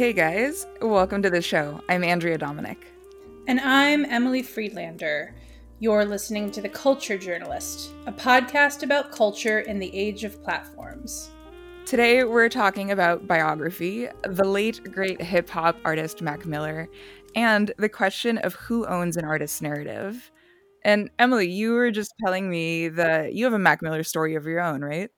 Hey 0.00 0.14
guys, 0.14 0.66
welcome 0.80 1.20
to 1.20 1.28
the 1.28 1.42
show. 1.42 1.78
I'm 1.90 2.02
Andrea 2.02 2.38
Domanick. 2.38 2.84
And 3.46 3.60
I'm 3.60 4.06
Emily 4.06 4.42
Friedlander. 4.42 5.34
You're 5.78 6.06
listening 6.06 6.50
to 6.52 6.62
The 6.62 6.70
Culture 6.70 7.18
Journalist, 7.18 7.92
a 8.06 8.12
podcast 8.12 8.82
about 8.82 9.12
culture 9.12 9.58
in 9.58 9.78
the 9.78 9.94
age 9.94 10.24
of 10.24 10.42
platforms. 10.42 11.28
Today 11.84 12.24
we're 12.24 12.48
talking 12.48 12.92
about 12.92 13.26
biography, 13.26 14.08
the 14.22 14.44
late 14.44 14.82
great 14.90 15.20
hip 15.20 15.50
hop 15.50 15.76
artist 15.84 16.22
Mac 16.22 16.46
Miller, 16.46 16.88
and 17.34 17.70
the 17.76 17.90
question 17.90 18.38
of 18.38 18.54
who 18.54 18.86
owns 18.86 19.18
an 19.18 19.26
artist's 19.26 19.60
narrative. 19.60 20.30
And 20.82 21.10
Emily, 21.18 21.50
you 21.50 21.74
were 21.74 21.90
just 21.90 22.14
telling 22.24 22.48
me 22.48 22.88
that 22.88 23.34
you 23.34 23.44
have 23.44 23.52
a 23.52 23.58
Mac 23.58 23.82
Miller 23.82 24.02
story 24.02 24.34
of 24.34 24.46
your 24.46 24.60
own, 24.60 24.80
right? 24.80 25.10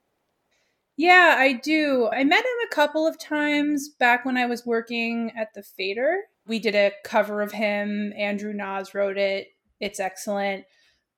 Yeah, 0.95 1.35
I 1.39 1.53
do. 1.53 2.07
I 2.11 2.23
met 2.23 2.39
him 2.39 2.62
couple 2.73 3.05
of 3.05 3.19
times 3.19 3.89
back 3.99 4.25
when 4.25 4.35
I 4.35 4.47
was 4.47 4.65
working 4.65 5.31
at 5.37 5.53
the 5.53 5.61
Fader. 5.61 6.21
We 6.47 6.57
did 6.57 6.73
a 6.73 6.91
cover 7.03 7.41
of 7.41 7.51
him. 7.51 8.11
Andrew 8.17 8.51
Nas 8.51 8.95
wrote 8.95 9.17
it. 9.17 9.49
It's 9.79 9.99
excellent. 9.99 10.65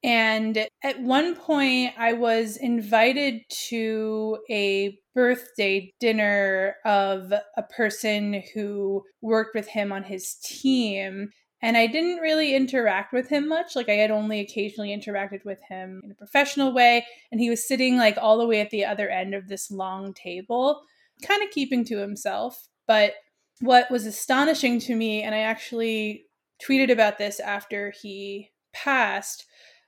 And 0.04 0.68
at 0.84 1.02
one 1.02 1.36
point, 1.36 1.94
I 1.98 2.14
was 2.14 2.58
invited 2.58 3.42
to 3.70 4.38
a 4.50 5.00
birthday 5.16 5.94
dinner 6.00 6.76
of 6.84 7.32
a 7.32 7.64
person 7.64 8.44
who 8.54 9.04
worked 9.22 9.56
with 9.56 9.70
him 9.70 9.94
on 9.94 10.04
his 10.04 10.36
team 10.44 11.30
and 11.62 11.78
I 11.78 11.88
didn't 11.88 12.18
really 12.18 12.54
interact 12.54 13.12
with 13.12 13.30
him 13.30 13.48
much. 13.48 13.76
Like 13.76 13.90
I 13.90 13.94
had 13.94 14.12
only 14.12 14.40
occasionally 14.40 14.96
interacted 14.96 15.44
with 15.46 15.60
him 15.68 16.02
in 16.04 16.12
a 16.12 16.16
professional 16.16 16.74
way, 16.74 17.06
and 17.32 17.42
he 17.42 17.50
was 17.50 17.68
sitting 17.68 17.98
like 17.98 18.20
all 18.22 18.38
the 18.38 18.46
way 18.46 18.60
at 18.62 18.70
the 18.70 18.86
other 18.86 19.10
end 19.10 19.34
of 19.34 19.48
this 19.48 19.72
long 19.72 20.14
table, 20.14 20.82
kind 21.24 21.44
of 21.44 21.52
keeping 21.52 21.86
to 21.86 21.98
himself. 21.98 22.68
But 22.88 23.14
what 23.62 23.90
was 23.90 24.06
astonishing 24.06 24.80
to 24.82 24.96
me, 24.96 25.24
and 25.24 25.34
I 25.34 25.40
actually 25.40 26.26
tweeted 26.64 26.92
about 26.92 27.18
this 27.18 27.40
after 27.40 27.92
he 28.02 28.52
passed, 28.74 29.46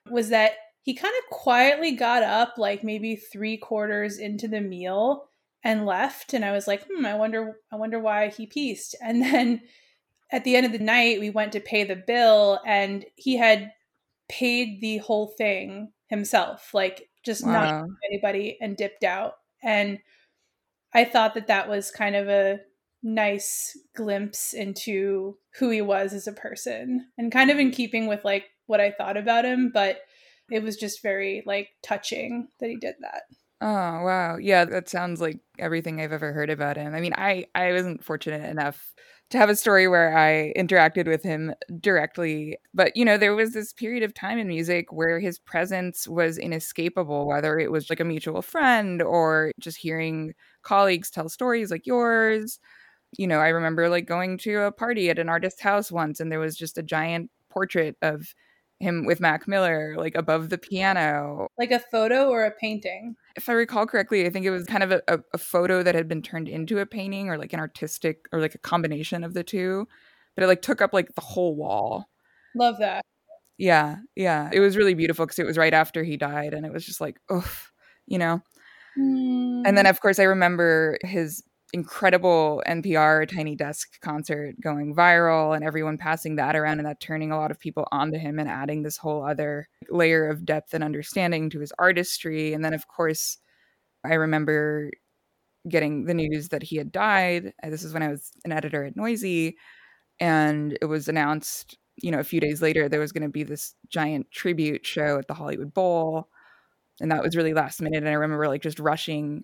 was 0.09 0.29
that 0.29 0.53
he 0.81 0.93
kind 0.93 1.13
of 1.17 1.37
quietly 1.37 1.91
got 1.91 2.23
up, 2.23 2.53
like 2.57 2.83
maybe 2.83 3.15
three 3.15 3.57
quarters 3.57 4.17
into 4.17 4.47
the 4.47 4.61
meal, 4.61 5.29
and 5.63 5.85
left. 5.85 6.33
And 6.33 6.45
I 6.45 6.51
was 6.51 6.67
like, 6.67 6.85
hmm, 6.89 7.05
I 7.05 7.15
wonder, 7.15 7.57
I 7.71 7.75
wonder 7.75 7.99
why 7.99 8.29
he 8.29 8.45
pieced. 8.45 8.95
And 9.01 9.21
then 9.21 9.61
at 10.31 10.43
the 10.43 10.55
end 10.55 10.65
of 10.65 10.71
the 10.71 10.79
night, 10.79 11.19
we 11.19 11.29
went 11.29 11.51
to 11.53 11.59
pay 11.59 11.83
the 11.83 11.95
bill, 11.95 12.59
and 12.65 13.05
he 13.15 13.37
had 13.37 13.71
paid 14.29 14.81
the 14.81 14.97
whole 14.97 15.27
thing 15.37 15.91
himself, 16.07 16.73
like 16.73 17.09
just 17.25 17.45
wow. 17.45 17.51
not 17.51 17.85
anybody, 18.09 18.57
and 18.61 18.77
dipped 18.77 19.03
out. 19.03 19.33
And 19.63 19.99
I 20.97 21.05
thought 21.05 21.35
that 21.35 21.45
that 21.45 21.69
was 21.69 21.91
kind 21.91 22.15
of 22.15 22.27
a 22.27 22.59
nice 23.03 23.77
glimpse 23.95 24.51
into 24.51 25.37
who 25.59 25.69
he 25.69 25.79
was 25.79 26.11
as 26.11 26.25
a 26.25 26.33
person, 26.33 27.05
and 27.19 27.31
kind 27.31 27.51
of 27.51 27.59
in 27.59 27.69
keeping 27.69 28.07
with 28.07 28.25
like 28.25 28.45
what 28.65 28.81
I 28.81 28.89
thought 28.89 29.15
about 29.15 29.45
him, 29.45 29.69
but 29.71 29.99
it 30.49 30.63
was 30.63 30.75
just 30.75 31.03
very 31.03 31.43
like 31.45 31.69
touching 31.83 32.47
that 32.59 32.69
he 32.71 32.77
did 32.77 32.95
that. 33.01 33.21
Oh 33.61 33.67
wow. 33.67 34.37
Yeah, 34.37 34.65
that 34.65 34.89
sounds 34.89 35.21
like 35.21 35.39
everything 35.59 36.01
I've 36.01 36.11
ever 36.11 36.33
heard 36.33 36.49
about 36.49 36.77
him. 36.77 36.95
I 36.95 36.99
mean, 36.99 37.13
I 37.15 37.45
I 37.53 37.73
wasn't 37.73 38.03
fortunate 38.03 38.49
enough 38.49 38.91
to 39.29 39.37
have 39.37 39.49
a 39.49 39.55
story 39.55 39.87
where 39.87 40.17
I 40.17 40.53
interacted 40.57 41.07
with 41.07 41.23
him 41.23 41.53
directly. 41.79 42.57
But, 42.73 42.95
you 42.95 43.03
know, 43.03 43.17
there 43.17 43.35
was 43.35 43.53
this 43.53 43.73
period 43.73 44.03
of 44.03 44.13
time 44.13 44.37
in 44.39 44.47
music 44.47 44.91
where 44.91 45.19
his 45.19 45.37
presence 45.39 46.07
was 46.07 46.37
inescapable, 46.37 47.27
whether 47.27 47.59
it 47.59 47.71
was 47.71 47.89
like 47.89 47.99
a 47.99 48.05
mutual 48.05 48.41
friend 48.41 49.01
or 49.01 49.51
just 49.59 49.77
hearing 49.77 50.33
colleagues 50.63 51.09
tell 51.09 51.29
stories 51.29 51.71
like 51.71 51.85
yours. 51.85 52.59
You 53.17 53.27
know, 53.27 53.39
I 53.39 53.49
remember 53.49 53.89
like 53.89 54.05
going 54.05 54.37
to 54.39 54.61
a 54.61 54.71
party 54.71 55.09
at 55.09 55.19
an 55.19 55.29
artist's 55.29 55.61
house 55.61 55.91
once 55.91 56.19
and 56.19 56.31
there 56.31 56.39
was 56.39 56.55
just 56.55 56.77
a 56.77 56.83
giant 56.83 57.29
portrait 57.49 57.97
of 58.01 58.33
him 58.79 59.05
with 59.05 59.19
Mac 59.19 59.47
Miller, 59.47 59.95
like 59.97 60.15
above 60.15 60.49
the 60.49 60.57
piano. 60.57 61.47
Like 61.57 61.71
a 61.71 61.79
photo 61.79 62.29
or 62.29 62.45
a 62.45 62.51
painting? 62.51 63.15
If 63.35 63.49
I 63.49 63.53
recall 63.53 63.85
correctly, 63.87 64.25
I 64.25 64.29
think 64.29 64.45
it 64.45 64.51
was 64.51 64.65
kind 64.65 64.83
of 64.83 64.91
a, 64.91 65.19
a, 65.33 65.37
photo 65.37 65.83
that 65.83 65.95
had 65.95 66.07
been 66.07 66.21
turned 66.21 66.47
into 66.47 66.79
a 66.79 66.85
painting 66.85 67.29
or 67.29 67.37
like 67.37 67.53
an 67.53 67.59
artistic 67.59 68.27
or 68.31 68.39
like 68.39 68.55
a 68.55 68.59
combination 68.59 69.23
of 69.23 69.33
the 69.33 69.43
two. 69.43 69.87
But 70.35 70.43
it 70.43 70.47
like 70.47 70.61
took 70.61 70.81
up 70.81 70.93
like 70.93 71.15
the 71.15 71.21
whole 71.21 71.55
wall. 71.55 72.09
Love 72.55 72.77
that. 72.79 73.03
Yeah. 73.57 73.97
Yeah. 74.15 74.49
It 74.53 74.59
was 74.59 74.77
really 74.77 74.93
beautiful 74.93 75.25
because 75.25 75.39
it 75.39 75.45
was 75.45 75.57
right 75.57 75.73
after 75.73 76.03
he 76.03 76.17
died 76.17 76.53
and 76.53 76.65
it 76.65 76.71
was 76.71 76.85
just 76.85 77.01
like, 77.01 77.19
oh, 77.29 77.49
you 78.05 78.19
know? 78.19 78.41
Mm. 78.97 79.63
And 79.65 79.77
then, 79.77 79.85
mm. 79.85 79.89
of 79.89 79.99
course, 80.01 80.19
I 80.19 80.23
remember 80.23 80.97
his 81.01 81.43
incredible 81.73 82.63
NPR 82.67 83.27
Tiny 83.27 83.55
Desk 83.55 83.99
concert 84.01 84.55
going 84.61 84.95
viral 84.95 85.55
and 85.55 85.65
everyone 85.65 85.97
passing 85.97 86.35
that 86.35 86.55
around 86.55 86.79
and 86.79 86.87
that 86.87 86.99
turning 86.99 87.31
a 87.31 87.37
lot 87.37 87.51
of 87.51 87.59
people 87.59 87.87
onto 87.91 88.17
him 88.17 88.39
and 88.39 88.49
adding 88.49 88.83
this 88.83 88.97
whole 88.97 89.25
other 89.25 89.67
layer 89.89 90.27
of 90.29 90.45
depth 90.45 90.73
and 90.73 90.83
understanding 90.83 91.49
to 91.49 91.59
his 91.59 91.73
artistry. 91.77 92.53
And 92.53 92.63
then, 92.63 92.73
of 92.73 92.87
course, 92.87 93.37
I 94.05 94.13
remember 94.13 94.91
getting 95.67 96.05
the 96.05 96.13
news 96.13 96.49
that 96.49 96.63
he 96.63 96.77
had 96.77 96.91
died. 96.91 97.53
Uh, 97.61 97.69
this 97.69 97.83
is 97.83 97.93
when 97.93 98.03
I 98.03 98.09
was 98.09 98.31
an 98.45 98.51
editor 98.51 98.85
at 98.85 98.95
Noisey. 98.95 99.55
And 100.19 100.77
it 100.81 100.85
was 100.85 101.07
announced, 101.07 101.77
you 101.97 102.11
know, 102.11 102.19
a 102.19 102.23
few 102.23 102.39
days 102.39 102.61
later, 102.61 102.87
there 102.87 102.99
was 102.99 103.11
going 103.11 103.23
to 103.23 103.29
be 103.29 103.43
this 103.43 103.75
giant 103.89 104.31
tribute 104.31 104.85
show 104.85 105.19
at 105.19 105.27
the 105.27 105.33
Hollywood 105.33 105.73
Bowl. 105.73 106.29
And 107.01 107.11
that 107.11 107.21
was 107.21 107.35
really 107.35 107.53
last 107.53 107.81
minute. 107.81 107.97
And 107.97 108.09
I 108.09 108.13
remember 108.13 108.47
like 108.47 108.61
just 108.61 108.79
rushing 108.79 109.43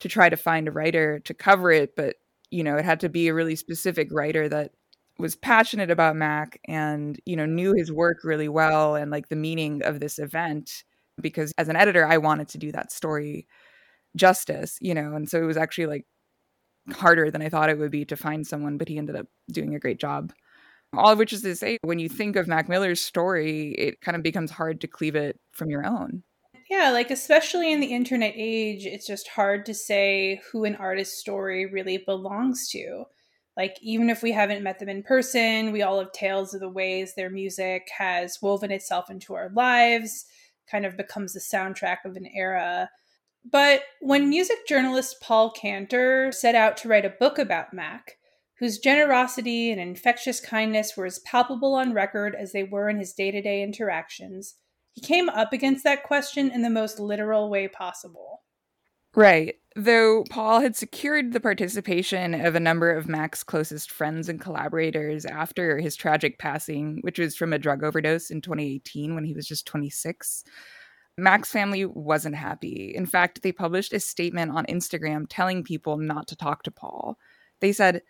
to 0.00 0.08
try 0.08 0.28
to 0.28 0.36
find 0.36 0.68
a 0.68 0.72
writer 0.72 1.20
to 1.20 1.34
cover 1.34 1.70
it, 1.70 1.94
but 1.96 2.16
you 2.50 2.64
know, 2.64 2.76
it 2.76 2.84
had 2.84 3.00
to 3.00 3.08
be 3.08 3.28
a 3.28 3.34
really 3.34 3.56
specific 3.56 4.08
writer 4.10 4.48
that 4.48 4.72
was 5.18 5.36
passionate 5.36 5.90
about 5.90 6.16
Mac 6.16 6.58
and, 6.66 7.20
you 7.26 7.36
know, 7.36 7.46
knew 7.46 7.74
his 7.74 7.92
work 7.92 8.24
really 8.24 8.48
well 8.48 8.96
and 8.96 9.10
like 9.10 9.28
the 9.28 9.36
meaning 9.36 9.82
of 9.84 10.00
this 10.00 10.18
event 10.18 10.82
because 11.20 11.52
as 11.58 11.68
an 11.68 11.76
editor, 11.76 12.06
I 12.06 12.18
wanted 12.18 12.48
to 12.48 12.58
do 12.58 12.72
that 12.72 12.90
story 12.90 13.46
justice, 14.16 14.78
you 14.80 14.94
know, 14.94 15.14
and 15.14 15.28
so 15.28 15.40
it 15.40 15.46
was 15.46 15.56
actually 15.56 15.86
like 15.86 16.06
harder 16.92 17.30
than 17.30 17.42
I 17.42 17.48
thought 17.48 17.70
it 17.70 17.78
would 17.78 17.90
be 17.90 18.04
to 18.06 18.16
find 18.16 18.46
someone, 18.46 18.78
but 18.78 18.88
he 18.88 18.98
ended 18.98 19.16
up 19.16 19.26
doing 19.52 19.74
a 19.74 19.80
great 19.80 20.00
job. 20.00 20.32
All 20.96 21.12
of 21.12 21.18
which 21.18 21.32
is 21.32 21.42
to 21.42 21.54
say, 21.54 21.78
when 21.82 22.00
you 22.00 22.08
think 22.08 22.34
of 22.34 22.48
Mac 22.48 22.68
Miller's 22.68 23.00
story, 23.00 23.72
it 23.78 24.00
kind 24.00 24.16
of 24.16 24.24
becomes 24.24 24.50
hard 24.50 24.80
to 24.80 24.88
cleave 24.88 25.14
it 25.14 25.38
from 25.52 25.70
your 25.70 25.86
own. 25.86 26.24
Yeah, 26.70 26.90
like 26.90 27.10
especially 27.10 27.72
in 27.72 27.80
the 27.80 27.92
internet 27.92 28.32
age, 28.36 28.86
it's 28.86 29.06
just 29.06 29.26
hard 29.26 29.66
to 29.66 29.74
say 29.74 30.40
who 30.50 30.64
an 30.64 30.76
artist's 30.76 31.18
story 31.18 31.66
really 31.66 31.98
belongs 31.98 32.68
to. 32.68 33.06
Like, 33.56 33.76
even 33.82 34.08
if 34.08 34.22
we 34.22 34.30
haven't 34.30 34.62
met 34.62 34.78
them 34.78 34.88
in 34.88 35.02
person, 35.02 35.72
we 35.72 35.82
all 35.82 35.98
have 35.98 36.12
tales 36.12 36.54
of 36.54 36.60
the 36.60 36.68
ways 36.68 37.14
their 37.14 37.28
music 37.28 37.88
has 37.98 38.38
woven 38.40 38.70
itself 38.70 39.10
into 39.10 39.34
our 39.34 39.50
lives, 39.50 40.26
kind 40.70 40.86
of 40.86 40.96
becomes 40.96 41.32
the 41.32 41.40
soundtrack 41.40 41.98
of 42.04 42.14
an 42.14 42.28
era. 42.32 42.88
But 43.44 43.82
when 44.00 44.28
music 44.28 44.58
journalist 44.68 45.16
Paul 45.20 45.50
Cantor 45.50 46.30
set 46.30 46.54
out 46.54 46.76
to 46.78 46.88
write 46.88 47.04
a 47.04 47.10
book 47.10 47.38
about 47.38 47.74
Mac, 47.74 48.16
whose 48.60 48.78
generosity 48.78 49.72
and 49.72 49.80
infectious 49.80 50.38
kindness 50.40 50.96
were 50.96 51.06
as 51.06 51.18
palpable 51.20 51.74
on 51.74 51.94
record 51.94 52.36
as 52.36 52.52
they 52.52 52.62
were 52.62 52.88
in 52.88 52.98
his 52.98 53.12
day 53.12 53.32
to 53.32 53.42
day 53.42 53.60
interactions, 53.64 54.54
he 55.00 55.06
came 55.06 55.28
up 55.28 55.52
against 55.52 55.84
that 55.84 56.02
question 56.02 56.50
in 56.50 56.62
the 56.62 56.70
most 56.70 57.00
literal 57.00 57.48
way 57.48 57.68
possible. 57.68 58.42
Right. 59.14 59.56
Though 59.76 60.24
Paul 60.30 60.60
had 60.60 60.76
secured 60.76 61.32
the 61.32 61.40
participation 61.40 62.34
of 62.34 62.54
a 62.54 62.60
number 62.60 62.90
of 62.90 63.08
Mac's 63.08 63.42
closest 63.42 63.90
friends 63.90 64.28
and 64.28 64.40
collaborators 64.40 65.24
after 65.24 65.78
his 65.78 65.96
tragic 65.96 66.38
passing, 66.38 66.98
which 67.02 67.18
was 67.18 67.36
from 67.36 67.52
a 67.52 67.58
drug 67.58 67.82
overdose 67.82 68.30
in 68.30 68.40
2018 68.40 69.14
when 69.14 69.24
he 69.24 69.32
was 69.32 69.46
just 69.46 69.66
26. 69.66 70.44
Mac's 71.16 71.50
family 71.50 71.84
wasn't 71.84 72.36
happy. 72.36 72.92
In 72.94 73.06
fact, 73.06 73.42
they 73.42 73.52
published 73.52 73.92
a 73.92 74.00
statement 74.00 74.52
on 74.52 74.66
Instagram 74.66 75.26
telling 75.28 75.64
people 75.64 75.98
not 75.98 76.28
to 76.28 76.36
talk 76.36 76.62
to 76.64 76.70
Paul. 76.70 77.16
They 77.60 77.72
said, 77.72 78.02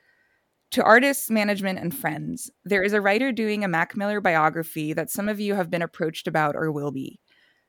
to 0.72 0.82
artists, 0.82 1.30
management, 1.30 1.78
and 1.78 1.94
friends, 1.94 2.50
there 2.64 2.82
is 2.82 2.92
a 2.92 3.00
writer 3.00 3.32
doing 3.32 3.64
a 3.64 3.68
Mac 3.68 3.96
Miller 3.96 4.20
biography 4.20 4.92
that 4.92 5.10
some 5.10 5.28
of 5.28 5.40
you 5.40 5.54
have 5.54 5.70
been 5.70 5.82
approached 5.82 6.28
about 6.28 6.54
or 6.54 6.70
will 6.70 6.92
be. 6.92 7.18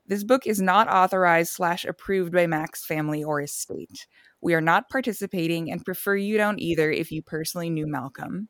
This 0.05 0.23
book 0.23 0.45
is 0.45 0.61
not 0.61 0.89
authorized 0.89 1.53
slash 1.53 1.85
approved 1.85 2.33
by 2.33 2.45
Mac's 2.45 2.85
family 2.85 3.23
or 3.23 3.41
estate. 3.41 4.07
We 4.41 4.53
are 4.53 4.61
not 4.61 4.89
participating 4.89 5.71
and 5.71 5.85
prefer 5.85 6.15
you 6.15 6.37
don't 6.37 6.59
either 6.59 6.91
if 6.91 7.11
you 7.11 7.21
personally 7.21 7.69
knew 7.69 7.87
Malcolm. 7.87 8.49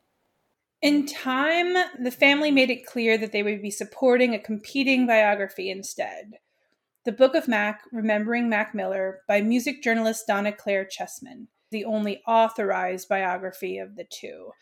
In 0.82 1.06
time, 1.06 1.74
the 2.02 2.10
family 2.10 2.50
made 2.50 2.70
it 2.70 2.86
clear 2.86 3.16
that 3.16 3.32
they 3.32 3.42
would 3.42 3.62
be 3.62 3.70
supporting 3.70 4.34
a 4.34 4.38
competing 4.40 5.06
biography 5.06 5.70
instead. 5.70 6.32
The 7.04 7.12
Book 7.12 7.34
of 7.34 7.48
Mac, 7.48 7.82
Remembering 7.92 8.48
Mac 8.48 8.74
Miller, 8.74 9.20
by 9.28 9.40
music 9.40 9.82
journalist 9.82 10.26
Donna 10.26 10.52
Claire 10.52 10.84
Chesman 10.84 11.48
the 11.72 11.84
only 11.84 12.22
authorized 12.26 13.08
biography 13.08 13.78
of 13.78 13.96
the 13.96 14.04
two. 14.04 14.52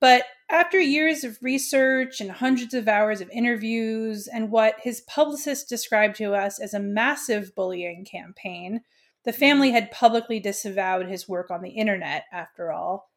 But 0.00 0.24
after 0.48 0.80
years 0.80 1.24
of 1.24 1.38
research 1.42 2.20
and 2.20 2.30
hundreds 2.30 2.72
of 2.74 2.88
hours 2.88 3.20
of 3.20 3.28
interviews, 3.30 4.26
and 4.26 4.50
what 4.50 4.76
his 4.82 5.02
publicist 5.02 5.68
described 5.68 6.16
to 6.16 6.34
us 6.34 6.60
as 6.60 6.72
a 6.72 6.80
massive 6.80 7.54
bullying 7.54 8.04
campaign, 8.04 8.82
the 9.24 9.32
family 9.32 9.70
had 9.70 9.90
publicly 9.90 10.40
disavowed 10.40 11.06
his 11.06 11.28
work 11.28 11.50
on 11.50 11.62
the 11.62 11.70
internet, 11.70 12.24
after 12.32 12.72
all. 12.72 13.10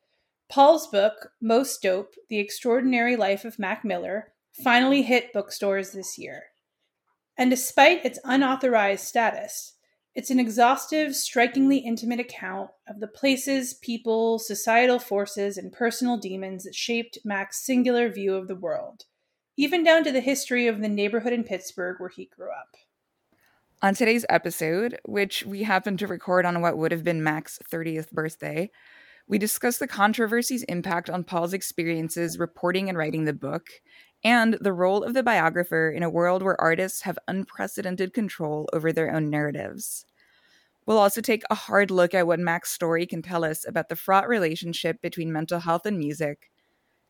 Paul's 0.50 0.88
book, 0.88 1.32
Most 1.42 1.82
Dope 1.82 2.14
The 2.30 2.40
Extraordinary 2.40 3.16
Life 3.16 3.46
of 3.46 3.58
Mac 3.58 3.84
Miller, 3.84 4.34
finally 4.64 5.02
hit 5.02 5.34
bookstores 5.34 5.92
this 5.92 6.18
year. 6.18 6.44
And 7.38 7.50
despite 7.50 8.06
its 8.06 8.20
unauthorized 8.24 9.06
status, 9.06 9.75
it's 10.16 10.30
an 10.30 10.40
exhaustive, 10.40 11.14
strikingly 11.14 11.80
intimate 11.80 12.22
account 12.22 12.70
of 12.88 13.02
the 13.02 13.08
places, 13.08 13.74
people, 13.74 14.40
societal 14.40 14.98
forces, 14.98 15.58
and 15.58 15.74
personal 15.74 16.16
demons 16.16 16.64
that 16.64 16.74
shaped 16.74 17.20
Mac's 17.26 17.66
singular 17.66 18.10
view 18.10 18.34
of 18.36 18.48
the 18.48 18.56
world, 18.56 19.04
even 19.58 19.84
down 19.84 20.06
to 20.06 20.14
the 20.14 20.22
history 20.22 20.68
of 20.68 20.80
the 20.80 20.88
neighborhood 20.88 21.34
in 21.34 21.44
Pittsburgh 21.44 21.98
where 22.00 22.10
he 22.10 22.30
grew 22.34 22.50
up. 22.50 22.78
On 23.82 23.94
today's 23.94 24.26
episode, 24.30 24.98
which 25.04 25.46
we 25.46 25.64
happen 25.64 25.98
to 25.98 26.08
record 26.08 26.46
on 26.46 26.62
what 26.62 26.78
would 26.78 26.94
have 26.94 27.04
been 27.04 27.22
Mac's 27.22 27.60
30th 27.70 28.10
birthday, 28.12 28.72
we 29.28 29.38
discuss 29.38 29.80
the 29.80 29.88
controversy's 29.88 30.64
impact 30.64 31.10
on 31.10 31.26
Paul's 31.26 31.54
experiences 31.54 32.40
reporting 32.40 32.88
and 32.88 32.98
writing 32.98 33.26
the 33.26 33.34
book, 33.34 33.68
and 34.26 34.58
the 34.60 34.74
role 34.74 35.04
of 35.04 35.14
the 35.14 35.22
biographer 35.22 35.92
in 35.92 36.02
a 36.02 36.10
world 36.10 36.42
where 36.42 36.60
artists 36.60 37.04
have 37.04 37.20
unprecedented 37.28 38.12
control 38.12 38.68
over 38.74 38.92
their 38.92 39.14
own 39.14 39.30
narratives. 39.30 40.04
We'll 40.88 40.98
also 40.98 41.22
take 41.22 41.44
a 41.50 41.56
hard 41.56 41.92
look 41.92 42.16
at 42.16 42.26
what 42.26 42.40
Mac's 42.40 42.72
story 42.72 43.06
can 43.06 43.22
tell 43.22 43.46
us 43.46 43.68
about 43.68 43.88
the 43.88 43.96
fraught 43.96 44.28
relationship 44.28 45.00
between 45.00 45.32
mental 45.32 45.60
health 45.60 45.86
and 45.86 45.98
music, 45.98 46.50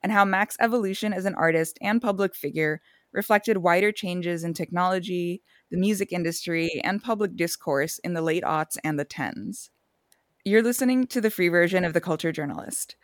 and 0.03 0.11
how 0.11 0.25
Mac's 0.25 0.57
evolution 0.59 1.13
as 1.13 1.25
an 1.25 1.35
artist 1.35 1.77
and 1.81 2.01
public 2.01 2.35
figure 2.35 2.81
reflected 3.13 3.57
wider 3.57 3.93
changes 3.93 4.43
in 4.43 4.53
technology, 4.53 5.41
the 5.71 5.77
music 5.77 6.11
industry, 6.11 6.81
and 6.83 7.01
public 7.01 7.37
discourse 7.37 7.97
in 7.99 8.13
the 8.13 8.21
late 8.21 8.43
aughts 8.43 8.77
and 8.83 8.99
the 8.99 9.05
tens. 9.05 9.71
You're 10.43 10.61
listening 10.61 11.07
to 11.07 11.21
the 11.21 11.31
free 11.31 11.47
version 11.47 11.85
of 11.85 11.93
The 11.93 12.01
Culture 12.01 12.33
Journalist. 12.33 12.97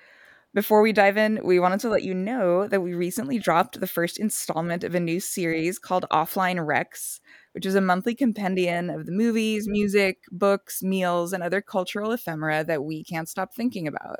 Before 0.53 0.81
we 0.81 0.91
dive 0.91 1.15
in, 1.15 1.39
we 1.45 1.61
wanted 1.61 1.79
to 1.79 1.89
let 1.89 2.03
you 2.03 2.13
know 2.13 2.67
that 2.67 2.81
we 2.81 2.93
recently 2.93 3.39
dropped 3.39 3.79
the 3.79 3.87
first 3.87 4.19
installment 4.19 4.83
of 4.83 4.93
a 4.93 4.99
new 4.99 5.21
series 5.21 5.79
called 5.79 6.05
Offline 6.11 6.57
Recs, 6.57 7.21
which 7.53 7.65
is 7.65 7.73
a 7.73 7.79
monthly 7.79 8.13
compendium 8.13 8.89
of 8.89 9.05
the 9.05 9.13
movies, 9.13 9.65
music, 9.69 10.17
books, 10.29 10.83
meals, 10.83 11.31
and 11.31 11.41
other 11.41 11.61
cultural 11.61 12.11
ephemera 12.11 12.65
that 12.65 12.83
we 12.83 13.01
can't 13.05 13.29
stop 13.29 13.53
thinking 13.55 13.87
about, 13.87 14.19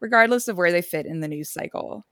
regardless 0.00 0.48
of 0.48 0.56
where 0.56 0.72
they 0.72 0.82
fit 0.82 1.06
in 1.06 1.20
the 1.20 1.28
news 1.28 1.48
cycle. 1.48 2.04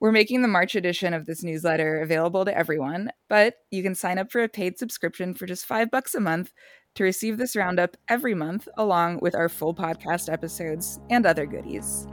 We're 0.00 0.10
making 0.10 0.40
the 0.40 0.48
March 0.48 0.74
edition 0.74 1.12
of 1.12 1.26
this 1.26 1.44
newsletter 1.44 2.00
available 2.00 2.46
to 2.46 2.56
everyone, 2.56 3.10
but 3.28 3.56
you 3.70 3.82
can 3.82 3.94
sign 3.94 4.16
up 4.16 4.32
for 4.32 4.42
a 4.42 4.48
paid 4.48 4.78
subscription 4.78 5.34
for 5.34 5.44
just 5.44 5.66
five 5.66 5.90
bucks 5.90 6.14
a 6.14 6.20
month 6.20 6.54
to 6.94 7.04
receive 7.04 7.36
this 7.36 7.54
roundup 7.54 7.98
every 8.08 8.34
month, 8.34 8.66
along 8.78 9.18
with 9.20 9.34
our 9.34 9.50
full 9.50 9.74
podcast 9.74 10.32
episodes 10.32 11.00
and 11.10 11.26
other 11.26 11.44
goodies. 11.44 12.06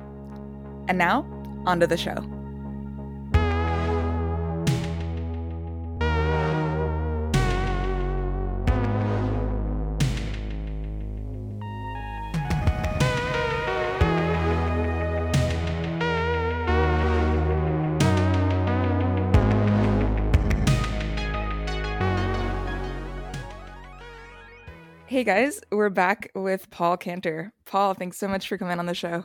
And 0.91 0.97
now, 0.97 1.25
onto 1.65 1.87
the 1.87 1.95
show. 1.95 2.15
Hey 25.07 25.23
guys, 25.23 25.61
we're 25.71 25.89
back 25.89 26.31
with 26.35 26.69
Paul 26.69 26.97
Cantor. 26.97 27.53
Paul, 27.63 27.93
thanks 27.93 28.17
so 28.17 28.27
much 28.27 28.49
for 28.49 28.57
coming 28.57 28.77
on 28.77 28.87
the 28.87 28.93
show. 28.93 29.23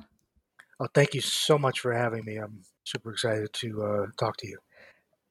Oh, 0.79 0.89
thank 0.95 1.15
you 1.15 1.21
so 1.21 1.59
much 1.59 1.81
for 1.81 1.93
having 1.93 2.25
me. 2.25 2.37
I'm 2.37 2.63
super 2.85 3.13
excited 3.13 3.53
to 3.53 3.83
uh, 3.83 4.07
talk 4.19 4.37
to 4.39 4.47
you. 4.47 4.59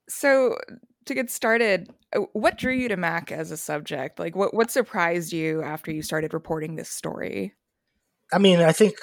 So, 0.10 0.58
to 1.06 1.14
get 1.14 1.30
started, 1.30 1.90
uh, 2.16 2.22
what 2.34 2.58
drew 2.58 2.74
you 2.74 2.88
to 2.90 2.98
Mac 2.98 3.32
as 3.32 3.52
a 3.52 3.58
subject? 3.58 4.20
Like, 4.20 4.36
what 4.36 4.54
what 4.54 4.72
surprised 4.72 5.34
you 5.34 5.62
after 5.62 5.92
you 5.92 6.02
started 6.02 6.34
reporting 6.34 6.76
this 6.76 6.90
story? 6.90 7.54
I 8.34 8.40
mean, 8.40 8.60
I 8.60 8.72
think 8.72 8.96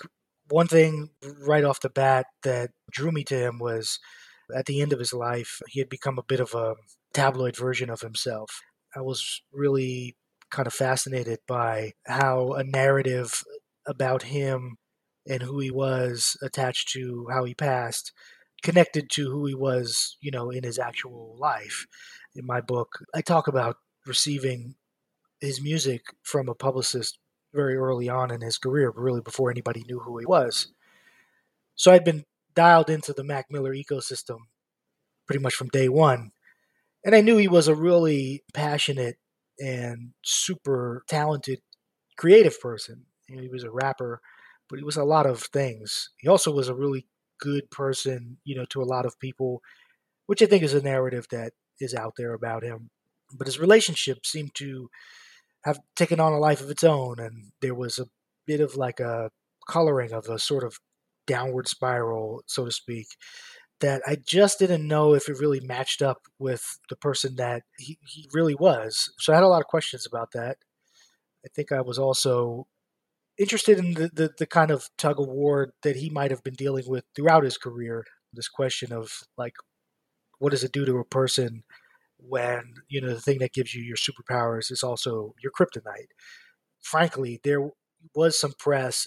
one 0.48 0.66
thing 0.66 1.10
right 1.46 1.64
off 1.64 1.80
the 1.80 1.90
bat 1.90 2.26
that 2.42 2.70
drew 2.90 3.12
me 3.12 3.24
to 3.24 3.36
him 3.36 3.58
was 3.58 3.98
at 4.54 4.66
the 4.66 4.80
end 4.80 4.92
of 4.92 4.98
his 4.98 5.12
life, 5.12 5.60
he 5.68 5.80
had 5.80 5.88
become 5.88 6.18
a 6.18 6.24
bit 6.24 6.40
of 6.40 6.54
a 6.54 6.74
tabloid 7.14 7.56
version 7.56 7.88
of 7.90 8.00
himself. 8.00 8.50
I 8.96 9.00
was 9.00 9.42
really 9.52 10.16
kind 10.50 10.66
of 10.66 10.74
fascinated 10.74 11.38
by 11.48 11.92
how 12.06 12.52
a 12.52 12.64
narrative 12.64 13.42
about 13.86 14.24
him 14.24 14.76
and 15.26 15.42
who 15.42 15.60
he 15.60 15.70
was 15.70 16.36
attached 16.42 16.90
to 16.92 17.26
how 17.30 17.44
he 17.44 17.54
passed 17.54 18.12
connected 18.62 19.10
to 19.10 19.30
who 19.30 19.46
he 19.46 19.54
was, 19.54 20.16
you 20.20 20.30
know, 20.30 20.50
in 20.50 20.62
his 20.62 20.78
actual 20.78 21.36
life. 21.38 21.86
In 22.34 22.46
my 22.46 22.60
book, 22.60 23.00
I 23.14 23.20
talk 23.20 23.48
about 23.48 23.76
receiving 24.06 24.76
his 25.40 25.60
music 25.60 26.02
from 26.22 26.48
a 26.48 26.54
publicist 26.54 27.18
very 27.52 27.76
early 27.76 28.08
on 28.08 28.30
in 28.30 28.40
his 28.40 28.58
career, 28.58 28.92
really 28.94 29.20
before 29.20 29.50
anybody 29.50 29.84
knew 29.86 29.98
who 29.98 30.16
he 30.18 30.24
was. 30.24 30.68
So 31.74 31.92
I'd 31.92 32.04
been 32.04 32.24
dialed 32.54 32.88
into 32.88 33.12
the 33.12 33.24
Mac 33.24 33.46
Miller 33.50 33.74
ecosystem 33.74 34.38
pretty 35.26 35.42
much 35.42 35.54
from 35.54 35.68
day 35.68 35.88
one. 35.88 36.30
And 37.04 37.14
I 37.14 37.20
knew 37.20 37.36
he 37.36 37.48
was 37.48 37.68
a 37.68 37.74
really 37.74 38.44
passionate 38.54 39.16
and 39.58 40.12
super 40.24 41.04
talented, 41.08 41.60
creative 42.16 42.60
person. 42.60 43.06
You 43.28 43.36
know, 43.36 43.42
he 43.42 43.48
was 43.48 43.64
a 43.64 43.70
rapper, 43.70 44.20
but 44.72 44.78
he 44.78 44.84
was 44.86 44.96
a 44.96 45.04
lot 45.04 45.26
of 45.26 45.42
things. 45.42 46.08
He 46.16 46.28
also 46.28 46.50
was 46.50 46.70
a 46.70 46.74
really 46.74 47.06
good 47.38 47.70
person, 47.70 48.38
you 48.42 48.56
know, 48.56 48.64
to 48.70 48.80
a 48.80 48.88
lot 48.88 49.04
of 49.04 49.20
people, 49.20 49.60
which 50.24 50.40
I 50.40 50.46
think 50.46 50.62
is 50.62 50.72
a 50.72 50.80
narrative 50.80 51.26
that 51.30 51.52
is 51.78 51.94
out 51.94 52.14
there 52.16 52.32
about 52.32 52.62
him. 52.62 52.88
But 53.36 53.48
his 53.48 53.58
relationship 53.58 54.24
seemed 54.24 54.54
to 54.54 54.88
have 55.66 55.78
taken 55.94 56.20
on 56.20 56.32
a 56.32 56.38
life 56.38 56.62
of 56.62 56.70
its 56.70 56.84
own, 56.84 57.20
and 57.20 57.52
there 57.60 57.74
was 57.74 57.98
a 57.98 58.06
bit 58.46 58.60
of 58.62 58.74
like 58.74 58.98
a 58.98 59.28
coloring 59.68 60.10
of 60.10 60.30
a 60.30 60.38
sort 60.38 60.64
of 60.64 60.78
downward 61.26 61.68
spiral, 61.68 62.42
so 62.46 62.64
to 62.64 62.72
speak, 62.72 63.08
that 63.80 64.00
I 64.06 64.16
just 64.26 64.58
didn't 64.58 64.88
know 64.88 65.12
if 65.12 65.28
it 65.28 65.38
really 65.38 65.60
matched 65.60 66.00
up 66.00 66.22
with 66.38 66.78
the 66.88 66.96
person 66.96 67.36
that 67.36 67.64
he, 67.76 67.98
he 68.06 68.26
really 68.32 68.54
was. 68.54 69.12
So 69.18 69.34
I 69.34 69.36
had 69.36 69.44
a 69.44 69.48
lot 69.48 69.60
of 69.60 69.66
questions 69.66 70.06
about 70.06 70.30
that. 70.32 70.56
I 71.44 71.48
think 71.54 71.72
I 71.72 71.82
was 71.82 71.98
also 71.98 72.68
interested 73.42 73.78
in 73.78 73.94
the, 73.94 74.10
the, 74.12 74.30
the 74.38 74.46
kind 74.46 74.70
of 74.70 74.88
tug 74.96 75.20
of 75.20 75.28
war 75.28 75.74
that 75.82 75.96
he 75.96 76.08
might 76.10 76.30
have 76.30 76.42
been 76.42 76.54
dealing 76.54 76.84
with 76.88 77.04
throughout 77.14 77.44
his 77.44 77.58
career. 77.58 78.04
This 78.32 78.48
question 78.48 78.92
of 78.92 79.12
like, 79.36 79.54
what 80.38 80.50
does 80.50 80.64
it 80.64 80.72
do 80.72 80.86
to 80.86 80.98
a 80.98 81.04
person 81.04 81.64
when 82.16 82.74
you 82.88 83.00
know 83.00 83.08
the 83.08 83.20
thing 83.20 83.40
that 83.40 83.52
gives 83.52 83.74
you 83.74 83.82
your 83.82 83.96
superpowers 83.96 84.70
is 84.70 84.82
also 84.82 85.34
your 85.42 85.52
kryptonite? 85.52 86.12
Frankly, 86.80 87.40
there 87.44 87.68
was 88.14 88.40
some 88.40 88.52
press 88.58 89.06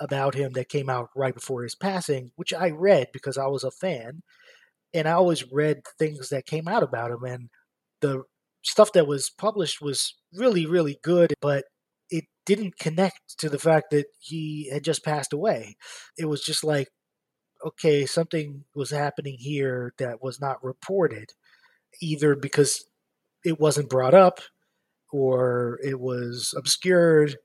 about 0.00 0.34
him 0.34 0.52
that 0.52 0.68
came 0.68 0.88
out 0.88 1.10
right 1.14 1.34
before 1.34 1.62
his 1.62 1.74
passing, 1.74 2.32
which 2.36 2.52
I 2.52 2.70
read 2.70 3.08
because 3.12 3.38
I 3.38 3.46
was 3.46 3.64
a 3.64 3.70
fan. 3.70 4.22
And 4.94 5.08
I 5.08 5.12
always 5.12 5.50
read 5.50 5.82
things 5.98 6.28
that 6.28 6.46
came 6.46 6.68
out 6.68 6.82
about 6.82 7.10
him. 7.10 7.24
And 7.24 7.48
the 8.00 8.24
stuff 8.62 8.92
that 8.92 9.06
was 9.06 9.30
published 9.30 9.80
was 9.80 10.14
really, 10.34 10.66
really 10.66 10.98
good, 11.02 11.34
but 11.40 11.64
it 12.12 12.26
didn't 12.44 12.78
connect 12.78 13.38
to 13.38 13.48
the 13.48 13.58
fact 13.58 13.90
that 13.90 14.06
he 14.20 14.68
had 14.70 14.84
just 14.84 15.02
passed 15.02 15.32
away. 15.32 15.76
It 16.18 16.26
was 16.26 16.42
just 16.42 16.62
like, 16.62 16.88
okay, 17.64 18.04
something 18.04 18.64
was 18.74 18.90
happening 18.90 19.36
here 19.38 19.94
that 19.98 20.22
was 20.22 20.40
not 20.40 20.62
reported, 20.62 21.30
either 22.00 22.36
because 22.36 22.84
it 23.44 23.58
wasn't 23.58 23.88
brought 23.88 24.14
up 24.14 24.40
or 25.10 25.80
it 25.82 25.98
was 25.98 26.54
obscured 26.56 27.36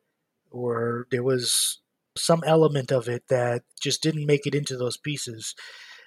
or 0.51 1.07
there 1.11 1.23
was 1.23 1.79
some 2.17 2.43
element 2.45 2.91
of 2.91 3.07
it 3.07 3.23
that 3.29 3.63
just 3.81 4.03
didn't 4.03 4.25
make 4.25 4.45
it 4.45 4.55
into 4.55 4.75
those 4.75 4.97
pieces. 4.97 5.55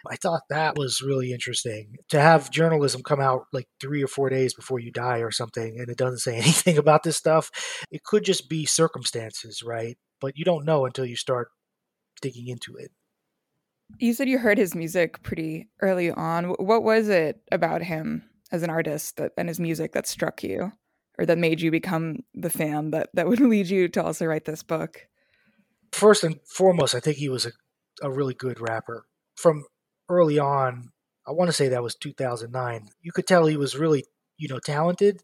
I 0.08 0.16
thought 0.16 0.42
that 0.50 0.76
was 0.76 1.02
really 1.02 1.32
interesting 1.32 1.96
to 2.10 2.20
have 2.20 2.50
journalism 2.50 3.02
come 3.02 3.20
out 3.20 3.46
like 3.52 3.66
three 3.80 4.02
or 4.02 4.08
four 4.08 4.28
days 4.30 4.54
before 4.54 4.78
you 4.78 4.90
die 4.90 5.18
or 5.18 5.30
something, 5.30 5.78
and 5.78 5.88
it 5.88 5.98
doesn't 5.98 6.18
say 6.18 6.36
anything 6.38 6.78
about 6.78 7.02
this 7.02 7.16
stuff. 7.16 7.50
It 7.90 8.04
could 8.04 8.24
just 8.24 8.48
be 8.48 8.66
circumstances, 8.66 9.62
right? 9.62 9.98
But 10.20 10.36
you 10.36 10.44
don't 10.44 10.64
know 10.64 10.86
until 10.86 11.04
you 11.04 11.16
start 11.16 11.48
digging 12.20 12.48
into 12.48 12.76
it. 12.76 12.90
You 13.98 14.12
said 14.12 14.28
you 14.28 14.38
heard 14.38 14.58
his 14.58 14.74
music 14.74 15.22
pretty 15.22 15.68
early 15.80 16.10
on. 16.10 16.44
What 16.44 16.84
was 16.84 17.08
it 17.08 17.40
about 17.50 17.82
him 17.82 18.22
as 18.52 18.62
an 18.62 18.70
artist 18.70 19.16
that, 19.16 19.32
and 19.36 19.48
his 19.48 19.58
music 19.58 19.92
that 19.92 20.06
struck 20.06 20.42
you 20.44 20.72
or 21.18 21.26
that 21.26 21.38
made 21.38 21.60
you 21.60 21.70
become 21.70 22.18
the 22.34 22.50
fan 22.50 22.92
that, 22.92 23.08
that 23.14 23.26
would 23.26 23.40
lead 23.40 23.68
you 23.68 23.88
to 23.88 24.04
also 24.04 24.26
write 24.26 24.44
this 24.44 24.62
book? 24.62 25.08
first 25.92 26.24
and 26.24 26.40
foremost, 26.46 26.94
I 26.94 27.00
think 27.00 27.16
he 27.16 27.28
was 27.28 27.46
a, 27.46 27.52
a 28.02 28.10
really 28.10 28.34
good 28.34 28.60
rapper. 28.60 29.04
From 29.36 29.64
early 30.10 30.38
on, 30.38 30.90
I 31.26 31.32
want 31.32 31.48
to 31.48 31.52
say 31.52 31.68
that 31.68 31.82
was 31.82 31.94
2009. 31.94 32.88
You 33.00 33.12
could 33.12 33.26
tell 33.26 33.46
he 33.46 33.56
was 33.56 33.78
really, 33.78 34.04
you 34.36 34.48
know, 34.48 34.58
talented. 34.58 35.22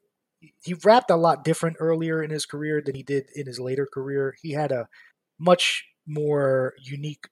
He 0.62 0.74
rapped 0.84 1.10
a 1.10 1.16
lot 1.16 1.44
different 1.44 1.76
earlier 1.80 2.22
in 2.22 2.30
his 2.30 2.46
career 2.46 2.80
than 2.80 2.94
he 2.94 3.02
did 3.02 3.26
in 3.34 3.46
his 3.46 3.58
later 3.58 3.86
career. 3.92 4.36
He 4.40 4.52
had 4.52 4.70
a 4.70 4.88
much 5.38 5.84
more 6.06 6.74
unique 6.80 7.28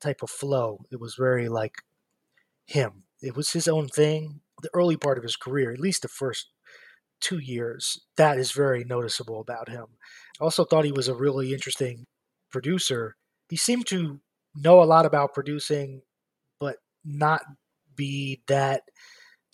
type 0.00 0.22
of 0.22 0.30
flow. 0.30 0.80
It 0.90 1.00
was 1.00 1.14
very 1.14 1.48
like 1.48 1.76
him. 2.66 3.04
It 3.22 3.36
was 3.36 3.52
his 3.52 3.68
own 3.68 3.88
thing. 3.88 4.40
The 4.62 4.70
early 4.74 4.96
part 4.96 5.18
of 5.18 5.24
his 5.24 5.36
career, 5.36 5.72
at 5.72 5.80
least 5.80 6.02
the 6.02 6.08
first 6.08 6.50
two 7.20 7.38
years, 7.38 8.00
that 8.16 8.38
is 8.38 8.52
very 8.52 8.84
noticeable 8.84 9.40
about 9.40 9.68
him. 9.68 9.86
I 10.40 10.44
also 10.44 10.64
thought 10.64 10.84
he 10.84 10.92
was 10.92 11.08
a 11.08 11.14
really 11.14 11.52
interesting 11.52 12.04
producer. 12.50 13.16
He 13.48 13.56
seemed 13.56 13.86
to 13.88 14.20
know 14.54 14.82
a 14.82 14.84
lot 14.84 15.06
about 15.06 15.34
producing, 15.34 16.02
not 17.06 17.42
be 17.94 18.42
that 18.48 18.82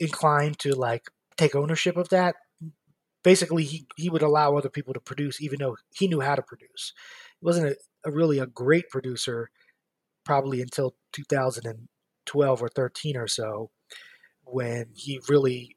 inclined 0.01 0.59
to 0.61 0.75
like 0.75 1.05
take 1.37 1.55
ownership 1.55 1.97
of 1.97 2.09
that. 2.09 2.37
Basically, 3.23 3.63
he, 3.65 3.87
he 3.97 4.11
would 4.11 4.23
allow 4.23 4.57
other 4.57 4.69
people 4.69 4.95
to 4.95 5.01
produce, 5.01 5.41
even 5.41 5.61
though 5.61 5.77
he 5.95 6.09
knew 6.09 6.21
how 6.21 6.35
to 6.35 6.43
produce. 6.43 6.93
He 7.41 7.47
wasn't 7.47 7.69
a, 7.69 7.77
a 8.09 8.11
really 8.11 8.41
a 8.41 8.47
great 8.47 8.89
producer, 8.91 9.51
probably 10.25 10.61
until 10.61 10.97
2012 11.13 12.63
or 12.63 12.69
13 12.69 13.17
or 13.17 13.29
so, 13.29 13.71
when 14.45 14.87
he 14.95 15.21
really, 15.29 15.77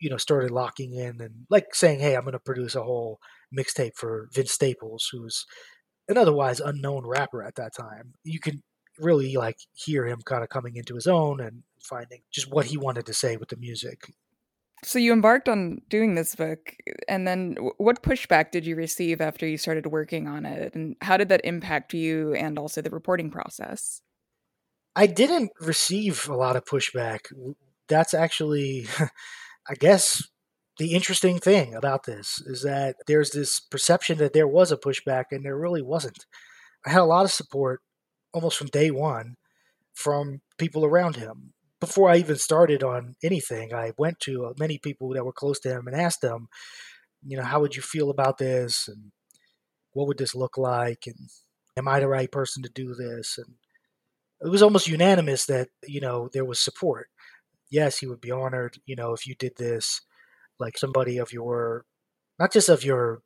you 0.00 0.08
know, 0.08 0.16
started 0.16 0.50
locking 0.50 0.94
in 0.94 1.20
and 1.20 1.46
like 1.50 1.74
saying, 1.74 2.00
"Hey, 2.00 2.16
I'm 2.16 2.22
going 2.22 2.32
to 2.32 2.38
produce 2.38 2.74
a 2.74 2.82
whole 2.82 3.18
mixtape 3.56 3.96
for 3.96 4.28
Vince 4.32 4.52
Staples, 4.52 5.10
who's 5.12 5.44
an 6.08 6.16
otherwise 6.16 6.60
unknown 6.60 7.06
rapper 7.06 7.42
at 7.42 7.56
that 7.56 7.74
time." 7.74 8.14
You 8.24 8.40
can 8.40 8.62
really 8.98 9.34
like 9.36 9.58
hear 9.74 10.06
him 10.06 10.20
kind 10.24 10.42
of 10.42 10.48
coming 10.48 10.76
into 10.76 10.94
his 10.94 11.06
own 11.06 11.40
and 11.40 11.62
finding 11.82 12.22
just 12.30 12.50
what 12.50 12.66
he 12.66 12.76
wanted 12.76 13.06
to 13.06 13.14
say 13.14 13.36
with 13.36 13.48
the 13.48 13.56
music. 13.56 14.10
So 14.84 14.98
you 14.98 15.12
embarked 15.12 15.48
on 15.48 15.80
doing 15.88 16.14
this 16.14 16.34
book, 16.34 16.76
and 17.08 17.26
then 17.26 17.56
what 17.78 18.02
pushback 18.02 18.50
did 18.50 18.66
you 18.66 18.76
receive 18.76 19.20
after 19.20 19.46
you 19.46 19.56
started 19.56 19.86
working 19.86 20.28
on 20.28 20.44
it, 20.44 20.74
and 20.74 20.96
how 21.00 21.16
did 21.16 21.28
that 21.30 21.40
impact 21.44 21.94
you 21.94 22.34
and 22.34 22.58
also 22.58 22.82
the 22.82 22.90
reporting 22.90 23.30
process? 23.30 24.02
I 24.94 25.06
didn't 25.06 25.50
receive 25.60 26.28
a 26.28 26.36
lot 26.36 26.56
of 26.56 26.64
pushback. 26.64 27.32
That's 27.88 28.14
actually, 28.14 28.86
I 29.68 29.74
guess, 29.74 30.22
the 30.78 30.92
interesting 30.92 31.38
thing 31.38 31.74
about 31.74 32.04
this 32.04 32.38
is 32.44 32.62
that 32.62 32.96
there's 33.06 33.30
this 33.30 33.60
perception 33.60 34.18
that 34.18 34.34
there 34.34 34.48
was 34.48 34.70
a 34.70 34.76
pushback, 34.76 35.24
and 35.30 35.44
there 35.44 35.58
really 35.58 35.82
wasn't. 35.82 36.26
I 36.84 36.90
had 36.90 37.00
a 37.00 37.04
lot 37.06 37.24
of 37.24 37.32
support 37.32 37.80
almost 38.36 38.58
from 38.58 38.68
day 38.68 38.90
one 38.90 39.34
from 39.94 40.40
people 40.58 40.84
around 40.84 41.16
him 41.16 41.54
before 41.80 42.10
I 42.10 42.16
even 42.16 42.36
started 42.36 42.82
on 42.82 43.16
anything, 43.22 43.74
I 43.74 43.92
went 43.98 44.20
to 44.20 44.46
uh, 44.46 44.52
many 44.58 44.78
people 44.78 45.10
that 45.10 45.24
were 45.24 45.32
close 45.32 45.60
to 45.60 45.70
him 45.70 45.86
and 45.86 45.94
asked 45.94 46.22
them, 46.22 46.48
you 47.22 47.36
know, 47.36 47.42
how 47.42 47.60
would 47.60 47.76
you 47.76 47.82
feel 47.82 48.10
about 48.10 48.38
this? 48.38 48.88
And 48.88 49.12
what 49.92 50.06
would 50.06 50.18
this 50.18 50.34
look 50.34 50.56
like? 50.56 51.04
And 51.06 51.28
am 51.76 51.88
I 51.88 52.00
the 52.00 52.08
right 52.08 52.30
person 52.30 52.62
to 52.62 52.70
do 52.70 52.94
this? 52.94 53.38
And 53.38 53.56
it 54.40 54.50
was 54.50 54.62
almost 54.62 54.88
unanimous 54.88 55.46
that, 55.46 55.68
you 55.86 56.00
know, 56.00 56.28
there 56.32 56.44
was 56.44 56.58
support. 56.58 57.08
Yes, 57.70 57.98
he 57.98 58.06
would 58.06 58.20
be 58.20 58.30
honored, 58.30 58.78
you 58.86 58.96
know, 58.96 59.12
if 59.12 59.26
you 59.26 59.34
did 59.34 59.56
this, 59.56 60.00
like 60.58 60.78
somebody 60.78 61.18
of 61.18 61.32
your, 61.32 61.84
not 62.38 62.52
just 62.52 62.68
of 62.68 62.84
your 62.84 63.20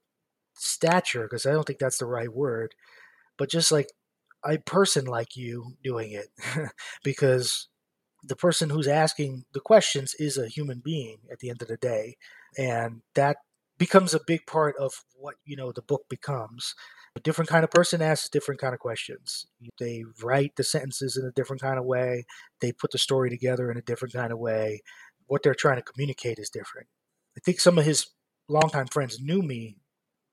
stature, 0.55 1.23
because 1.23 1.47
I 1.47 1.53
don't 1.53 1.65
think 1.65 1.79
that's 1.79 1.99
the 1.99 2.07
right 2.07 2.33
word, 2.33 2.75
but 3.39 3.51
just 3.51 3.71
like 3.71 3.89
a 4.45 4.59
person 4.59 5.05
like 5.05 5.37
you 5.37 5.75
doing 5.83 6.13
it. 6.13 6.29
because 7.05 7.69
the 8.23 8.37
person 8.37 8.71
who's 8.71 8.89
asking 8.89 9.45
the 9.53 9.61
questions 9.61 10.15
is 10.19 10.37
a 10.37 10.49
human 10.49 10.81
being 10.85 11.19
at 11.33 11.39
the 11.39 11.49
end 11.49 11.63
of 11.63 11.69
the 11.69 11.77
day 11.79 12.17
and 12.59 13.01
that 13.15 13.39
becomes 13.79 14.13
a 14.13 14.21
big 14.27 14.47
part 14.47 14.77
of 14.79 14.93
what 15.15 15.37
you 15.45 15.57
know 15.57 15.73
the 15.73 15.83
book 15.83 16.05
becomes. 16.09 16.75
A 17.17 17.21
different 17.21 17.49
kind 17.49 17.65
of 17.65 17.71
person 17.71 18.01
asks 18.01 18.29
different 18.29 18.61
kind 18.61 18.73
of 18.73 18.79
questions. 18.79 19.47
They 19.81 20.05
write 20.23 20.55
the 20.55 20.63
sentences 20.63 21.17
in 21.17 21.27
a 21.27 21.33
different 21.33 21.61
kind 21.61 21.77
of 21.77 21.85
way. 21.85 22.25
They 22.61 22.71
put 22.71 22.93
the 22.93 22.99
story 22.99 23.31
together 23.31 23.69
in 23.69 23.77
a 23.77 23.83
different 23.83 24.15
kind 24.15 24.33
of 24.33 24.39
way. 24.39 24.83
What 25.27 25.43
they're 25.43 25.55
trying 25.55 25.79
to 25.79 25.83
communicate 25.83 26.39
is 26.39 26.51
different. 26.51 26.87
I 27.37 27.41
think 27.41 27.59
some 27.59 27.79
of 27.79 27.85
his 27.85 28.07
longtime 28.49 28.89
friends 28.89 29.19
knew 29.21 29.43
me 29.43 29.79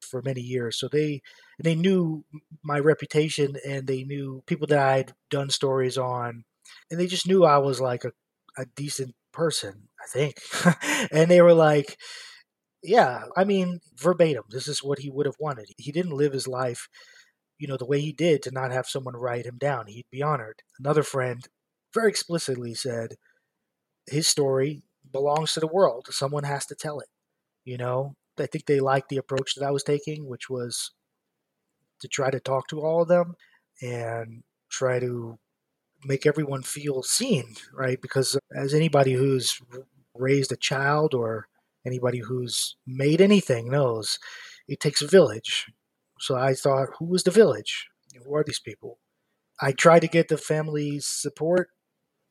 for 0.01 0.21
many 0.21 0.41
years 0.41 0.79
so 0.79 0.87
they 0.87 1.21
they 1.61 1.75
knew 1.75 2.23
my 2.63 2.79
reputation 2.79 3.55
and 3.67 3.87
they 3.87 4.03
knew 4.03 4.43
people 4.45 4.67
that 4.67 4.79
i'd 4.79 5.13
done 5.29 5.49
stories 5.49 5.97
on 5.97 6.43
and 6.89 6.99
they 6.99 7.07
just 7.07 7.27
knew 7.27 7.45
I 7.45 7.57
was 7.57 7.79
like 7.81 8.03
a, 8.03 8.11
a 8.57 8.65
decent 8.75 9.15
person, 9.31 9.89
I 10.01 10.07
think. 10.07 10.37
and 11.11 11.29
they 11.29 11.41
were 11.41 11.53
like, 11.53 11.97
yeah, 12.83 13.23
I 13.35 13.43
mean, 13.43 13.79
verbatim, 13.99 14.43
this 14.49 14.67
is 14.67 14.83
what 14.83 14.99
he 14.99 15.09
would 15.09 15.25
have 15.25 15.35
wanted. 15.39 15.67
He 15.77 15.91
didn't 15.91 16.17
live 16.17 16.33
his 16.33 16.47
life, 16.47 16.87
you 17.57 17.67
know, 17.67 17.77
the 17.77 17.85
way 17.85 18.01
he 18.01 18.13
did 18.13 18.43
to 18.43 18.51
not 18.51 18.71
have 18.71 18.87
someone 18.87 19.15
write 19.15 19.45
him 19.45 19.57
down. 19.57 19.87
He'd 19.87 20.05
be 20.11 20.21
honored. 20.23 20.61
Another 20.79 21.03
friend 21.03 21.41
very 21.93 22.09
explicitly 22.09 22.73
said, 22.73 23.15
his 24.07 24.27
story 24.27 24.83
belongs 25.11 25.53
to 25.53 25.59
the 25.59 25.67
world. 25.67 26.07
Someone 26.11 26.43
has 26.43 26.65
to 26.67 26.75
tell 26.75 26.99
it. 26.99 27.09
You 27.65 27.77
know, 27.77 28.13
I 28.39 28.46
think 28.46 28.65
they 28.65 28.79
liked 28.79 29.10
the 29.10 29.17
approach 29.17 29.56
that 29.56 29.65
I 29.65 29.72
was 29.72 29.84
taking, 29.84 30.27
which 30.27 30.50
was 30.50 30.91
to 32.00 32.08
try 32.08 32.29
to 32.29 32.39
talk 32.39 32.67
to 32.70 32.82
all 32.82 33.01
of 33.01 33.08
them 33.08 33.36
and 33.82 34.44
try 34.70 35.00
to 35.00 35.39
make 36.06 36.25
everyone 36.25 36.62
feel 36.63 37.01
seen, 37.03 37.56
right? 37.74 38.01
Because 38.01 38.38
as 38.56 38.74
anybody 38.74 39.13
who's 39.13 39.60
raised 40.13 40.51
a 40.51 40.58
child 40.58 41.13
or 41.13 41.48
anybody 41.86 42.20
who's 42.20 42.75
made 42.86 43.22
anything 43.22 43.70
knows, 43.70 44.20
it 44.67 44.79
takes 44.79 45.01
a 45.01 45.08
village. 45.08 45.67
So 46.20 46.36
I 46.36 46.53
thought, 46.53 46.89
who 47.00 47.13
is 47.15 47.24
the 47.24 47.32
village? 47.32 47.88
Who 48.25 48.36
are 48.36 48.44
these 48.44 48.60
people? 48.60 49.00
I 49.62 49.72
tried 49.72 50.01
to 50.01 50.08
get 50.08 50.27
the 50.27 50.38
family's 50.38 51.06
support. 51.06 51.70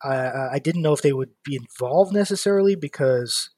I, 0.02 0.48
I 0.52 0.58
didn't 0.58 0.82
know 0.82 0.92
if 0.92 1.02
they 1.02 1.12
would 1.12 1.30
be 1.44 1.56
involved 1.56 2.12
necessarily 2.12 2.76
because 2.76 3.50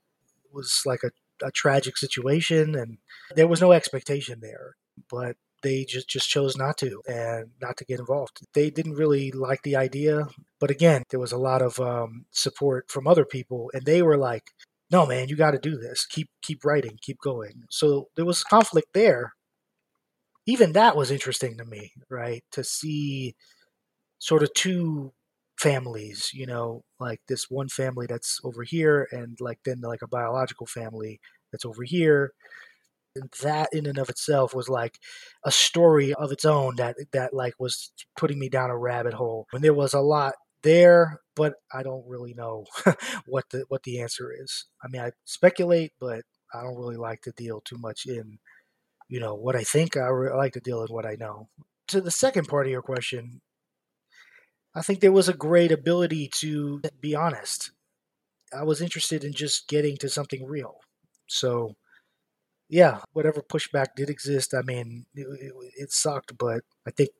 it 0.45 0.55
was 0.55 0.83
like 0.87 1.02
a, 1.02 1.11
a 1.42 1.50
tragic 1.50 1.97
situation 1.97 2.75
and 2.75 2.99
there 3.35 3.49
was 3.49 3.61
no 3.61 3.73
expectation 3.73 4.40
there. 4.40 4.76
But 5.11 5.37
they 5.62 5.85
just, 5.85 6.09
just 6.09 6.28
chose 6.28 6.57
not 6.57 6.76
to 6.78 7.02
and 7.07 7.50
not 7.61 7.76
to 7.78 7.85
get 7.85 8.00
involved. 8.00 8.40
They 8.54 8.71
didn't 8.71 8.95
really 8.95 9.30
like 9.33 9.62
the 9.62 9.76
idea. 9.76 10.28
But 10.61 10.71
again, 10.71 11.02
there 11.11 11.21
was 11.21 11.33
a 11.33 11.38
lot 11.38 11.62
of 11.62 11.80
um, 11.80 12.26
support 12.30 12.90
from 12.90 13.07
other 13.07 13.25
people, 13.25 13.71
and 13.75 13.85
they 13.85 14.02
were 14.02 14.16
like, 14.16 14.50
no, 14.90 15.04
man, 15.07 15.28
you 15.28 15.37
got 15.37 15.50
to 15.50 15.59
do 15.59 15.76
this. 15.76 16.07
Keep, 16.07 16.28
keep 16.42 16.64
writing, 16.64 16.99
keep 17.02 17.18
going. 17.21 17.64
So 17.71 18.09
there 18.16 18.25
was 18.25 18.42
conflict 18.42 18.88
there. 18.95 19.35
Even 20.47 20.73
that 20.73 20.97
was 20.97 21.11
interesting 21.11 21.59
to 21.59 21.64
me, 21.64 21.92
right? 22.09 22.42
To 22.52 22.64
see 22.64 23.35
sort 24.18 24.42
of 24.42 24.52
two 24.54 25.12
families, 25.58 26.30
you 26.32 26.46
know, 26.46 26.82
like 27.00 27.20
this 27.28 27.46
one 27.50 27.68
family 27.68 28.06
that's 28.08 28.40
over 28.44 28.62
here, 28.62 29.08
and 29.12 29.38
like 29.40 29.58
then 29.64 29.80
like 29.80 30.02
a 30.02 30.08
biological 30.08 30.66
family 30.66 31.20
that's 31.52 31.64
over 31.64 31.82
here. 31.84 32.32
And 33.16 33.30
that 33.42 33.70
in 33.72 33.86
and 33.86 33.98
of 33.98 34.08
itself 34.10 34.54
was 34.54 34.68
like 34.68 34.98
a 35.44 35.50
story 35.50 36.14
of 36.14 36.30
its 36.30 36.44
own 36.44 36.76
that 36.76 36.96
that 37.12 37.34
like 37.34 37.54
was 37.58 37.92
putting 38.16 38.38
me 38.38 38.48
down 38.48 38.70
a 38.70 38.78
rabbit 38.78 39.14
hole. 39.14 39.46
And 39.52 39.64
there 39.64 39.74
was 39.74 39.94
a 39.94 40.00
lot 40.00 40.34
there 40.62 41.20
but 41.36 41.54
i 41.72 41.82
don't 41.84 42.04
really 42.08 42.34
know 42.34 42.64
what 43.26 43.44
the 43.50 43.64
what 43.68 43.82
the 43.84 44.00
answer 44.00 44.32
is. 44.32 44.66
I 44.82 44.88
mean 44.88 45.02
i 45.02 45.12
speculate 45.24 45.92
but 46.00 46.22
i 46.52 46.62
don't 46.62 46.76
really 46.76 46.96
like 46.96 47.22
to 47.22 47.32
deal 47.36 47.60
too 47.64 47.78
much 47.78 48.06
in 48.06 48.38
you 49.08 49.20
know 49.20 49.34
what 49.34 49.56
i 49.56 49.62
think. 49.62 49.96
I, 49.96 50.08
re- 50.08 50.32
I 50.32 50.36
like 50.36 50.54
to 50.54 50.60
deal 50.60 50.82
in 50.82 50.88
what 50.88 51.06
i 51.06 51.16
know. 51.18 51.48
To 51.88 52.00
the 52.00 52.10
second 52.10 52.48
part 52.48 52.66
of 52.66 52.72
your 52.72 52.82
question 52.82 53.40
i 54.78 54.82
think 54.82 55.00
there 55.00 55.12
was 55.12 55.28
a 55.28 55.35
great 55.35 55.73
ability 55.73 56.28
to 56.32 56.80
be 57.00 57.14
honest 57.14 57.70
i 58.52 58.62
was 58.62 58.80
interested 58.80 59.25
in 59.25 59.32
just 59.32 59.68
getting 59.68 59.97
to 59.97 60.08
something 60.08 60.47
real 60.47 60.76
so 61.26 61.75
yeah, 62.68 63.00
whatever 63.12 63.40
pushback 63.40 63.94
did 63.97 64.11
exist, 64.11 64.54
I 64.54 64.62
mean, 64.62 65.06
it, 65.14 65.26
it, 65.40 65.52
it, 65.76 65.92
sucked, 65.92 66.37
but 66.37 66.61
I 66.87 66.90
think 66.90 67.11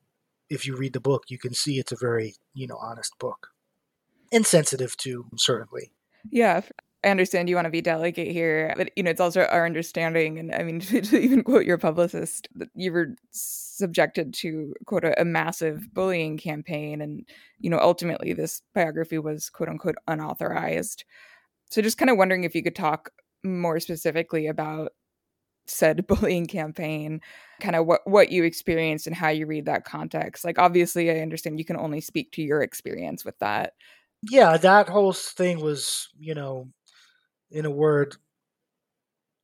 if 0.49 0.65
you 0.67 0.75
read 0.75 0.93
the 0.93 0.99
book, 0.99 1.23
you 1.29 1.39
can 1.39 1.53
see 1.53 1.79
it's 1.79 1.91
a 1.91 1.97
very, 1.97 2.35
you 2.53 2.67
know, 2.67 2.77
honest 2.79 3.17
book. 3.19 3.47
Insensitive 4.31 4.95
too, 4.95 5.25
certainly. 5.37 5.91
Yeah, 6.29 6.61
I 7.03 7.09
understand 7.09 7.47
you 7.47 7.55
want 7.55 7.65
to 7.65 7.71
be 7.71 7.81
delicate 7.81 8.29
here, 8.29 8.73
but 8.75 8.91
you 8.97 9.03
know, 9.03 9.09
it's 9.09 9.21
also 9.21 9.45
our 9.45 9.65
understanding, 9.65 10.37
and 10.37 10.53
I 10.53 10.63
mean, 10.63 10.81
to, 10.81 11.01
to 11.01 11.17
even 11.17 11.43
quote 11.43 11.65
your 11.65 11.77
publicist, 11.77 12.49
that 12.55 12.69
you 12.75 12.91
were 12.91 13.15
subjected 13.31 14.33
to 14.35 14.73
quote 14.85 15.05
a, 15.05 15.21
a 15.21 15.25
massive 15.25 15.93
bullying 15.93 16.37
campaign, 16.37 17.01
and 17.01 17.25
you 17.59 17.69
know, 17.69 17.79
ultimately, 17.79 18.33
this 18.33 18.61
biography 18.75 19.17
was 19.17 19.49
quote 19.49 19.69
unquote 19.69 19.95
unauthorized. 20.07 21.05
So, 21.69 21.81
just 21.81 21.97
kind 21.97 22.09
of 22.09 22.17
wondering 22.17 22.43
if 22.43 22.55
you 22.55 22.63
could 22.63 22.75
talk 22.75 23.11
more 23.43 23.79
specifically 23.79 24.47
about 24.47 24.91
said 25.67 26.05
bullying 26.07 26.47
campaign 26.47 27.21
kind 27.61 27.75
of 27.75 27.85
what 27.85 28.01
what 28.05 28.31
you 28.31 28.43
experienced 28.43 29.07
and 29.07 29.15
how 29.15 29.29
you 29.29 29.45
read 29.45 29.65
that 29.65 29.85
context 29.85 30.43
like 30.43 30.57
obviously 30.57 31.11
i 31.11 31.19
understand 31.19 31.59
you 31.59 31.65
can 31.65 31.77
only 31.77 32.01
speak 32.01 32.31
to 32.31 32.41
your 32.41 32.61
experience 32.61 33.23
with 33.23 33.37
that 33.39 33.73
yeah 34.29 34.57
that 34.57 34.89
whole 34.89 35.13
thing 35.13 35.61
was 35.61 36.09
you 36.17 36.33
know 36.33 36.67
in 37.51 37.65
a 37.65 37.71
word 37.71 38.17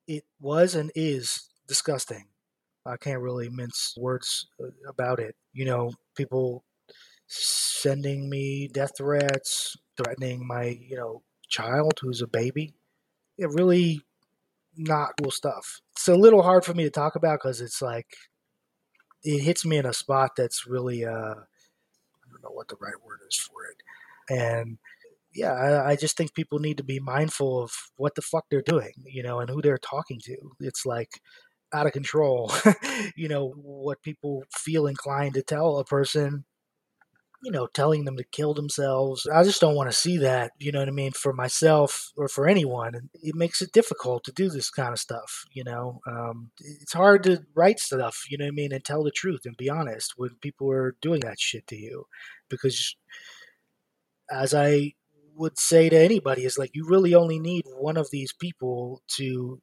it 0.07 0.23
was 0.39 0.75
and 0.75 0.91
is 0.95 1.49
disgusting 1.67 2.25
i 2.85 2.95
can't 2.97 3.21
really 3.21 3.49
mince 3.49 3.95
words 3.97 4.47
uh, 4.63 4.67
about 4.87 5.19
it 5.19 5.35
you 5.53 5.65
know 5.65 5.91
people 6.15 6.63
sending 7.27 8.29
me 8.29 8.67
death 8.67 8.91
threats, 8.97 9.75
threatening 9.97 10.45
my, 10.45 10.77
you 10.81 10.95
know, 10.95 11.21
child 11.47 11.93
who's 12.01 12.21
a 12.21 12.27
baby. 12.27 12.73
It 13.37 13.49
really 13.49 14.01
not 14.77 15.13
cool 15.21 15.31
stuff. 15.31 15.81
It's 15.93 16.07
a 16.07 16.15
little 16.15 16.41
hard 16.41 16.65
for 16.65 16.73
me 16.73 16.83
to 16.83 16.89
talk 16.89 17.15
about 17.15 17.39
because 17.41 17.61
it's 17.61 17.81
like 17.81 18.07
it 19.23 19.41
hits 19.41 19.65
me 19.65 19.77
in 19.77 19.85
a 19.85 19.93
spot 19.93 20.31
that's 20.35 20.67
really 20.67 21.05
uh 21.05 21.11
I 21.11 22.27
don't 22.31 22.43
know 22.43 22.51
what 22.51 22.67
the 22.67 22.77
right 22.79 23.01
word 23.05 23.19
is 23.29 23.37
for 23.37 23.65
it. 23.65 23.81
And 24.29 24.77
yeah, 25.35 25.53
I, 25.53 25.91
I, 25.91 25.95
just 25.95 26.17
think 26.17 26.33
people 26.33 26.59
need 26.59 26.77
to 26.77 26.83
be 26.83 26.99
mindful 26.99 27.61
of 27.61 27.71
what 27.97 28.15
the 28.15 28.21
fuck 28.21 28.45
they're 28.49 28.61
doing, 28.61 28.93
you 29.05 29.21
know, 29.21 29.39
and 29.39 29.49
who 29.49 29.61
they're 29.61 29.77
talking 29.77 30.19
to. 30.23 30.37
It's 30.61 30.85
like 30.85 31.09
out 31.73 31.85
of 31.85 31.93
control, 31.93 32.51
you 33.15 33.27
know, 33.27 33.53
what 33.57 34.01
people 34.01 34.43
feel 34.51 34.87
inclined 34.87 35.33
to 35.35 35.43
tell 35.43 35.77
a 35.77 35.85
person 35.85 36.45
you 37.45 37.51
know, 37.51 37.67
telling 37.67 38.05
them 38.05 38.17
to 38.17 38.23
kill 38.23 38.55
themselves. 38.55 39.27
I 39.31 39.43
just 39.43 39.61
don't 39.61 39.75
want 39.75 39.87
to 39.87 39.95
see 39.95 40.17
that, 40.17 40.51
you 40.57 40.71
know 40.71 40.79
what 40.79 40.87
I 40.87 40.91
mean, 40.91 41.11
for 41.11 41.31
myself 41.31 42.11
or 42.17 42.27
for 42.27 42.47
anyone. 42.47 43.09
It 43.21 43.35
makes 43.35 43.61
it 43.61 43.71
difficult 43.71 44.23
to 44.23 44.31
do 44.31 44.49
this 44.49 44.71
kind 44.71 44.91
of 44.91 44.99
stuff, 44.99 45.45
you 45.51 45.63
know. 45.63 45.99
Um, 46.07 46.49
it's 46.57 46.93
hard 46.93 47.23
to 47.25 47.43
write 47.55 47.79
stuff, 47.79 48.23
you 48.29 48.39
know 48.39 48.45
what 48.45 48.53
I 48.53 48.55
mean, 48.55 48.73
and 48.73 48.83
tell 48.83 49.03
the 49.03 49.11
truth 49.11 49.41
and 49.45 49.55
be 49.55 49.69
honest 49.69 50.13
when 50.17 50.31
people 50.41 50.71
are 50.71 50.95
doing 51.03 51.19
that 51.19 51.39
shit 51.39 51.67
to 51.67 51.75
you. 51.75 52.05
Because 52.49 52.95
as 54.31 54.55
I 54.55 54.93
would 55.35 55.59
say 55.59 55.89
to 55.89 55.97
anybody, 55.97 56.45
is 56.45 56.57
like 56.57 56.71
you 56.73 56.85
really 56.87 57.13
only 57.13 57.39
need 57.39 57.65
one 57.65 57.97
of 57.97 58.09
these 58.11 58.33
people 58.33 59.01
to, 59.17 59.61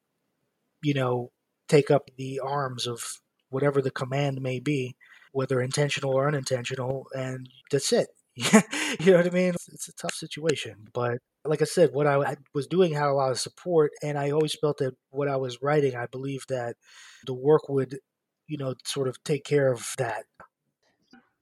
you 0.81 0.93
know, 0.93 1.31
take 1.67 1.89
up 1.89 2.09
the 2.17 2.39
arms 2.39 2.87
of 2.87 3.03
whatever 3.49 3.81
the 3.81 3.91
command 3.91 4.41
may 4.41 4.59
be 4.59 4.95
whether 5.33 5.59
intentional 5.59 6.13
or 6.13 6.27
unintentional, 6.27 7.07
and 7.13 7.49
that's 7.69 7.91
it. 7.91 8.07
you 8.35 9.11
know 9.11 9.17
what 9.17 9.27
I 9.27 9.31
mean? 9.31 9.53
It's, 9.67 9.89
a 9.89 9.93
tough 9.93 10.13
situation, 10.13 10.87
but 10.93 11.17
like 11.43 11.61
I 11.61 11.65
said, 11.65 11.89
what 11.91 12.07
I 12.07 12.37
was 12.53 12.67
doing 12.67 12.93
had 12.93 13.09
a 13.09 13.13
lot 13.13 13.31
of 13.31 13.39
support, 13.39 13.91
and 14.01 14.17
I 14.17 14.31
always 14.31 14.55
felt 14.55 14.77
that 14.77 14.95
what 15.09 15.27
I 15.27 15.35
was 15.35 15.61
writing, 15.61 15.95
I 15.95 16.05
believe 16.05 16.45
that 16.49 16.77
the 17.25 17.33
work 17.33 17.67
would, 17.67 17.99
you 18.47 18.57
know, 18.57 18.75
sort 18.85 19.07
of 19.07 19.21
take 19.23 19.43
care 19.43 19.71
of 19.71 19.93
that. 19.97 20.23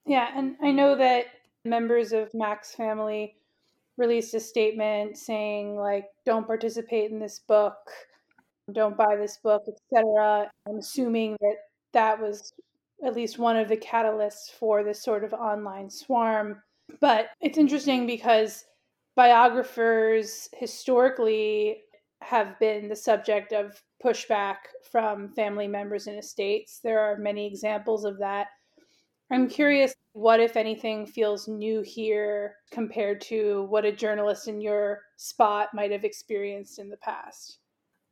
Yeah, 0.06 0.28
and 0.36 0.56
I 0.62 0.72
know 0.72 0.98
that 0.98 1.26
members 1.64 2.12
of 2.12 2.34
Mac's 2.34 2.74
family 2.74 3.36
released 4.02 4.34
a 4.34 4.40
statement 4.40 5.18
saying 5.18 5.78
like, 5.78 6.06
"Don't 6.26 6.48
participate 6.48 7.12
in 7.12 7.20
this 7.20 7.40
book." 7.40 7.78
don't 8.74 8.98
buy 8.98 9.16
this 9.16 9.38
book, 9.38 9.64
etc. 9.68 10.50
I'm 10.68 10.78
assuming 10.78 11.38
that 11.42 11.56
that 11.94 12.20
was 12.20 12.54
at 13.06 13.16
least 13.16 13.40
one 13.40 13.58
of 13.58 13.68
the 13.68 13.78
catalysts 13.78 14.52
for 14.60 14.84
this 14.84 15.04
sort 15.04 15.24
of 15.24 15.34
online 15.34 15.90
swarm. 15.90 16.62
But 17.00 17.30
it's 17.42 17.58
interesting 17.58 18.06
because 18.06 18.66
biographers 19.16 20.48
historically 20.54 21.82
have 22.22 22.60
been 22.60 22.88
the 22.88 22.96
subject 22.96 23.52
of 23.52 23.82
pushback 24.04 24.58
from 24.92 25.30
family 25.30 25.68
members 25.68 26.08
and 26.08 26.18
estates. 26.20 26.80
There 26.84 27.00
are 27.00 27.18
many 27.18 27.48
examples 27.48 28.06
of 28.06 28.20
that. 28.20 28.48
I'm 29.32 29.48
curious 29.48 29.94
what, 30.14 30.42
if 30.42 30.58
anything, 30.58 31.06
feels 31.06 31.48
new 31.48 31.82
here 31.82 32.56
compared 32.72 33.22
to 33.22 33.66
what 33.70 33.86
a 33.86 33.92
journalist 33.92 34.48
in 34.48 34.60
your 34.60 35.00
spot 35.18 35.70
might 35.74 35.92
have 35.92 36.04
experienced 36.04 36.80
in 36.80 36.90
the 36.90 36.98
past. 36.98 37.60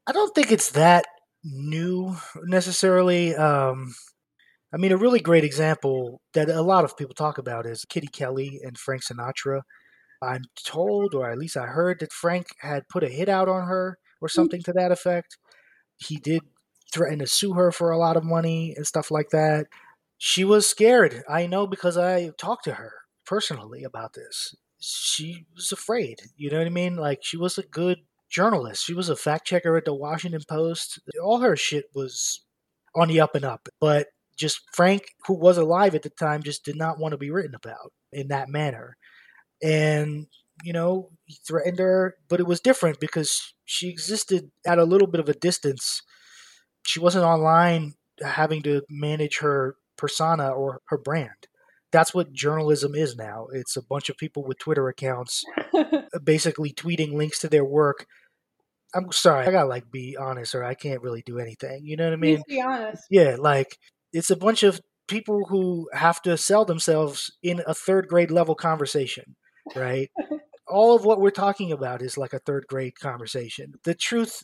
I 0.08 0.14
don't 0.14 0.34
think 0.34 0.52
it's 0.52 0.72
that 0.72 1.06
new 1.44 2.16
necessarily. 2.44 3.36
Um, 3.36 3.94
I 4.74 4.78
mean, 4.78 4.92
a 4.92 4.98
really 4.98 5.20
great 5.20 5.44
example 5.44 6.22
that 6.34 6.50
a 6.50 6.62
lot 6.62 6.86
of 6.86 6.96
people 6.96 7.16
talk 7.16 7.38
about 7.38 7.66
is 7.66 7.86
Kitty 7.86 8.08
Kelley 8.08 8.62
and 8.64 8.78
Frank 8.78 9.04
Sinatra. 9.04 9.62
I'm 10.22 10.44
told, 10.66 11.14
or 11.14 11.30
at 11.30 11.38
least 11.38 11.58
I 11.58 11.66
heard, 11.66 12.00
that 12.00 12.14
Frank 12.14 12.48
had 12.60 12.88
put 12.90 13.04
a 13.04 13.10
hit 13.10 13.30
out 13.30 13.50
on 13.50 13.68
her 13.68 13.98
or 14.22 14.28
mm. 14.28 14.32
something 14.32 14.62
to 14.64 14.74
that 14.74 14.92
effect. 14.92 15.38
He 15.98 16.18
did 16.18 16.42
threaten 16.94 17.20
to 17.20 17.28
sue 17.28 17.54
her 17.54 17.72
for 17.72 17.92
a 17.92 17.98
lot 17.98 18.18
of 18.18 18.24
money 18.24 18.74
and 18.76 18.86
stuff 18.86 19.12
like 19.12 19.30
that. 19.32 19.68
She 20.20 20.44
was 20.44 20.68
scared. 20.68 21.24
I 21.30 21.48
know 21.48 21.66
because 21.66 21.98
I 21.98 22.32
talked 22.38 22.66
to 22.66 22.74
her 22.74 22.92
personally 23.26 23.84
about 23.84 24.14
this. 24.14 24.54
She 24.80 25.46
was 25.56 25.72
afraid. 25.72 26.20
You 26.36 26.52
know 26.52 26.58
what 26.58 26.68
I 26.68 26.72
mean? 26.72 26.98
Like, 26.98 27.20
she 27.22 27.38
was 27.38 27.58
a 27.58 27.64
good 27.64 28.00
journalist. 28.30 28.86
She 28.86 28.94
was 28.94 29.10
a 29.10 29.16
fact 29.16 29.48
checker 29.48 29.78
at 29.78 29.86
the 29.86 29.94
Washington 29.94 30.42
Post. 30.48 31.00
All 31.24 31.40
her 31.40 31.56
shit 31.56 31.86
was 31.96 32.42
on 32.96 33.08
the 33.08 33.22
up 33.22 33.34
and 33.34 33.46
up. 33.46 33.70
But 33.80 34.08
just 34.38 34.62
Frank, 34.74 35.04
who 35.26 35.34
was 35.34 35.58
alive 35.58 35.96
at 35.96 36.04
the 36.04 36.10
time, 36.10 36.44
just 36.44 36.66
did 36.66 36.76
not 36.76 37.00
want 37.00 37.14
to 37.14 37.18
be 37.18 37.32
written 37.32 37.56
about 37.56 37.94
in 38.12 38.28
that 38.28 38.50
manner. 38.50 38.98
And, 39.64 40.28
you 40.64 40.74
know, 40.74 41.12
he 41.26 41.38
threatened 41.48 41.80
her, 41.80 42.16
but 42.28 42.42
it 42.42 42.48
was 42.48 42.60
different 42.60 43.00
because 43.00 43.54
she 43.64 43.88
existed 43.88 44.52
at 44.66 44.80
a 44.80 44.86
little 44.86 45.08
bit 45.08 45.22
of 45.22 45.30
a 45.30 45.34
distance. 45.34 46.02
She 46.86 47.00
wasn't 47.00 47.26
online 47.26 47.94
having 48.22 48.62
to 48.64 48.82
manage 48.90 49.40
her 49.40 49.76
persona 50.00 50.50
or 50.50 50.82
her 50.86 50.98
brand. 50.98 51.48
That's 51.92 52.14
what 52.14 52.34
journalism 52.34 52.94
is 52.96 53.16
now. 53.16 53.48
It's 53.52 53.76
a 53.76 53.84
bunch 53.84 54.10
of 54.10 54.18
people 54.18 54.44
with 54.46 54.60
Twitter 54.60 54.88
accounts 54.88 55.44
uh, 55.74 56.04
basically 56.24 56.72
tweeting 56.72 57.14
links 57.14 57.40
to 57.40 57.50
their 57.50 57.66
work 57.66 58.06
I'm 58.94 59.12
sorry, 59.12 59.46
I 59.46 59.52
gotta 59.52 59.68
like 59.68 59.92
be 59.92 60.18
honest, 60.20 60.56
or 60.56 60.64
I 60.64 60.74
can't 60.74 61.02
really 61.02 61.22
do 61.26 61.40
anything. 61.40 61.86
You 61.86 61.96
know 61.96 62.06
what 62.06 62.14
I 62.14 62.18
mean? 62.18 62.44
be 62.48 62.62
honest. 62.62 63.04
Yeah, 63.10 63.36
like 63.38 63.78
it's 64.14 64.32
a 64.32 64.36
bunch 64.36 64.64
of 64.64 64.82
people 65.08 65.46
who 65.50 65.90
have 65.94 66.22
to 66.24 66.38
sell 66.38 66.66
themselves 66.66 67.32
in 67.44 67.62
a 67.68 67.74
third 67.74 68.08
grade 68.08 68.32
level 68.32 68.56
conversation, 68.56 69.36
right? 69.76 70.10
All 70.68 70.96
of 70.96 71.04
what 71.04 71.20
we're 71.20 71.32
talking 71.32 71.72
about 71.72 72.02
is 72.02 72.18
like 72.18 72.34
a 72.34 72.40
third 72.40 72.66
grade 72.68 73.00
conversation. 73.00 73.74
The 73.84 73.96
truth 73.96 74.44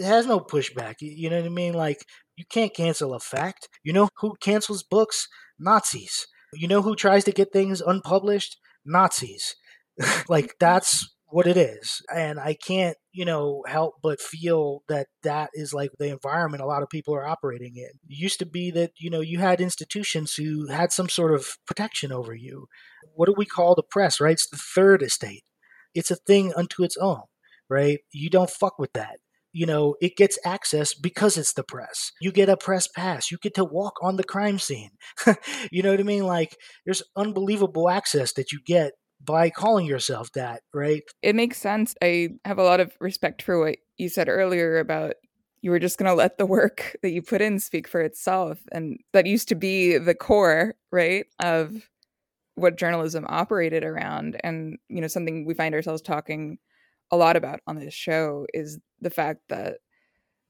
has 0.00 0.26
no 0.26 0.40
pushback. 0.40 0.96
You 1.00 1.30
know 1.30 1.36
what 1.36 1.46
I 1.46 1.50
mean? 1.50 1.74
Like 1.74 2.04
you 2.36 2.44
can't 2.48 2.74
cancel 2.74 3.14
a 3.14 3.20
fact. 3.20 3.68
You 3.82 3.92
know 3.92 4.08
who 4.18 4.34
cancels 4.40 4.82
books? 4.82 5.28
Nazis. 5.58 6.26
You 6.54 6.68
know 6.68 6.82
who 6.82 6.94
tries 6.94 7.24
to 7.24 7.32
get 7.32 7.52
things 7.52 7.80
unpublished? 7.80 8.58
Nazis. 8.84 9.54
like 10.28 10.54
that's 10.58 11.12
what 11.32 11.46
it 11.46 11.56
is. 11.56 12.02
And 12.14 12.38
I 12.38 12.54
can't, 12.54 12.96
you 13.12 13.24
know, 13.24 13.62
help 13.66 13.94
but 14.02 14.20
feel 14.20 14.82
that 14.88 15.06
that 15.22 15.50
is 15.54 15.72
like 15.72 15.90
the 15.98 16.08
environment 16.08 16.62
a 16.62 16.66
lot 16.66 16.82
of 16.82 16.90
people 16.90 17.14
are 17.14 17.26
operating 17.26 17.72
in. 17.76 17.84
It 17.84 18.18
used 18.18 18.38
to 18.40 18.46
be 18.46 18.70
that, 18.72 18.92
you 18.98 19.08
know, 19.08 19.20
you 19.20 19.38
had 19.38 19.60
institutions 19.60 20.34
who 20.34 20.68
had 20.68 20.92
some 20.92 21.08
sort 21.08 21.32
of 21.32 21.56
protection 21.66 22.12
over 22.12 22.34
you. 22.34 22.66
What 23.14 23.26
do 23.26 23.34
we 23.36 23.46
call 23.46 23.74
the 23.74 23.82
press, 23.82 24.20
right? 24.20 24.32
It's 24.32 24.48
the 24.48 24.58
third 24.58 25.02
estate. 25.02 25.44
It's 25.94 26.10
a 26.10 26.16
thing 26.16 26.52
unto 26.54 26.82
its 26.84 26.98
own, 26.98 27.22
right? 27.68 28.00
You 28.12 28.28
don't 28.28 28.50
fuck 28.50 28.78
with 28.78 28.92
that. 28.92 29.16
You 29.52 29.66
know, 29.66 29.96
it 30.00 30.16
gets 30.16 30.38
access 30.44 30.94
because 30.94 31.36
it's 31.36 31.52
the 31.52 31.62
press. 31.62 32.10
You 32.20 32.32
get 32.32 32.48
a 32.48 32.56
press 32.56 32.88
pass. 32.88 33.30
You 33.30 33.38
get 33.42 33.54
to 33.54 33.64
walk 33.64 33.94
on 34.02 34.16
the 34.16 34.24
crime 34.24 34.58
scene. 34.58 34.90
you 35.70 35.82
know 35.82 35.90
what 35.90 36.00
I 36.00 36.04
mean? 36.04 36.24
Like, 36.24 36.56
there's 36.84 37.02
unbelievable 37.16 37.90
access 37.90 38.32
that 38.34 38.52
you 38.52 38.60
get 38.64 38.92
by 39.24 39.50
calling 39.50 39.86
yourself 39.86 40.32
that, 40.34 40.62
right? 40.74 41.02
It 41.22 41.34
makes 41.34 41.58
sense. 41.58 41.94
I 42.02 42.30
have 42.44 42.58
a 42.58 42.64
lot 42.64 42.80
of 42.80 42.92
respect 43.00 43.42
for 43.42 43.60
what 43.60 43.76
you 43.98 44.08
said 44.08 44.28
earlier 44.28 44.78
about 44.78 45.14
you 45.62 45.70
were 45.70 45.78
just 45.78 45.96
going 45.96 46.08
to 46.08 46.14
let 46.14 46.38
the 46.38 46.46
work 46.46 46.96
that 47.02 47.12
you 47.12 47.22
put 47.22 47.40
in 47.40 47.58
speak 47.58 47.88
for 47.88 48.00
itself. 48.00 48.58
And 48.72 48.98
that 49.12 49.26
used 49.26 49.48
to 49.48 49.54
be 49.54 49.96
the 49.96 50.14
core, 50.14 50.74
right, 50.90 51.24
of 51.38 51.88
what 52.56 52.76
journalism 52.76 53.24
operated 53.28 53.84
around. 53.84 54.38
And, 54.44 54.78
you 54.88 55.00
know, 55.00 55.06
something 55.06 55.46
we 55.46 55.54
find 55.54 55.74
ourselves 55.74 56.02
talking 56.02 56.58
a 57.12 57.16
lot 57.16 57.36
about 57.36 57.60
on 57.66 57.78
this 57.78 57.94
show 57.94 58.46
is 58.52 58.80
the 59.00 59.10
fact 59.10 59.42
that 59.50 59.76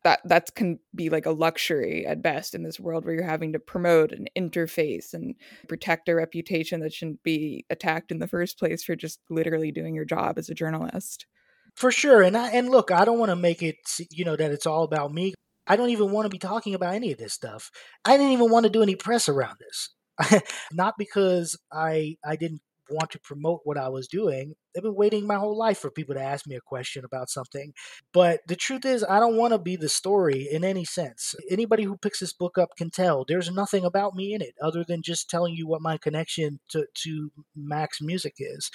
that 0.05 0.21
that 0.25 0.55
can 0.55 0.79
be 0.95 1.11
like 1.11 1.27
a 1.27 1.31
luxury 1.31 2.07
at 2.07 2.23
best 2.23 2.55
in 2.55 2.63
this 2.63 2.81
world 2.81 3.05
where 3.05 3.15
you're 3.15 3.25
having 3.25 3.53
to 3.53 3.59
promote 3.59 4.13
an 4.13 4.27
interface 4.37 5.13
and 5.13 5.35
protect 5.69 6.09
a 6.09 6.15
reputation 6.15 6.81
that 6.81 6.93
shouldn't 6.93 7.23
be 7.23 7.65
attacked 7.71 8.11
in 8.11 8.19
the 8.19 8.27
first 8.27 8.59
place 8.59 8.83
for 8.83 8.97
just 8.97 9.21
literally 9.31 9.71
doing 9.71 9.95
your 9.95 10.05
job 10.05 10.39
as 10.39 10.49
a 10.49 10.55
journalist. 10.55 11.27
For 11.75 11.91
sure 11.91 12.23
and 12.23 12.37
I, 12.37 12.51
and 12.51 12.69
look 12.69 12.91
i 12.91 13.05
don't 13.05 13.19
want 13.19 13.31
to 13.31 13.37
make 13.37 13.63
it 13.63 13.77
you 14.11 14.25
know 14.25 14.37
that 14.37 14.53
it's 14.53 14.67
all 14.67 14.85
about 14.85 15.13
me. 15.13 15.35
I 15.67 15.77
don't 15.77 15.91
even 15.91 16.11
want 16.11 16.27
to 16.27 16.31
be 16.31 16.39
talking 16.39 16.75
about 16.75 16.95
any 16.95 17.13
of 17.13 17.19
this 17.19 17.33
stuff. 17.33 17.71
I 18.05 18.17
didn't 18.17 18.33
even 18.33 18.51
want 18.51 18.65
to 18.65 18.71
do 18.71 18.83
any 18.83 18.97
press 18.97 19.29
around 19.29 19.59
this. 19.61 20.43
Not 20.73 20.95
because 20.99 21.59
i 21.73 22.17
i 22.25 22.37
didn't 22.37 22.63
want 22.93 23.11
to 23.11 23.21
promote 23.21 23.61
what 23.65 23.79
I 23.79 23.89
was 23.89 24.09
doing. 24.09 24.55
I've 24.77 24.83
been 24.83 24.95
waiting 24.95 25.27
my 25.27 25.37
whole 25.37 25.57
life 25.57 25.79
for 25.79 25.91
people 25.91 26.15
to 26.15 26.23
ask 26.23 26.47
me 26.47 26.57
a 26.57 26.61
question 26.61 27.05
about 27.05 27.29
something. 27.31 27.73
But 28.13 28.41
the 28.47 28.57
truth 28.57 28.85
is, 28.85 29.05
I 29.05 29.21
don't 29.21 29.37
want 29.37 29.53
to 29.53 29.59
be 29.59 29.77
the 29.77 29.89
story 29.89 30.49
in 30.51 30.65
any 30.65 30.85
sense. 30.85 31.35
Anybody 31.51 31.85
who 31.85 31.97
picks 31.97 32.21
this 32.21 32.33
book 32.33 32.59
up 32.59 32.71
can 32.77 32.91
tell 32.91 33.25
there's 33.27 33.51
nothing 33.51 33.85
about 33.85 34.15
me 34.15 34.35
in 34.35 34.43
it 34.43 34.55
other 34.63 34.85
than 34.85 35.03
just 35.03 35.29
telling 35.29 35.55
you 35.55 35.67
what 35.67 35.83
my 35.83 35.99
connection 35.99 36.61
to, 36.71 36.87
to 37.03 37.33
Mac's 37.57 38.01
music 38.01 38.35
is. 38.39 38.71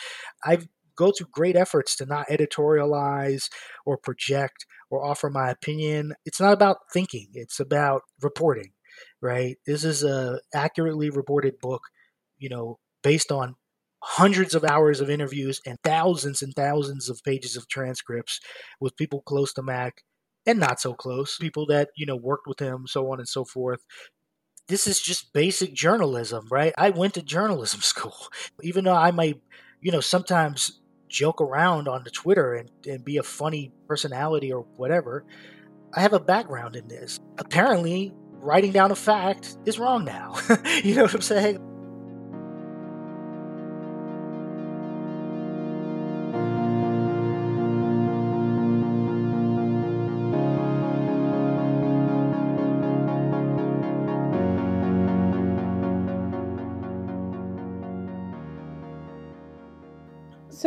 I've 0.45 0.67
go 0.97 1.12
to 1.15 1.25
great 1.32 1.56
efforts 1.56 1.95
to 1.95 2.06
not 2.06 2.27
editorialize 2.27 3.49
or 3.86 3.97
project 3.97 4.65
or 4.89 5.06
offer 5.06 5.30
my 5.30 5.49
opinion. 5.49 6.13
It's 6.25 6.41
not 6.41 6.53
about 6.53 6.77
thinking, 6.91 7.30
it's 7.34 7.60
about 7.60 8.01
reporting, 8.21 8.71
right? 9.21 9.58
This 9.65 9.86
is 9.86 10.03
a 10.03 10.41
accurately 10.53 11.10
reported 11.10 11.60
book, 11.62 11.84
you 12.38 12.49
know, 12.49 12.80
based 13.03 13.32
on 13.32 13.56
hundreds 14.01 14.53
of 14.55 14.63
hours 14.63 15.01
of 15.01 15.10
interviews 15.10 15.60
and 15.65 15.77
thousands 15.83 16.41
and 16.41 16.53
thousands 16.53 17.10
of 17.10 17.23
pages 17.23 17.55
of 17.55 17.67
transcripts 17.67 18.39
with 18.79 18.95
people 18.95 19.21
close 19.21 19.53
to 19.53 19.63
Mac 19.63 20.03
and 20.45 20.60
not 20.60 20.79
so 20.79 20.93
close, 20.93 21.38
people 21.38 21.65
that, 21.67 21.89
you 21.95 22.05
know, 22.05 22.15
worked 22.15 22.47
with 22.47 22.60
him, 22.60 22.86
so 22.88 23.12
on 23.12 23.19
and 23.19 23.27
so 23.27 23.43
forth. 23.43 23.86
This 24.67 24.88
is 24.88 24.99
just 24.99 25.33
basic 25.33 25.73
journalism, 25.73 26.47
right? 26.49 26.73
I 26.77 26.89
went 26.89 27.15
to 27.15 27.21
journalism 27.21 27.81
school. 27.81 28.15
Even 28.62 28.86
though 28.86 28.95
I 28.95 29.12
might, 29.12 29.41
you 29.81 29.91
know, 29.91 30.01
sometimes 30.01 30.79
joke 31.10 31.41
around 31.41 31.88
on 31.88 32.03
the 32.03 32.12
Twitter 32.12 32.53
and, 32.53 32.69
and 32.86 33.03
be 33.03 33.17
a 33.17 33.23
funny 33.23 33.71
personality 33.88 34.51
or 34.51 34.62
whatever, 34.75 35.25
I 35.93 36.01
have 36.01 36.13
a 36.13 36.19
background 36.19 36.75
in 36.75 36.88
this. 36.88 37.19
Apparently, 37.38 38.13
writing 38.33 38.71
down 38.71 38.91
a 38.91 38.95
fact 38.95 39.57
is 39.65 39.79
wrong 39.79 40.05
now. 40.05 40.36
you 40.83 40.95
know 40.95 41.03
what 41.03 41.13
I'm 41.13 41.21
saying? 41.21 41.76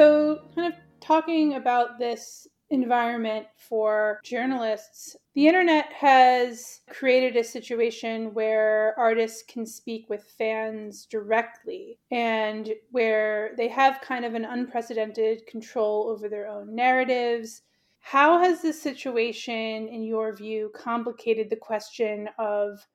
So, 0.01 0.39
kind 0.55 0.73
of 0.73 0.81
talking 1.03 1.57
about 1.57 1.99
this 1.99 2.49
environment 2.71 3.45
for 3.59 4.19
journalists, 4.25 5.15
the 5.35 5.47
internet 5.47 5.93
has 5.93 6.81
created 6.89 7.37
a 7.37 7.45
situation 7.45 8.33
where 8.33 8.95
artists 8.99 9.45
can 9.47 9.67
speak 9.67 10.09
with 10.09 10.25
fans 10.39 11.05
directly 11.05 11.99
and 12.11 12.71
where 12.91 13.51
they 13.59 13.69
have 13.69 14.01
kind 14.01 14.25
of 14.25 14.33
an 14.33 14.47
unprecedented 14.47 15.47
control 15.47 16.09
over 16.09 16.31
their 16.31 16.49
own 16.49 16.75
narratives. 16.75 17.61
How 17.99 18.39
has 18.39 18.63
this 18.63 18.81
situation, 18.81 19.87
in 19.87 20.03
your 20.03 20.35
view, 20.35 20.73
complicated 20.75 21.51
the 21.51 21.57
question 21.57 22.31
of 22.39 22.87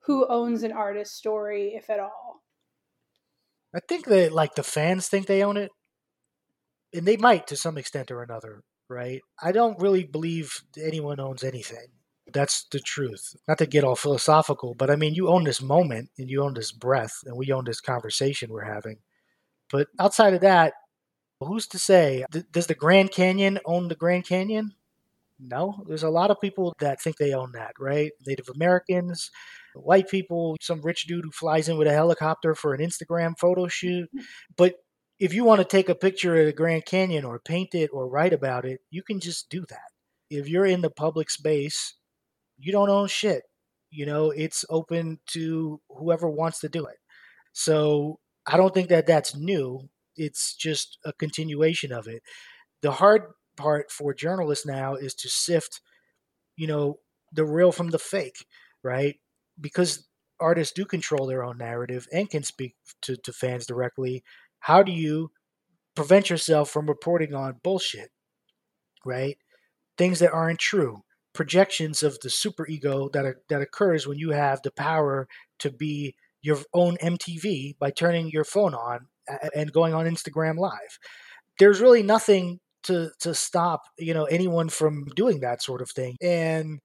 who 0.00 0.26
owns 0.28 0.64
an 0.64 0.72
artist's 0.72 1.16
story, 1.16 1.72
if 1.76 1.88
at 1.88 1.98
all? 1.98 2.42
I 3.74 3.80
think 3.88 4.04
that, 4.04 4.32
like, 4.32 4.54
the 4.54 4.62
fans 4.62 5.08
think 5.08 5.26
they 5.26 5.42
own 5.42 5.56
it, 5.56 5.70
and 6.94 7.06
they 7.06 7.16
might 7.16 7.46
to 7.48 7.56
some 7.56 7.78
extent 7.78 8.10
or 8.10 8.22
another 8.22 8.62
right? 8.92 9.22
I 9.42 9.52
don't 9.52 9.80
really 9.80 10.04
believe 10.04 10.62
anyone 10.80 11.18
owns 11.18 11.42
anything. 11.42 11.88
That's 12.32 12.64
the 12.70 12.78
truth. 12.78 13.34
Not 13.48 13.58
to 13.58 13.66
get 13.66 13.84
all 13.84 13.96
philosophical, 13.96 14.74
but 14.74 14.90
I 14.90 14.96
mean, 14.96 15.14
you 15.14 15.28
own 15.28 15.44
this 15.44 15.60
moment 15.60 16.10
and 16.18 16.30
you 16.30 16.42
own 16.42 16.54
this 16.54 16.72
breath, 16.72 17.18
and 17.26 17.36
we 17.36 17.50
own 17.52 17.64
this 17.64 17.80
conversation 17.80 18.50
we're 18.50 18.72
having. 18.72 18.98
But 19.70 19.88
outside 19.98 20.34
of 20.34 20.42
that, 20.42 20.74
who's 21.40 21.66
to 21.68 21.78
say? 21.78 22.24
Does 22.52 22.66
the 22.66 22.74
Grand 22.74 23.10
Canyon 23.10 23.58
own 23.64 23.88
the 23.88 23.96
Grand 23.96 24.26
Canyon? 24.26 24.74
No. 25.40 25.82
There's 25.88 26.04
a 26.04 26.10
lot 26.10 26.30
of 26.30 26.40
people 26.40 26.74
that 26.78 27.00
think 27.00 27.16
they 27.16 27.32
own 27.32 27.52
that, 27.52 27.72
right? 27.80 28.12
Native 28.26 28.48
Americans, 28.54 29.30
white 29.74 30.08
people, 30.08 30.56
some 30.60 30.82
rich 30.82 31.06
dude 31.06 31.24
who 31.24 31.32
flies 31.32 31.68
in 31.68 31.76
with 31.76 31.88
a 31.88 31.92
helicopter 31.92 32.54
for 32.54 32.72
an 32.72 32.80
Instagram 32.80 33.36
photo 33.36 33.66
shoot. 33.66 34.08
Hmm. 34.12 34.20
But 34.56 34.74
if 35.18 35.32
you 35.32 35.44
want 35.44 35.60
to 35.60 35.64
take 35.64 35.88
a 35.88 35.94
picture 35.94 36.36
of 36.36 36.46
the 36.46 36.52
Grand 36.52 36.84
Canyon 36.84 37.24
or 37.24 37.38
paint 37.38 37.74
it 37.74 37.90
or 37.92 38.08
write 38.08 38.32
about 38.32 38.64
it, 38.64 38.80
you 38.90 39.02
can 39.02 39.20
just 39.20 39.48
do 39.50 39.64
that. 39.68 39.90
If 40.30 40.48
you're 40.48 40.66
in 40.66 40.80
the 40.80 40.90
public 40.90 41.30
space, 41.30 41.94
you 42.58 42.72
don't 42.72 42.90
own 42.90 43.08
shit. 43.08 43.42
You 43.90 44.06
know, 44.06 44.30
it's 44.30 44.64
open 44.70 45.18
to 45.28 45.80
whoever 45.90 46.28
wants 46.28 46.60
to 46.60 46.68
do 46.68 46.86
it. 46.86 46.96
So 47.52 48.18
I 48.46 48.56
don't 48.56 48.72
think 48.72 48.88
that 48.88 49.06
that's 49.06 49.36
new. 49.36 49.88
It's 50.16 50.54
just 50.54 50.98
a 51.04 51.12
continuation 51.12 51.92
of 51.92 52.08
it. 52.08 52.22
The 52.80 52.92
hard 52.92 53.22
part 53.56 53.90
for 53.90 54.14
journalists 54.14 54.66
now 54.66 54.94
is 54.94 55.14
to 55.16 55.28
sift, 55.28 55.80
you 56.56 56.66
know, 56.66 56.98
the 57.32 57.44
real 57.44 57.72
from 57.72 57.90
the 57.90 57.98
fake, 57.98 58.46
right? 58.82 59.16
Because 59.60 60.08
artists 60.40 60.74
do 60.74 60.84
control 60.84 61.26
their 61.26 61.44
own 61.44 61.58
narrative 61.58 62.06
and 62.12 62.28
can 62.28 62.42
speak 62.42 62.74
to, 63.02 63.16
to 63.18 63.32
fans 63.32 63.66
directly 63.66 64.24
how 64.62 64.82
do 64.82 64.92
you 64.92 65.30
prevent 65.94 66.30
yourself 66.30 66.70
from 66.70 66.86
reporting 66.86 67.34
on 67.34 67.60
bullshit, 67.62 68.10
right? 69.04 69.36
Things 69.98 70.20
that 70.20 70.32
aren't 70.32 70.58
true, 70.58 71.02
projections 71.32 72.02
of 72.02 72.18
the 72.20 72.28
superego 72.28 73.12
that 73.12 73.24
are, 73.24 73.40
that 73.48 73.60
occurs 73.60 74.06
when 74.06 74.18
you 74.18 74.30
have 74.30 74.62
the 74.62 74.70
power 74.70 75.28
to 75.58 75.70
be 75.70 76.14
your 76.42 76.58
own 76.72 76.96
MTV 76.96 77.78
by 77.78 77.90
turning 77.90 78.30
your 78.30 78.44
phone 78.44 78.74
on 78.74 79.06
and 79.54 79.72
going 79.72 79.94
on 79.94 80.06
Instagram 80.06 80.58
live. 80.58 80.98
There's 81.58 81.80
really 81.80 82.02
nothing 82.02 82.60
to 82.84 83.10
to 83.20 83.34
stop, 83.34 83.82
you 83.98 84.14
know, 84.14 84.24
anyone 84.24 84.68
from 84.68 85.06
doing 85.14 85.40
that 85.40 85.62
sort 85.62 85.82
of 85.82 85.90
thing. 85.90 86.16
And 86.20 86.80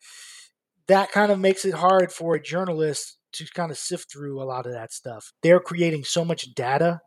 that 0.87 1.11
kind 1.11 1.31
of 1.31 1.39
makes 1.39 1.65
it 1.65 1.73
hard 1.73 2.11
for 2.11 2.35
a 2.35 2.41
journalist 2.41 3.17
to 3.33 3.45
kind 3.53 3.71
of 3.71 3.77
sift 3.77 4.11
through 4.11 4.41
a 4.41 4.45
lot 4.45 4.65
of 4.65 4.73
that 4.73 4.93
stuff. 4.93 5.31
They're 5.41 5.59
creating 5.59 6.03
so 6.03 6.23
much 6.23 6.53
data 6.55 7.01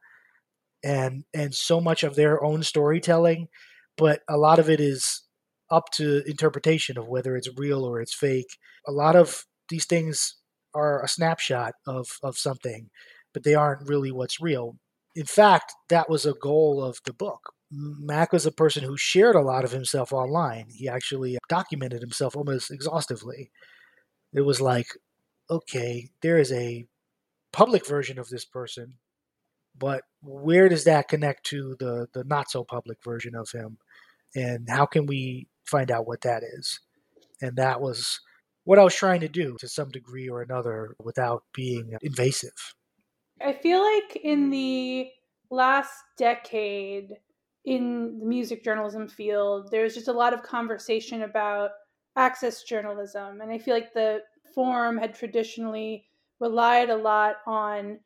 and 0.82 1.24
and 1.34 1.54
so 1.54 1.80
much 1.80 2.02
of 2.02 2.14
their 2.16 2.42
own 2.42 2.62
storytelling, 2.62 3.48
but 3.96 4.20
a 4.28 4.36
lot 4.36 4.58
of 4.58 4.68
it 4.70 4.80
is 4.80 5.22
up 5.70 5.90
to 5.92 6.22
interpretation 6.28 6.98
of 6.98 7.08
whether 7.08 7.36
it's 7.36 7.48
real 7.56 7.84
or 7.84 8.00
it's 8.00 8.14
fake. 8.14 8.58
A 8.86 8.92
lot 8.92 9.16
of 9.16 9.44
these 9.68 9.84
things 9.84 10.36
are 10.74 11.02
a 11.02 11.08
snapshot 11.08 11.74
of 11.86 12.18
of 12.22 12.36
something, 12.38 12.90
but 13.32 13.44
they 13.44 13.54
aren't 13.54 13.88
really 13.88 14.10
what's 14.10 14.40
real. 14.40 14.76
In 15.14 15.26
fact, 15.26 15.72
that 15.88 16.08
was 16.08 16.24
a 16.24 16.34
goal 16.34 16.82
of 16.82 16.98
the 17.04 17.12
book. 17.12 17.52
Mac 17.72 18.32
was 18.32 18.46
a 18.46 18.52
person 18.52 18.82
who 18.82 18.96
shared 18.96 19.36
a 19.36 19.42
lot 19.42 19.64
of 19.64 19.70
himself 19.70 20.12
online. 20.12 20.66
He 20.70 20.88
actually 20.88 21.38
documented 21.48 22.00
himself 22.00 22.36
almost 22.36 22.70
exhaustively. 22.70 23.50
It 24.32 24.40
was 24.42 24.60
like, 24.60 24.88
okay, 25.48 26.10
there 26.22 26.38
is 26.38 26.52
a 26.52 26.86
public 27.52 27.86
version 27.86 28.18
of 28.18 28.28
this 28.28 28.44
person 28.44 28.94
but 29.80 30.02
where 30.22 30.68
does 30.68 30.84
that 30.84 31.08
connect 31.08 31.46
to 31.46 31.74
the 31.80 32.06
the 32.12 32.22
not 32.24 32.50
so 32.50 32.62
public 32.62 32.98
version 33.02 33.34
of 33.34 33.50
him, 33.50 33.78
and 34.36 34.68
how 34.68 34.86
can 34.86 35.06
we 35.06 35.48
find 35.66 35.90
out 35.90 36.06
what 36.06 36.20
that 36.20 36.42
is? 36.44 36.78
And 37.42 37.56
that 37.56 37.80
was 37.80 38.20
what 38.64 38.78
I 38.78 38.84
was 38.84 38.94
trying 38.94 39.20
to 39.20 39.28
do 39.28 39.56
to 39.58 39.68
some 39.68 39.88
degree 39.88 40.28
or 40.28 40.42
another 40.42 40.94
without 41.02 41.42
being 41.54 41.94
invasive. 42.02 42.74
I 43.42 43.54
feel 43.54 43.80
like 43.82 44.16
in 44.22 44.50
the 44.50 45.08
last 45.50 45.94
decade 46.18 47.14
in 47.64 48.18
the 48.20 48.26
music 48.26 48.62
journalism 48.62 49.08
field, 49.08 49.70
there's 49.70 49.94
just 49.94 50.08
a 50.08 50.12
lot 50.12 50.34
of 50.34 50.42
conversation 50.42 51.22
about 51.22 51.70
access 52.16 52.62
journalism. 52.62 53.40
And 53.40 53.50
I 53.50 53.58
feel 53.58 53.74
like 53.74 53.92
the 53.92 54.20
form 54.54 54.98
had 54.98 55.14
traditionally 55.14 56.06
relied 56.38 56.90
a 56.90 56.96
lot 56.96 57.36
on 57.46 58.00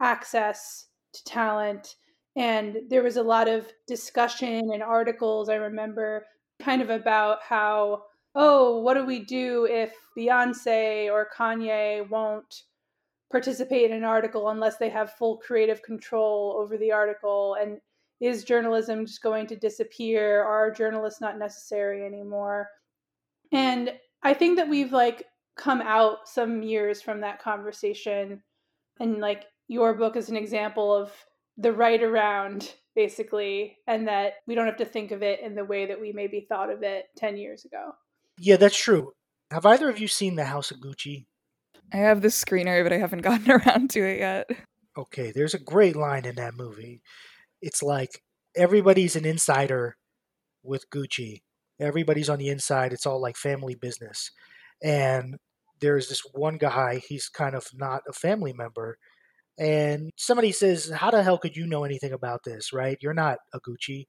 access 0.00 0.86
to 1.12 1.24
talent. 1.24 1.96
And 2.36 2.78
there 2.88 3.02
was 3.02 3.16
a 3.16 3.22
lot 3.22 3.48
of 3.48 3.66
discussion 3.86 4.70
and 4.72 4.82
articles, 4.82 5.48
I 5.48 5.56
remember, 5.56 6.26
kind 6.60 6.82
of 6.82 6.90
about 6.90 7.38
how, 7.42 8.04
oh, 8.34 8.80
what 8.80 8.94
do 8.94 9.04
we 9.04 9.24
do 9.24 9.66
if 9.66 9.92
Beyonce 10.16 11.10
or 11.10 11.28
Kanye 11.36 12.08
won't 12.08 12.62
participate 13.30 13.90
in 13.90 13.96
an 13.96 14.04
article 14.04 14.48
unless 14.48 14.76
they 14.76 14.88
have 14.88 15.14
full 15.14 15.38
creative 15.38 15.82
control 15.82 16.56
over 16.58 16.76
the 16.76 16.92
article? 16.92 17.56
And 17.60 17.80
is 18.20 18.44
journalism 18.44 19.06
just 19.06 19.22
going 19.22 19.46
to 19.48 19.56
disappear? 19.56 20.42
Are 20.42 20.70
journalists 20.70 21.20
not 21.20 21.38
necessary 21.38 22.04
anymore? 22.04 22.68
And 23.52 23.92
I 24.22 24.34
think 24.34 24.56
that 24.56 24.68
we've 24.68 24.92
like 24.92 25.24
come 25.56 25.80
out 25.80 26.28
some 26.28 26.62
years 26.62 27.02
from 27.02 27.20
that 27.20 27.40
conversation 27.40 28.42
and 29.00 29.18
like 29.18 29.44
your 29.68 29.94
book 29.94 30.16
is 30.16 30.28
an 30.28 30.36
example 30.36 30.94
of 30.94 31.12
the 31.56 31.72
right 31.72 32.02
around 32.02 32.72
basically 32.96 33.76
and 33.86 34.08
that 34.08 34.34
we 34.46 34.54
don't 34.54 34.66
have 34.66 34.78
to 34.78 34.84
think 34.84 35.12
of 35.12 35.22
it 35.22 35.40
in 35.40 35.54
the 35.54 35.64
way 35.64 35.86
that 35.86 36.00
we 36.00 36.12
maybe 36.12 36.46
thought 36.48 36.70
of 36.70 36.82
it 36.82 37.06
10 37.16 37.36
years 37.36 37.64
ago. 37.64 37.92
Yeah 38.38 38.56
that's 38.56 38.78
true. 38.78 39.12
Have 39.50 39.66
either 39.66 39.88
of 39.88 39.98
you 39.98 40.08
seen 40.08 40.34
the 40.34 40.44
house 40.44 40.70
of 40.70 40.78
gucci? 40.80 41.26
I 41.92 41.98
have 41.98 42.22
the 42.22 42.28
screener 42.28 42.82
but 42.82 42.92
i 42.92 42.98
haven't 42.98 43.22
gotten 43.22 43.50
around 43.50 43.90
to 43.90 44.00
it 44.00 44.18
yet. 44.18 44.50
Okay 44.96 45.30
there's 45.32 45.54
a 45.54 45.60
great 45.60 45.96
line 45.96 46.24
in 46.24 46.36
that 46.36 46.56
movie. 46.56 47.02
It's 47.60 47.82
like 47.82 48.22
everybody's 48.56 49.16
an 49.16 49.24
insider 49.24 49.96
with 50.62 50.90
gucci. 50.90 51.42
Everybody's 51.80 52.28
on 52.28 52.38
the 52.38 52.48
inside. 52.48 52.92
It's 52.92 53.06
all 53.06 53.20
like 53.20 53.36
family 53.36 53.74
business. 53.74 54.30
And 54.82 55.36
there's 55.80 56.08
this 56.08 56.22
one 56.34 56.58
guy 56.58 57.00
he's 57.06 57.28
kind 57.28 57.54
of 57.54 57.66
not 57.74 58.02
a 58.08 58.12
family 58.12 58.52
member 58.52 58.98
and 59.58 60.10
somebody 60.16 60.52
says, 60.52 60.90
How 60.90 61.10
the 61.10 61.22
hell 61.22 61.38
could 61.38 61.56
you 61.56 61.66
know 61.66 61.84
anything 61.84 62.12
about 62.12 62.44
this, 62.44 62.72
right? 62.72 62.98
You're 63.00 63.14
not 63.14 63.38
a 63.52 63.60
Gucci. 63.60 64.06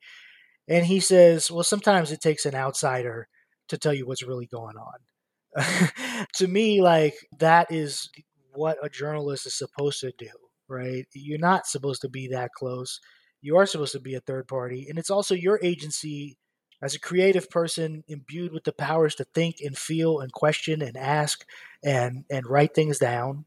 And 0.68 0.86
he 0.86 1.00
says, 1.00 1.50
Well, 1.52 1.64
sometimes 1.64 2.12
it 2.12 2.22
takes 2.22 2.46
an 2.46 2.56
outsider 2.56 3.28
to 3.70 3.78
tell 3.78 3.94
you 3.94 4.06
what's 4.06 4.26
really 4.26 4.48
going 4.48 4.76
on. 4.78 6.28
to 6.36 6.48
me, 6.48 6.82
like, 6.82 7.16
that 7.40 7.68
is 7.72 8.10
what 8.54 8.78
a 8.84 8.90
journalist 8.90 9.48
is 9.48 9.58
supposed 9.58 10.00
to 10.02 10.12
do, 10.18 10.30
right? 10.68 11.06
You're 11.14 11.40
not 11.40 11.68
supposed 11.68 12.02
to 12.02 12.10
be 12.10 12.28
that 12.28 12.52
close. 12.58 13.00
You 13.42 13.58
are 13.58 13.66
supposed 13.66 13.94
to 13.94 14.00
be 14.00 14.16
a 14.16 14.22
third 14.22 14.48
party. 14.48 14.88
And 14.90 15.00
it's 15.00 15.10
also 15.10 15.34
your 15.34 15.60
agency 15.64 16.38
as 16.82 16.96
a 16.96 17.00
creative 17.00 17.50
person 17.50 18.04
imbued 18.08 18.54
with 18.54 18.64
the 18.64 18.74
powers 18.74 19.16
to 19.16 19.26
think 19.36 19.58
and 19.64 19.78
feel 19.78 20.20
and 20.20 20.32
question 20.32 20.82
and 20.82 20.96
ask 20.96 21.46
and 21.84 22.24
and 22.30 22.48
write 22.48 22.74
things 22.74 23.00
down 23.00 23.46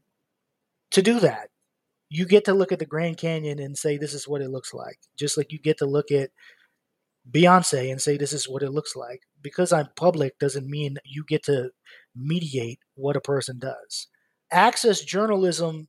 to 0.91 1.01
do 1.01 1.19
that 1.19 1.49
you 2.15 2.25
get 2.25 2.45
to 2.45 2.53
look 2.53 2.71
at 2.71 2.79
the 2.79 2.85
grand 2.85 3.17
canyon 3.17 3.59
and 3.59 3.77
say 3.77 3.97
this 3.97 4.13
is 4.13 4.27
what 4.27 4.41
it 4.41 4.49
looks 4.49 4.73
like 4.73 4.99
just 5.17 5.37
like 5.37 5.51
you 5.51 5.59
get 5.59 5.77
to 5.77 5.85
look 5.85 6.11
at 6.11 6.29
beyonce 7.29 7.91
and 7.91 8.01
say 8.01 8.17
this 8.17 8.33
is 8.33 8.49
what 8.49 8.63
it 8.63 8.71
looks 8.71 8.95
like 8.95 9.21
because 9.41 9.71
i'm 9.71 9.87
public 9.95 10.37
doesn't 10.39 10.67
mean 10.69 10.97
you 11.05 11.23
get 11.27 11.43
to 11.43 11.69
mediate 12.15 12.79
what 12.95 13.15
a 13.15 13.21
person 13.21 13.59
does. 13.59 14.07
Access 14.51 15.01
journalism 15.01 15.87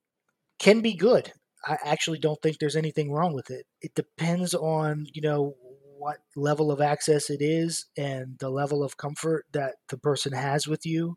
can 0.58 0.80
be 0.80 0.94
good. 0.94 1.32
I 1.66 1.78
actually 1.84 2.18
don't 2.18 2.40
think 2.42 2.58
there's 2.58 2.76
anything 2.76 3.10
wrong 3.10 3.34
with 3.34 3.50
it. 3.50 3.66
It 3.80 3.94
depends 3.94 4.54
on 4.54 5.06
you 5.12 5.22
know 5.22 5.54
what 5.98 6.18
level 6.36 6.70
of 6.70 6.80
access 6.80 7.30
it 7.30 7.40
is 7.40 7.86
and 7.96 8.36
the 8.38 8.50
level 8.50 8.82
of 8.82 8.96
comfort 8.96 9.46
that 9.52 9.76
the 9.88 9.96
person 9.98 10.32
has 10.32 10.66
with 10.66 10.84
you. 10.84 11.16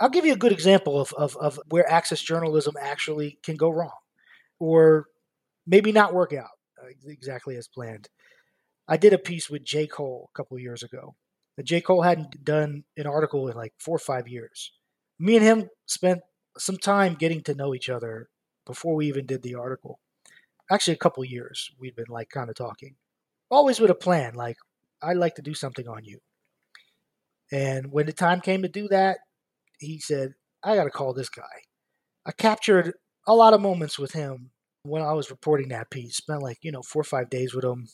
I'll 0.00 0.10
give 0.10 0.26
you 0.26 0.32
a 0.32 0.36
good 0.38 0.52
example 0.52 1.00
of, 1.00 1.12
of, 1.14 1.36
of 1.36 1.60
where 1.68 1.90
access 1.90 2.20
journalism 2.20 2.74
actually 2.80 3.38
can 3.42 3.56
go 3.56 3.70
wrong 3.70 3.96
or 4.58 5.06
maybe 5.66 5.92
not 5.92 6.14
work 6.14 6.32
out 6.32 6.50
uh, 6.82 6.88
exactly 7.06 7.56
as 7.56 7.68
planned. 7.68 8.08
I 8.86 8.96
did 8.96 9.12
a 9.12 9.18
piece 9.18 9.48
with 9.48 9.64
J. 9.64 9.86
Cole 9.86 10.30
a 10.32 10.36
couple 10.36 10.58
years 10.58 10.82
ago. 10.82 11.14
J. 11.62 11.80
Cole 11.80 12.02
hadn't 12.02 12.44
done 12.44 12.84
an 12.96 13.06
article 13.06 13.48
in 13.48 13.56
like 13.56 13.72
four 13.78 13.96
or 13.96 14.00
five 14.00 14.26
years. 14.28 14.72
Me 15.18 15.36
and 15.36 15.44
him 15.44 15.70
spent 15.86 16.20
some 16.58 16.76
time 16.76 17.14
getting 17.14 17.42
to 17.42 17.54
know 17.54 17.74
each 17.74 17.88
other 17.88 18.28
before 18.66 18.96
we 18.96 19.06
even 19.06 19.26
did 19.26 19.42
the 19.42 19.54
article. 19.54 20.00
Actually, 20.70 20.94
a 20.94 20.98
couple 20.98 21.24
years 21.24 21.70
we'd 21.78 21.94
been 21.94 22.06
like 22.08 22.28
kind 22.30 22.50
of 22.50 22.56
talking 22.56 22.96
always 23.50 23.80
with 23.80 23.90
a 23.90 23.94
plan. 23.94 24.34
Like, 24.34 24.56
I'd 25.02 25.16
like 25.16 25.36
to 25.36 25.42
do 25.42 25.54
something 25.54 25.88
on 25.88 26.04
you. 26.04 26.18
And 27.52 27.92
when 27.92 28.06
the 28.06 28.12
time 28.12 28.40
came 28.40 28.62
to 28.62 28.68
do 28.68 28.88
that, 28.88 29.18
he 29.84 29.98
said, 29.98 30.34
I 30.62 30.76
got 30.76 30.84
to 30.84 30.90
call 30.90 31.12
this 31.12 31.28
guy. 31.28 31.42
I 32.26 32.32
captured 32.32 32.94
a 33.26 33.34
lot 33.34 33.54
of 33.54 33.60
moments 33.60 33.98
with 33.98 34.12
him 34.12 34.50
when 34.82 35.02
I 35.02 35.12
was 35.12 35.30
reporting 35.30 35.68
that 35.68 35.90
piece. 35.90 36.16
Spent 36.16 36.42
like, 36.42 36.58
you 36.62 36.72
know, 36.72 36.82
four 36.82 37.00
or 37.00 37.04
five 37.04 37.30
days 37.30 37.54
with 37.54 37.64
him. 37.64 37.88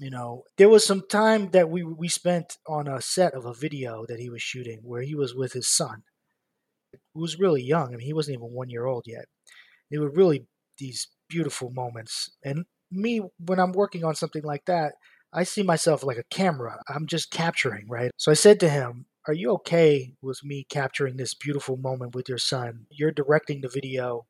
You 0.00 0.10
know, 0.10 0.44
there 0.58 0.68
was 0.68 0.84
some 0.84 1.02
time 1.08 1.50
that 1.50 1.70
we, 1.70 1.82
we 1.82 2.08
spent 2.08 2.58
on 2.68 2.86
a 2.86 3.00
set 3.02 3.34
of 3.34 3.44
a 3.44 3.54
video 3.54 4.06
that 4.08 4.20
he 4.20 4.30
was 4.30 4.42
shooting 4.42 4.80
where 4.84 5.02
he 5.02 5.14
was 5.16 5.34
with 5.34 5.52
his 5.54 5.66
son, 5.66 6.04
who 7.14 7.20
was 7.20 7.38
really 7.38 7.62
young. 7.62 7.88
I 7.88 7.96
mean, 7.96 8.06
he 8.06 8.12
wasn't 8.12 8.36
even 8.36 8.52
one 8.52 8.70
year 8.70 8.86
old 8.86 9.04
yet. 9.06 9.24
They 9.90 9.98
were 9.98 10.10
really 10.10 10.46
these 10.78 11.08
beautiful 11.28 11.70
moments. 11.70 12.30
And 12.44 12.64
me 12.92 13.22
when 13.44 13.58
I'm 13.58 13.72
working 13.72 14.04
on 14.04 14.14
something 14.14 14.44
like 14.44 14.66
that, 14.66 14.94
I 15.32 15.42
see 15.42 15.62
myself 15.62 16.04
like 16.04 16.16
a 16.16 16.24
camera. 16.30 16.80
I'm 16.88 17.06
just 17.06 17.30
capturing, 17.30 17.86
right? 17.88 18.10
So 18.16 18.30
I 18.30 18.34
said 18.34 18.60
to 18.60 18.68
him, 18.68 19.06
Are 19.26 19.34
you 19.34 19.50
okay 19.52 20.14
with 20.22 20.42
me 20.44 20.66
capturing 20.70 21.16
this 21.16 21.34
beautiful 21.34 21.76
moment 21.76 22.14
with 22.14 22.28
your 22.28 22.38
son? 22.38 22.86
You're 22.90 23.12
directing 23.12 23.60
the 23.60 23.68
video. 23.68 24.26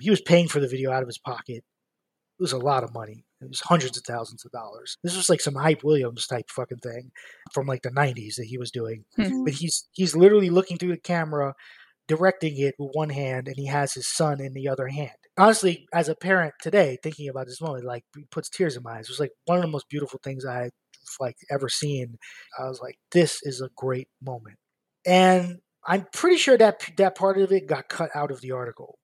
He 0.00 0.10
was 0.10 0.20
paying 0.20 0.48
for 0.48 0.60
the 0.60 0.68
video 0.68 0.90
out 0.92 1.02
of 1.02 1.08
his 1.08 1.18
pocket. 1.18 1.64
It 2.38 2.42
was 2.42 2.52
a 2.52 2.58
lot 2.58 2.84
of 2.84 2.92
money. 2.92 3.24
It 3.40 3.48
was 3.48 3.60
hundreds 3.60 3.96
of 3.96 4.04
thousands 4.04 4.44
of 4.44 4.52
dollars. 4.52 4.98
This 5.02 5.16
was 5.16 5.28
like 5.28 5.40
some 5.40 5.54
hype 5.54 5.84
Williams 5.84 6.26
type 6.26 6.50
fucking 6.50 6.78
thing 6.78 7.10
from 7.52 7.66
like 7.66 7.82
the 7.82 7.90
90s 7.90 8.36
that 8.36 8.46
he 8.46 8.58
was 8.58 8.70
doing. 8.70 9.04
Hmm. 9.16 9.44
but 9.44 9.54
he's 9.54 9.88
he's 9.92 10.16
literally 10.16 10.50
looking 10.50 10.76
through 10.76 10.90
the 10.92 10.98
camera, 10.98 11.54
directing 12.08 12.58
it 12.58 12.74
with 12.78 12.90
one 12.92 13.10
hand, 13.10 13.48
and 13.48 13.56
he 13.56 13.66
has 13.66 13.94
his 13.94 14.06
son 14.06 14.40
in 14.40 14.54
the 14.54 14.68
other 14.68 14.88
hand 14.88 15.12
honestly, 15.38 15.86
as 15.92 16.08
a 16.08 16.14
parent 16.14 16.54
today, 16.60 16.98
thinking 17.02 17.28
about 17.28 17.46
this 17.46 17.60
moment, 17.60 17.84
like 17.84 18.04
puts 18.30 18.48
tears 18.48 18.76
in 18.76 18.82
my 18.82 18.98
eyes. 18.98 19.06
It 19.06 19.10
was 19.10 19.20
like 19.20 19.32
one 19.46 19.58
of 19.58 19.62
the 19.62 19.68
most 19.68 19.88
beautiful 19.88 20.20
things 20.22 20.44
I 20.44 20.70
like 21.20 21.36
ever 21.50 21.68
seen. 21.68 22.18
I 22.58 22.68
was 22.68 22.80
like, 22.80 22.98
this 23.12 23.40
is 23.42 23.60
a 23.60 23.70
great 23.76 24.08
moment, 24.22 24.58
and 25.06 25.58
I'm 25.86 26.06
pretty 26.12 26.36
sure 26.38 26.56
that 26.58 26.82
that 26.96 27.16
part 27.16 27.38
of 27.38 27.52
it 27.52 27.66
got 27.66 27.88
cut 27.88 28.10
out 28.14 28.30
of 28.30 28.40
the 28.40 28.52
article. 28.52 28.98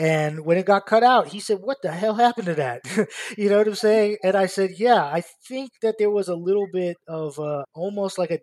And 0.00 0.44
when 0.44 0.58
it 0.58 0.66
got 0.66 0.86
cut 0.86 1.02
out, 1.02 1.28
he 1.28 1.40
said, 1.40 1.58
"What 1.60 1.78
the 1.82 1.90
hell 1.92 2.14
happened 2.14 2.46
to 2.46 2.54
that?" 2.54 2.82
you 3.38 3.50
know 3.50 3.58
what 3.58 3.66
I'm 3.68 3.74
saying? 3.74 4.18
And 4.22 4.36
I 4.36 4.46
said, 4.46 4.72
"Yeah, 4.78 5.04
I 5.04 5.22
think 5.48 5.70
that 5.82 5.96
there 5.98 6.10
was 6.10 6.28
a 6.28 6.36
little 6.36 6.68
bit 6.72 6.96
of 7.08 7.38
uh, 7.40 7.64
almost 7.74 8.16
like 8.18 8.30
a 8.30 8.40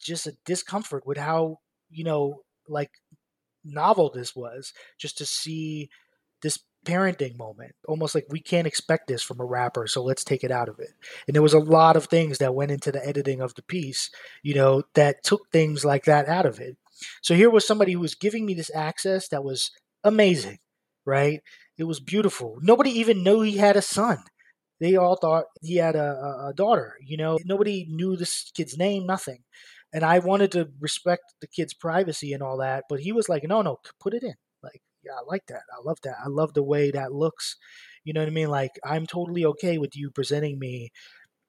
just 0.00 0.26
a 0.26 0.32
discomfort 0.44 1.06
with 1.06 1.18
how 1.18 1.58
you 1.90 2.04
know 2.04 2.42
like 2.68 2.90
novel 3.64 4.10
this 4.10 4.34
was, 4.36 4.72
just 4.98 5.18
to 5.18 5.26
see 5.26 5.90
this 6.42 6.58
parenting 6.86 7.36
moment. 7.36 7.74
Almost 7.86 8.14
like 8.14 8.26
we 8.30 8.40
can't 8.40 8.66
expect 8.66 9.08
this 9.08 9.22
from 9.22 9.40
a 9.40 9.44
rapper 9.44 9.86
so 9.86 10.02
let's 10.02 10.24
take 10.24 10.44
it 10.44 10.50
out 10.50 10.68
of 10.68 10.78
it. 10.78 10.90
And 11.26 11.34
there 11.34 11.42
was 11.42 11.54
a 11.54 11.58
lot 11.58 11.96
of 11.96 12.06
things 12.06 12.38
that 12.38 12.54
went 12.54 12.70
into 12.70 12.92
the 12.92 13.06
editing 13.06 13.40
of 13.40 13.54
the 13.54 13.62
piece 13.62 14.10
you 14.42 14.54
know 14.54 14.84
that 14.94 15.24
took 15.24 15.50
things 15.50 15.84
like 15.84 16.04
that 16.04 16.28
out 16.28 16.46
of 16.46 16.60
it. 16.60 16.76
So 17.22 17.34
here 17.34 17.50
was 17.50 17.66
somebody 17.66 17.92
who 17.92 18.00
was 18.00 18.14
giving 18.14 18.46
me 18.46 18.54
this 18.54 18.70
access 18.74 19.28
that 19.28 19.44
was 19.44 19.70
amazing 20.04 20.58
right? 21.06 21.40
It 21.78 21.84
was 21.84 22.00
beautiful. 22.00 22.58
Nobody 22.60 22.90
even 22.90 23.22
knew 23.22 23.40
he 23.42 23.58
had 23.58 23.76
a 23.76 23.82
son. 23.82 24.18
They 24.80 24.96
all 24.96 25.16
thought 25.16 25.44
he 25.62 25.76
had 25.76 25.96
a, 25.96 26.48
a 26.48 26.52
daughter 26.54 26.94
you 27.00 27.16
know? 27.16 27.38
Nobody 27.44 27.86
knew 27.88 28.16
this 28.16 28.50
kid's 28.54 28.76
name 28.76 29.06
nothing. 29.06 29.44
And 29.92 30.04
i 30.04 30.18
wanted 30.18 30.52
to 30.52 30.68
respect 30.80 31.22
the 31.40 31.46
kid's 31.46 31.72
privacy 31.72 32.32
and 32.34 32.42
all 32.42 32.58
that 32.58 32.84
but 32.88 33.00
he 33.00 33.12
was 33.12 33.28
like 33.28 33.44
no 33.44 33.62
no 33.62 33.78
put 34.00 34.12
it 34.14 34.22
in 34.22 34.34
yeah, 35.06 35.14
I 35.20 35.24
like 35.26 35.46
that. 35.46 35.62
I 35.72 35.82
love 35.84 35.98
that. 36.02 36.16
I 36.22 36.28
love 36.28 36.54
the 36.54 36.62
way 36.62 36.90
that 36.90 37.12
looks. 37.12 37.56
You 38.04 38.12
know 38.12 38.20
what 38.20 38.28
I 38.28 38.32
mean? 38.32 38.48
Like 38.48 38.72
I'm 38.84 39.06
totally 39.06 39.44
okay 39.44 39.78
with 39.78 39.96
you 39.96 40.10
presenting 40.10 40.58
me. 40.58 40.90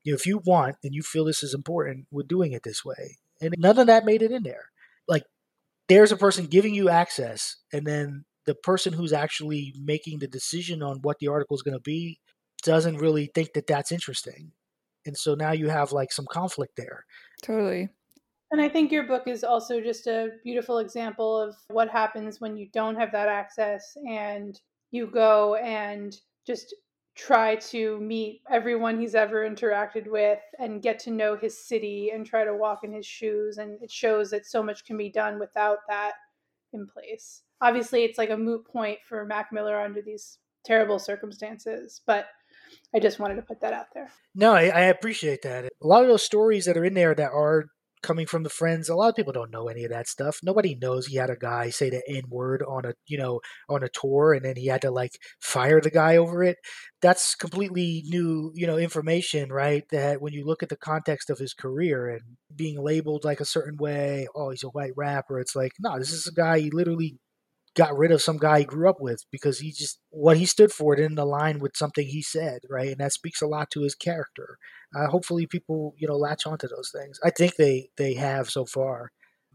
If 0.06 0.26
you 0.26 0.42
want 0.46 0.78
and 0.84 0.94
you 0.94 1.02
feel 1.02 1.26
this 1.26 1.44
is 1.44 1.54
important, 1.54 2.08
we're 2.12 2.24
doing 2.24 2.54
it 2.54 2.64
this 2.64 2.86
way. 2.86 3.18
And 3.42 3.54
none 3.58 3.78
of 3.78 3.88
that 3.88 4.06
made 4.06 4.22
it 4.22 4.32
in 4.32 4.44
there. 4.44 4.70
Like 5.08 5.24
there's 5.90 6.12
a 6.12 6.18
person 6.18 6.46
giving 6.46 6.74
you 6.74 6.90
access, 6.90 7.58
and 7.74 7.86
then 7.86 8.26
the 8.46 8.56
person 8.56 8.94
who's 8.94 9.14
actually 9.14 9.74
making 9.82 10.20
the 10.20 10.28
decision 10.28 10.82
on 10.82 11.00
what 11.02 11.20
the 11.20 11.28
article 11.28 11.56
is 11.56 11.62
going 11.62 11.78
to 11.78 11.82
be 11.82 12.20
doesn't 12.64 12.98
really 12.98 13.30
think 13.34 13.54
that 13.54 13.68
that's 13.68 13.92
interesting. 13.92 14.52
And 15.06 15.18
so 15.18 15.36
now 15.36 15.52
you 15.52 15.70
have 15.70 15.92
like 15.92 16.12
some 16.12 16.26
conflict 16.30 16.74
there. 16.76 17.06
Totally. 17.42 17.90
And 18.52 18.62
I 18.62 18.70
think 18.70 18.92
your 18.92 19.04
book 19.04 19.24
is 19.28 19.44
also 19.44 19.82
just 19.82 20.08
a 20.08 20.30
beautiful 20.44 20.78
example 20.78 21.38
of 21.40 21.56
what 21.68 21.90
happens 21.90 22.40
when 22.40 22.56
you 22.56 22.68
don't 22.72 22.96
have 22.96 23.12
that 23.12 23.28
access 23.28 23.98
and 24.08 24.60
you 24.92 25.08
go 25.08 25.56
and 25.56 26.18
just 26.46 26.74
try 27.16 27.56
to 27.56 28.00
meet 28.00 28.42
everyone 28.50 29.00
he's 29.00 29.16
ever 29.16 29.50
interacted 29.50 30.08
with 30.08 30.40
and 30.60 30.84
get 30.84 31.00
to 31.00 31.12
know 31.12 31.36
his 31.36 31.68
city 31.68 32.12
and 32.14 32.26
try 32.26 32.46
to 32.46 32.56
walk 32.56 32.84
in 32.84 32.94
his 32.94 33.06
shoes. 33.06 33.58
And 33.58 33.82
it 33.82 33.92
shows 33.92 34.30
that 34.30 34.46
so 34.46 34.64
much 34.64 34.86
can 34.86 34.98
be 34.98 35.10
done 35.10 35.40
without 35.40 35.80
that 35.90 36.14
in 36.74 36.88
place. 36.88 37.42
Obviously, 37.60 38.04
it's 38.04 38.20
like 38.20 38.30
a 38.30 38.38
moot 38.38 38.66
point 38.68 39.00
for 39.10 39.26
Mac 39.26 39.52
Miller 39.52 39.82
under 39.82 40.02
these 40.02 40.38
terrible 40.64 41.00
circumstances, 41.00 42.02
but 42.06 42.28
I 42.94 43.00
just 43.00 43.20
wanted 43.20 43.36
to 43.36 43.42
put 43.42 43.62
that 43.62 43.74
out 43.74 43.88
there. 43.94 44.12
No, 44.36 44.54
I, 44.54 44.66
I 44.66 44.82
appreciate 44.82 45.42
that. 45.42 45.66
A 45.66 45.88
lot 45.88 46.04
of 46.04 46.08
those 46.08 46.24
stories 46.24 46.66
that 46.66 46.78
are 46.78 46.86
in 46.86 46.94
there 46.94 47.16
that 47.16 47.32
are 47.32 47.66
coming 48.04 48.26
from 48.28 48.44
the 48.44 48.50
friends. 48.50 48.90
A 48.90 48.96
lot 48.96 49.10
of 49.10 49.16
people 49.16 49.34
don't 49.34 49.52
know 49.52 49.68
any 49.68 49.84
of 49.84 49.92
that 49.92 50.08
stuff. 50.08 50.40
Nobody 50.44 50.76
knows 50.76 51.08
he 51.08 51.18
had 51.18 51.30
a 51.30 51.36
guy 51.36 51.70
say 51.70 51.90
the 51.90 52.02
N 52.08 52.24
word 52.30 52.64
on 52.68 52.86
a 52.86 52.94
you 53.08 53.18
know 53.18 53.42
on 53.70 53.84
a 53.84 53.90
tour, 53.90 54.34
and 54.34 54.44
then 54.46 54.56
he 54.56 54.68
had 54.68 54.82
to 54.82 54.92
like 54.92 55.12
fire 55.42 55.82
the 55.82 55.90
guy 55.92 56.18
over 56.18 56.44
it. 56.44 56.58
That's 57.02 57.36
completely 57.36 58.04
new 58.06 58.52
you 58.56 58.68
know 58.68 58.78
information, 58.78 59.52
right? 59.52 59.84
That 59.92 60.22
when 60.22 60.34
you 60.34 60.46
look 60.46 60.64
at 60.64 60.70
the 60.70 60.78
context 60.78 61.30
of 61.30 61.40
his 61.40 61.54
career 61.54 62.10
and 62.10 62.22
being 62.56 62.82
labeled 62.84 63.24
like 63.24 63.40
a 63.42 63.46
certain 63.46 63.78
way, 63.78 64.28
oh 64.36 64.50
he's 64.52 64.64
a 64.64 64.68
white 64.70 64.94
rapper. 64.96 65.40
It's 65.40 65.56
like 65.56 65.74
no, 65.80 65.98
this 66.00 66.12
is 66.12 66.28
a 66.28 66.34
guy 66.34 66.60
he 66.60 66.72
literally 66.72 67.18
got 67.78 67.96
rid 67.96 68.12
of 68.12 68.22
some 68.22 68.38
guy 68.38 68.60
he 68.60 68.66
grew 68.66 68.90
up 68.90 69.00
with 69.00 69.24
because 69.32 69.60
he 69.60 69.72
just 69.72 70.00
what 70.10 70.38
he 70.38 70.46
stood 70.46 70.72
for 70.72 70.96
didn't 70.96 71.20
align 71.20 71.60
with 71.60 71.78
something 71.78 72.08
he 72.08 72.24
said, 72.24 72.62
right? 72.70 72.90
And 72.90 72.98
that 72.98 73.14
speaks 73.14 73.42
a 73.42 73.48
lot 73.48 73.70
to 73.72 73.84
his 73.84 73.94
character. 73.94 74.58
Uh, 74.96 75.08
hopefully, 75.08 75.46
people 75.46 75.94
you 75.98 76.08
know 76.08 76.18
latch 76.18 76.48
onto 76.48 76.68
those 76.68 76.92
things. 76.92 77.20
I 77.24 77.30
think 77.30 77.56
they 77.56 77.90
they 77.98 78.16
have 78.16 78.50
so 78.50 78.66
far. 78.66 79.12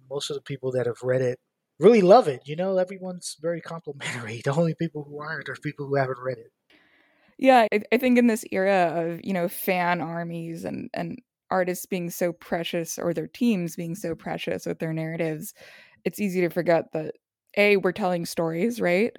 Most 0.08 0.30
of 0.30 0.37
the 0.37 0.42
people 0.42 0.70
that 0.72 0.87
have 0.87 1.02
read 1.02 1.20
it 1.20 1.38
really 1.78 2.00
love 2.00 2.28
it. 2.28 2.42
You 2.46 2.54
know, 2.56 2.78
everyone's 2.78 3.37
very 3.42 3.61
complimentary. 3.72 4.40
The 4.44 4.54
only 4.54 4.74
people 4.74 5.04
who 5.04 5.20
aren't 5.20 5.48
are 5.48 5.56
people 5.56 5.87
who 5.87 5.96
haven't 5.96 6.20
read 6.22 6.38
it. 6.38 6.52
Yeah, 7.38 7.66
I, 7.72 7.80
I 7.92 7.98
think 7.98 8.18
in 8.18 8.28
this 8.28 8.44
era 8.52 8.92
of 8.94 9.20
you 9.24 9.32
know 9.32 9.48
fan 9.48 10.00
armies 10.00 10.64
and 10.64 10.88
and 10.94 11.18
artists 11.50 11.87
being 11.87 12.08
so 12.08 12.32
precious 12.32 12.98
or 12.98 13.12
their 13.12 13.26
teams 13.26 13.76
being 13.76 13.94
so 13.94 14.14
precious 14.14 14.64
with 14.64 14.78
their 14.78 14.92
narratives, 14.92 15.52
it's 16.04 16.20
easy 16.20 16.40
to 16.40 16.48
forget 16.48 16.92
that 16.92 17.16
a 17.56 17.76
we're 17.78 17.92
telling 17.92 18.26
stories 18.26 18.80
right? 18.80 19.16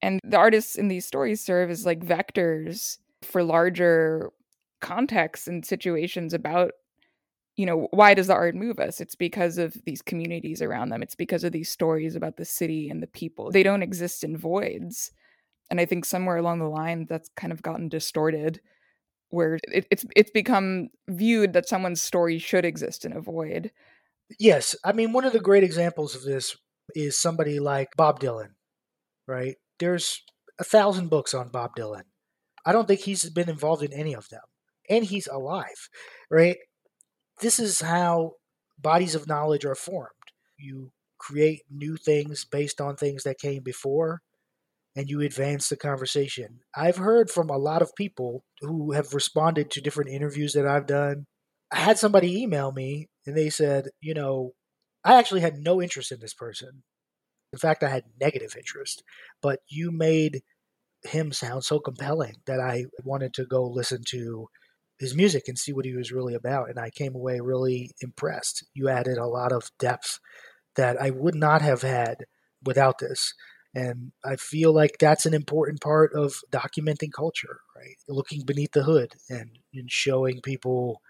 And 0.00 0.18
the 0.24 0.36
artists 0.36 0.76
in 0.76 0.88
these 0.88 1.06
stories 1.06 1.40
serve 1.40 1.70
as 1.70 1.86
like 1.86 2.00
vectors 2.00 2.98
for 3.22 3.42
larger 3.42 4.30
contexts 4.80 5.46
and 5.46 5.64
situations 5.64 6.34
about 6.34 6.72
you 7.56 7.66
know 7.66 7.88
why 7.90 8.14
does 8.14 8.28
the 8.28 8.34
art 8.34 8.54
move 8.54 8.78
us? 8.78 9.00
It's 9.00 9.14
because 9.14 9.58
of 9.58 9.76
these 9.84 10.02
communities 10.02 10.62
around 10.62 10.88
them. 10.88 11.02
It's 11.02 11.14
because 11.14 11.44
of 11.44 11.52
these 11.52 11.70
stories 11.70 12.16
about 12.16 12.36
the 12.36 12.44
city 12.44 12.88
and 12.88 13.02
the 13.02 13.06
people. 13.06 13.50
They 13.50 13.62
don't 13.62 13.82
exist 13.82 14.24
in 14.24 14.36
voids. 14.36 15.12
And 15.70 15.80
I 15.80 15.84
think 15.84 16.04
somewhere 16.04 16.36
along 16.36 16.58
the 16.58 16.68
line 16.68 17.06
that's 17.08 17.30
kind 17.36 17.52
of 17.52 17.62
gotten 17.62 17.88
distorted 17.88 18.60
where 19.28 19.58
it, 19.68 19.86
it's 19.90 20.04
it's 20.14 20.30
become 20.30 20.88
viewed 21.08 21.52
that 21.54 21.68
someone's 21.68 22.02
story 22.02 22.38
should 22.38 22.64
exist 22.64 23.04
in 23.04 23.12
a 23.12 23.20
void. 23.20 23.70
Yes, 24.38 24.76
I 24.84 24.92
mean 24.92 25.12
one 25.12 25.24
of 25.24 25.32
the 25.32 25.40
great 25.40 25.64
examples 25.64 26.14
of 26.14 26.22
this 26.22 26.56
is 26.94 27.18
somebody 27.18 27.58
like 27.58 27.88
Bob 27.96 28.20
Dylan, 28.20 28.50
right? 29.26 29.56
There's 29.78 30.22
a 30.58 30.64
thousand 30.64 31.08
books 31.08 31.34
on 31.34 31.48
Bob 31.48 31.72
Dylan. 31.76 32.04
I 32.64 32.72
don't 32.72 32.86
think 32.86 33.00
he's 33.00 33.28
been 33.30 33.48
involved 33.48 33.82
in 33.82 33.92
any 33.92 34.14
of 34.14 34.28
them, 34.28 34.42
and 34.88 35.04
he's 35.04 35.26
alive, 35.26 35.88
right? 36.30 36.56
This 37.40 37.58
is 37.58 37.80
how 37.80 38.32
bodies 38.78 39.14
of 39.14 39.26
knowledge 39.26 39.64
are 39.64 39.74
formed. 39.74 40.10
You 40.56 40.92
create 41.18 41.62
new 41.70 41.96
things 41.96 42.44
based 42.44 42.80
on 42.80 42.96
things 42.96 43.24
that 43.24 43.38
came 43.38 43.62
before, 43.62 44.22
and 44.94 45.08
you 45.08 45.20
advance 45.20 45.68
the 45.68 45.76
conversation. 45.76 46.60
I've 46.76 46.96
heard 46.96 47.30
from 47.30 47.48
a 47.48 47.56
lot 47.56 47.82
of 47.82 47.94
people 47.96 48.44
who 48.60 48.92
have 48.92 49.14
responded 49.14 49.70
to 49.70 49.80
different 49.80 50.10
interviews 50.10 50.52
that 50.52 50.66
I've 50.66 50.86
done. 50.86 51.26
I 51.72 51.76
had 51.76 51.98
somebody 51.98 52.42
email 52.42 52.72
me 52.72 53.08
and 53.26 53.36
they 53.36 53.48
said, 53.48 53.88
you 54.00 54.12
know, 54.14 54.52
I 55.04 55.18
actually 55.18 55.40
had 55.40 55.58
no 55.58 55.82
interest 55.82 56.12
in 56.12 56.20
this 56.20 56.34
person. 56.34 56.82
In 57.52 57.58
fact, 57.58 57.82
I 57.82 57.88
had 57.88 58.04
negative 58.20 58.54
interest, 58.56 59.02
but 59.42 59.60
you 59.68 59.90
made 59.90 60.42
him 61.04 61.32
sound 61.32 61.64
so 61.64 61.80
compelling 61.80 62.36
that 62.46 62.60
I 62.60 62.86
wanted 63.04 63.34
to 63.34 63.44
go 63.44 63.64
listen 63.64 64.02
to 64.10 64.48
his 64.98 65.14
music 65.14 65.44
and 65.48 65.58
see 65.58 65.72
what 65.72 65.84
he 65.84 65.94
was 65.96 66.12
really 66.12 66.34
about. 66.34 66.70
And 66.70 66.78
I 66.78 66.90
came 66.90 67.14
away 67.14 67.40
really 67.40 67.90
impressed. 68.00 68.64
You 68.72 68.88
added 68.88 69.18
a 69.18 69.26
lot 69.26 69.52
of 69.52 69.70
depth 69.78 70.20
that 70.76 71.00
I 71.00 71.10
would 71.10 71.34
not 71.34 71.60
have 71.60 71.82
had 71.82 72.18
without 72.64 72.98
this. 72.98 73.34
And 73.74 74.12
I 74.24 74.36
feel 74.36 74.72
like 74.72 74.98
that's 75.00 75.26
an 75.26 75.34
important 75.34 75.80
part 75.80 76.12
of 76.14 76.36
documenting 76.52 77.10
culture, 77.14 77.60
right? 77.76 77.96
Looking 78.08 78.44
beneath 78.44 78.72
the 78.72 78.84
hood 78.84 79.14
and, 79.28 79.58
and 79.74 79.90
showing 79.90 80.40
people 80.42 81.00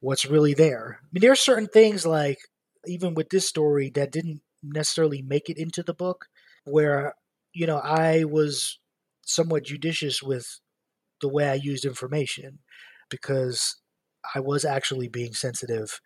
what's 0.00 0.26
really 0.26 0.54
there. 0.54 0.98
I 1.00 1.06
mean, 1.12 1.22
there 1.22 1.32
are 1.32 1.36
certain 1.36 1.68
things 1.68 2.04
like, 2.04 2.38
even 2.86 3.14
with 3.14 3.30
this 3.30 3.48
story, 3.48 3.90
that 3.90 4.12
didn't 4.12 4.42
necessarily 4.62 5.22
make 5.22 5.48
it 5.48 5.58
into 5.58 5.82
the 5.82 5.94
book, 5.94 6.26
where, 6.64 7.14
you 7.52 7.66
know, 7.66 7.78
I 7.78 8.24
was 8.24 8.78
somewhat 9.22 9.64
judicious 9.64 10.22
with 10.22 10.60
the 11.20 11.28
way 11.28 11.48
I 11.48 11.54
used 11.54 11.84
information 11.84 12.58
because 13.08 13.76
I 14.34 14.40
was 14.40 14.64
actually 14.64 15.08
being 15.08 15.34
sensitive 15.34 16.00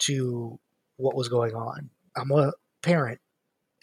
to 0.00 0.58
what 0.96 1.16
was 1.16 1.28
going 1.28 1.54
on. 1.54 1.90
I'm 2.16 2.30
a 2.30 2.52
parent 2.82 3.20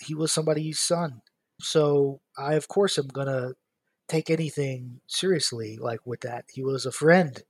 he 0.02 0.16
was 0.16 0.32
somebody's 0.32 0.80
son. 0.80 1.22
So 1.62 2.22
I, 2.38 2.56
of 2.56 2.68
course, 2.68 2.98
am 2.98 3.08
going 3.08 3.28
to 3.28 3.54
take 4.08 4.30
anything 4.30 5.00
seriously 5.08 5.78
like 5.78 6.00
with 6.06 6.22
that. 6.22 6.46
He 6.52 6.64
was 6.64 6.86
a 6.86 6.92
friend. 6.92 7.42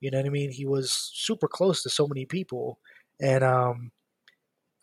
You 0.00 0.10
know 0.10 0.18
what 0.18 0.26
I 0.26 0.30
mean? 0.30 0.50
He 0.50 0.66
was 0.66 0.90
super 1.14 1.46
close 1.46 1.82
to 1.82 1.90
so 1.90 2.06
many 2.06 2.24
people. 2.24 2.78
And 3.20 3.44
um, 3.44 3.92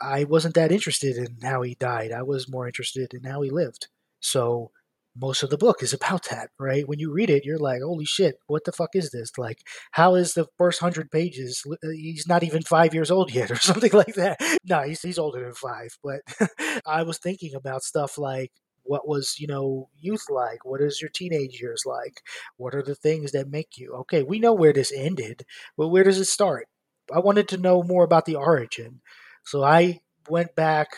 I 0.02 0.24
wasn't 0.26 0.56
that 0.56 0.72
interested 0.72 1.18
in 1.18 1.38
how 1.42 1.62
he 1.62 1.76
died. 1.76 2.12
I 2.12 2.24
was 2.24 2.50
more 2.50 2.68
interested 2.68 3.14
in 3.14 3.24
how 3.24 3.42
he 3.42 3.50
lived. 3.50 3.88
So 4.20 4.72
most 5.20 5.44
of 5.44 5.50
the 5.50 5.58
book 5.58 5.82
is 5.82 5.94
about 5.94 6.28
that, 6.30 6.50
right? 6.60 6.88
When 6.88 7.00
you 7.00 7.12
read 7.12 7.30
it, 7.30 7.46
you're 7.46 7.58
like, 7.58 7.82
holy 7.82 8.06
shit, 8.06 8.40
what 8.48 8.66
the 8.66 8.72
fuck 8.72 8.92
is 8.94 9.10
this? 9.12 9.38
Like, 9.38 9.60
how 9.92 10.16
is 10.16 10.34
the 10.34 10.48
first 10.58 10.80
hundred 10.80 11.12
pages? 11.12 11.64
Uh, 11.66 11.90
he's 11.90 12.28
not 12.28 12.44
even 12.44 12.62
five 12.62 12.94
years 12.94 13.10
old 13.10 13.34
yet, 13.34 13.52
or 13.52 13.56
something 13.56 13.92
like 13.94 14.16
that. 14.16 14.40
No, 14.70 14.82
he's, 14.82 15.02
he's 15.02 15.18
older 15.18 15.44
than 15.44 15.54
five. 15.54 15.98
But 16.04 16.22
I 16.86 17.04
was 17.04 17.18
thinking 17.18 17.56
about 17.56 17.84
stuff 17.84 18.18
like, 18.18 18.52
what 18.84 19.08
was, 19.08 19.36
you 19.40 19.48
know, 19.48 19.90
youth 19.98 20.26
like? 20.30 20.66
What 20.66 20.82
is 20.82 21.02
your 21.02 21.10
teenage 21.10 21.62
years 21.62 21.84
like? 21.86 22.22
What 22.58 22.76
are 22.76 22.84
the 22.84 22.96
things 22.96 23.32
that 23.32 23.50
make 23.50 23.78
you? 23.78 23.94
Okay, 24.02 24.24
we 24.24 24.40
know 24.40 24.54
where 24.54 24.74
this 24.74 24.92
ended, 24.94 25.46
but 25.78 25.88
where 25.88 26.04
does 26.04 26.20
it 26.20 26.26
start? 26.26 26.68
I 27.14 27.20
wanted 27.20 27.48
to 27.50 27.58
know 27.58 27.82
more 27.84 28.04
about 28.04 28.26
the 28.26 28.36
origin. 28.36 29.02
So 29.48 29.64
I 29.64 30.02
went 30.30 30.56
back 30.56 30.90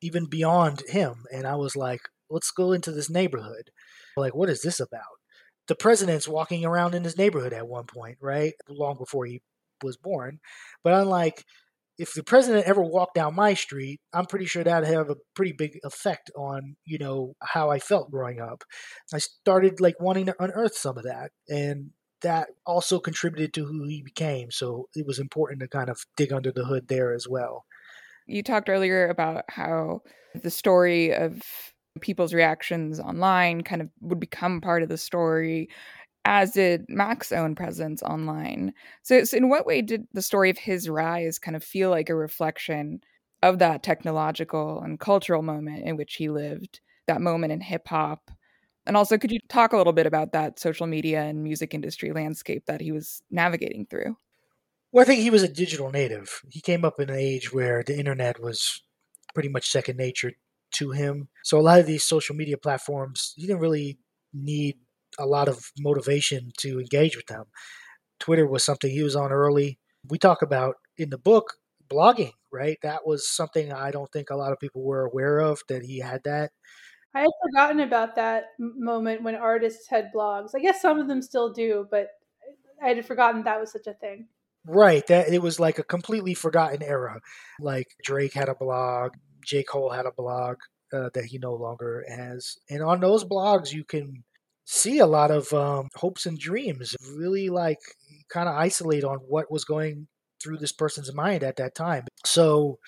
even 0.00 0.24
beyond 0.24 0.82
him 0.88 1.24
and 1.30 1.46
I 1.46 1.56
was 1.56 1.76
like, 1.76 2.00
let's 2.30 2.50
go 2.50 2.72
into 2.72 2.90
this 2.90 3.10
neighborhood. 3.10 3.70
Like, 4.16 4.34
what 4.34 4.48
is 4.48 4.62
this 4.62 4.80
about? 4.80 5.02
The 5.68 5.74
president's 5.74 6.26
walking 6.26 6.64
around 6.64 6.94
in 6.94 7.04
his 7.04 7.18
neighborhood 7.18 7.52
at 7.52 7.68
one 7.68 7.84
point, 7.84 8.16
right? 8.20 8.54
Long 8.66 8.96
before 8.96 9.26
he 9.26 9.42
was 9.82 9.98
born. 9.98 10.40
But 10.82 10.94
unlike 10.94 11.44
if 11.98 12.14
the 12.14 12.24
president 12.24 12.66
ever 12.66 12.82
walked 12.82 13.14
down 13.14 13.34
my 13.34 13.52
street, 13.52 14.00
I'm 14.14 14.24
pretty 14.24 14.46
sure 14.46 14.64
that'd 14.64 14.88
have 14.88 15.10
a 15.10 15.16
pretty 15.34 15.52
big 15.52 15.78
effect 15.84 16.30
on, 16.34 16.76
you 16.86 16.96
know, 16.96 17.34
how 17.42 17.70
I 17.70 17.78
felt 17.78 18.10
growing 18.10 18.40
up. 18.40 18.64
I 19.12 19.18
started 19.18 19.80
like 19.82 20.00
wanting 20.00 20.26
to 20.26 20.42
unearth 20.42 20.76
some 20.76 20.96
of 20.96 21.04
that. 21.04 21.30
And 21.46 21.90
that 22.22 22.48
also 22.64 22.98
contributed 22.98 23.52
to 23.52 23.66
who 23.66 23.84
he 23.84 24.02
became. 24.02 24.50
So 24.50 24.88
it 24.94 25.06
was 25.06 25.18
important 25.18 25.60
to 25.60 25.68
kind 25.68 25.90
of 25.90 26.06
dig 26.16 26.32
under 26.32 26.50
the 26.50 26.64
hood 26.64 26.88
there 26.88 27.12
as 27.12 27.28
well. 27.28 27.66
You 28.26 28.42
talked 28.42 28.68
earlier 28.68 29.08
about 29.08 29.44
how 29.48 30.02
the 30.42 30.50
story 30.50 31.14
of 31.14 31.42
people's 32.00 32.32
reactions 32.34 32.98
online 32.98 33.62
kind 33.62 33.82
of 33.82 33.88
would 34.00 34.20
become 34.20 34.60
part 34.60 34.82
of 34.82 34.88
the 34.88 34.96
story 34.98 35.68
as 36.26 36.52
did 36.52 36.86
Mac's 36.88 37.32
own 37.32 37.54
presence 37.54 38.02
online. 38.02 38.72
So, 39.02 39.24
so, 39.24 39.36
in 39.36 39.48
what 39.50 39.66
way 39.66 39.82
did 39.82 40.06
the 40.12 40.22
story 40.22 40.50
of 40.50 40.58
his 40.58 40.88
rise 40.88 41.38
kind 41.38 41.56
of 41.56 41.64
feel 41.64 41.90
like 41.90 42.10
a 42.10 42.14
reflection 42.14 43.02
of 43.42 43.58
that 43.60 43.82
technological 43.82 44.80
and 44.82 45.00
cultural 45.00 45.42
moment 45.42 45.84
in 45.86 45.96
which 45.96 46.14
he 46.16 46.30
lived, 46.30 46.80
that 47.08 47.20
moment 47.22 47.52
in 47.52 47.60
hip 47.60 47.88
hop? 47.88 48.30
And 48.86 48.96
also, 48.96 49.18
could 49.18 49.32
you 49.32 49.38
talk 49.48 49.72
a 49.72 49.76
little 49.76 49.92
bit 49.92 50.06
about 50.06 50.32
that 50.32 50.58
social 50.60 50.86
media 50.88 51.22
and 51.22 51.42
music 51.44 51.74
industry 51.74 52.12
landscape 52.12 52.64
that 52.66 52.80
he 52.80 52.92
was 52.92 53.22
navigating 53.30 53.86
through? 53.86 54.16
Well, 54.92 55.02
I 55.02 55.06
think 55.06 55.20
he 55.20 55.30
was 55.30 55.42
a 55.42 55.48
digital 55.48 55.90
native. 55.90 56.42
He 56.50 56.60
came 56.60 56.84
up 56.84 57.00
in 57.00 57.08
an 57.08 57.16
age 57.16 57.50
where 57.50 57.82
the 57.82 57.98
internet 57.98 58.40
was 58.40 58.82
pretty 59.32 59.48
much 59.48 59.70
second 59.70 59.96
nature 59.96 60.32
to 60.74 60.90
him. 60.90 61.28
So 61.44 61.58
a 61.58 61.62
lot 61.62 61.80
of 61.80 61.86
these 61.86 62.04
social 62.04 62.36
media 62.36 62.58
platforms, 62.58 63.32
he 63.36 63.46
didn't 63.46 63.62
really 63.62 63.98
need 64.34 64.76
a 65.18 65.24
lot 65.24 65.48
of 65.48 65.72
motivation 65.78 66.52
to 66.58 66.78
engage 66.78 67.16
with 67.16 67.26
them. 67.26 67.44
Twitter 68.20 68.46
was 68.46 68.64
something 68.64 68.90
he 68.90 69.02
was 69.02 69.16
on 69.16 69.32
early. 69.32 69.78
We 70.08 70.18
talk 70.18 70.42
about 70.42 70.76
in 70.98 71.08
the 71.08 71.18
book 71.18 71.54
blogging, 71.88 72.32
right? 72.52 72.78
That 72.82 73.06
was 73.06 73.28
something 73.28 73.72
I 73.72 73.90
don't 73.90 74.12
think 74.12 74.28
a 74.28 74.36
lot 74.36 74.52
of 74.52 74.60
people 74.60 74.82
were 74.82 75.06
aware 75.06 75.38
of 75.38 75.62
that 75.68 75.82
he 75.82 76.00
had 76.00 76.22
that. 76.24 76.52
I 77.14 77.20
had 77.20 77.30
forgotten 77.42 77.80
about 77.80 78.16
that 78.16 78.44
moment 78.58 79.22
when 79.22 79.36
artists 79.36 79.88
had 79.88 80.10
blogs. 80.14 80.50
I 80.54 80.60
guess 80.60 80.80
some 80.82 80.98
of 80.98 81.08
them 81.08 81.22
still 81.22 81.50
do, 81.50 81.86
but 81.90 82.08
I 82.82 82.88
had 82.88 83.06
forgotten 83.06 83.42
that 83.44 83.60
was 83.60 83.72
such 83.72 83.86
a 83.86 83.94
thing. 83.94 84.28
Right, 84.66 85.04
that 85.08 85.28
it 85.28 85.42
was 85.42 85.58
like 85.58 85.78
a 85.78 85.84
completely 85.84 86.34
forgotten 86.34 86.82
era. 86.82 87.20
Like 87.60 87.88
Drake 88.04 88.34
had 88.34 88.48
a 88.48 88.54
blog, 88.54 89.12
J. 89.44 89.64
Cole 89.64 89.90
had 89.90 90.06
a 90.06 90.12
blog 90.12 90.56
uh, 90.92 91.10
that 91.14 91.24
he 91.24 91.38
no 91.38 91.54
longer 91.54 92.04
has. 92.08 92.56
And 92.70 92.82
on 92.82 93.00
those 93.00 93.24
blogs, 93.24 93.72
you 93.72 93.84
can 93.84 94.24
see 94.64 94.98
a 94.98 95.06
lot 95.06 95.30
of 95.30 95.52
um, 95.52 95.88
hopes 95.96 96.26
and 96.26 96.38
dreams, 96.38 96.94
really 97.16 97.48
like 97.48 97.80
kind 98.32 98.48
of 98.48 98.54
isolate 98.54 99.04
on 99.04 99.18
what 99.18 99.50
was 99.50 99.64
going 99.64 100.06
through 100.42 100.58
this 100.58 100.72
person's 100.72 101.12
mind 101.14 101.42
at 101.42 101.56
that 101.56 101.74
time. 101.74 102.04
So 102.24 102.78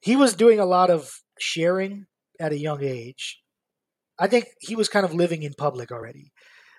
he 0.00 0.16
was 0.16 0.34
doing 0.34 0.60
a 0.60 0.66
lot 0.66 0.90
of 0.90 1.10
sharing 1.38 2.06
at 2.38 2.52
a 2.52 2.58
young 2.58 2.82
age. 2.82 3.40
I 4.18 4.26
think 4.28 4.46
he 4.60 4.76
was 4.76 4.88
kind 4.88 5.04
of 5.04 5.14
living 5.14 5.42
in 5.42 5.52
public 5.56 5.90
already. 5.90 6.32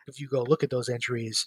If 0.07 0.19
you 0.19 0.27
go 0.27 0.43
look 0.43 0.63
at 0.63 0.69
those 0.69 0.89
entries, 0.89 1.45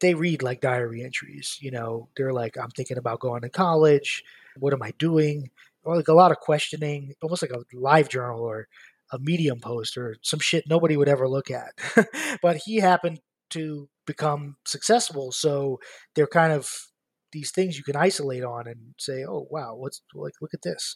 they 0.00 0.14
read 0.14 0.42
like 0.42 0.60
diary 0.60 1.02
entries. 1.02 1.58
You 1.60 1.70
know, 1.70 2.08
they're 2.16 2.32
like, 2.32 2.56
I'm 2.56 2.70
thinking 2.70 2.98
about 2.98 3.20
going 3.20 3.42
to 3.42 3.48
college. 3.48 4.24
What 4.58 4.72
am 4.72 4.82
I 4.82 4.92
doing? 4.98 5.50
or 5.88 5.96
like 5.96 6.08
a 6.08 6.14
lot 6.14 6.30
of 6.30 6.38
questioning, 6.38 7.14
almost 7.22 7.42
like 7.42 7.50
a 7.50 7.64
live 7.72 8.10
journal 8.10 8.40
or 8.40 8.68
a 9.10 9.18
medium 9.18 9.58
post 9.58 9.96
or 9.96 10.16
some 10.20 10.38
shit 10.38 10.64
nobody 10.68 10.98
would 10.98 11.08
ever 11.08 11.26
look 11.26 11.50
at. 11.50 11.72
but 12.42 12.58
he 12.58 12.76
happened 12.76 13.20
to 13.50 13.88
become 14.06 14.56
successful, 14.66 15.32
so 15.32 15.80
they're 16.14 16.26
kind 16.26 16.52
of 16.52 16.70
these 17.32 17.50
things 17.50 17.76
you 17.76 17.84
can 17.84 17.96
isolate 17.96 18.44
on 18.44 18.66
and 18.66 18.94
say, 18.98 19.24
"Oh, 19.26 19.46
wow, 19.50 19.76
what's 19.76 20.02
like? 20.14 20.34
Look 20.42 20.52
at 20.52 20.62
this." 20.62 20.94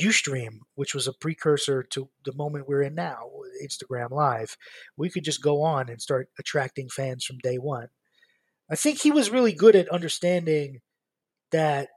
UStream, 0.00 0.60
which 0.76 0.94
was 0.94 1.08
a 1.08 1.12
precursor 1.12 1.82
to 1.90 2.08
the 2.24 2.34
moment 2.34 2.68
we're 2.68 2.82
in 2.82 2.94
now, 2.94 3.30
Instagram 3.64 4.10
Live, 4.12 4.56
we 4.96 5.10
could 5.10 5.24
just 5.24 5.42
go 5.42 5.62
on 5.62 5.88
and 5.88 6.00
start 6.00 6.28
attracting 6.38 6.88
fans 6.88 7.24
from 7.24 7.38
day 7.38 7.56
one. 7.56 7.88
I 8.70 8.76
think 8.76 9.00
he 9.00 9.10
was 9.10 9.30
really 9.30 9.52
good 9.52 9.74
at 9.74 9.88
understanding 9.88 10.80
that 11.50 11.88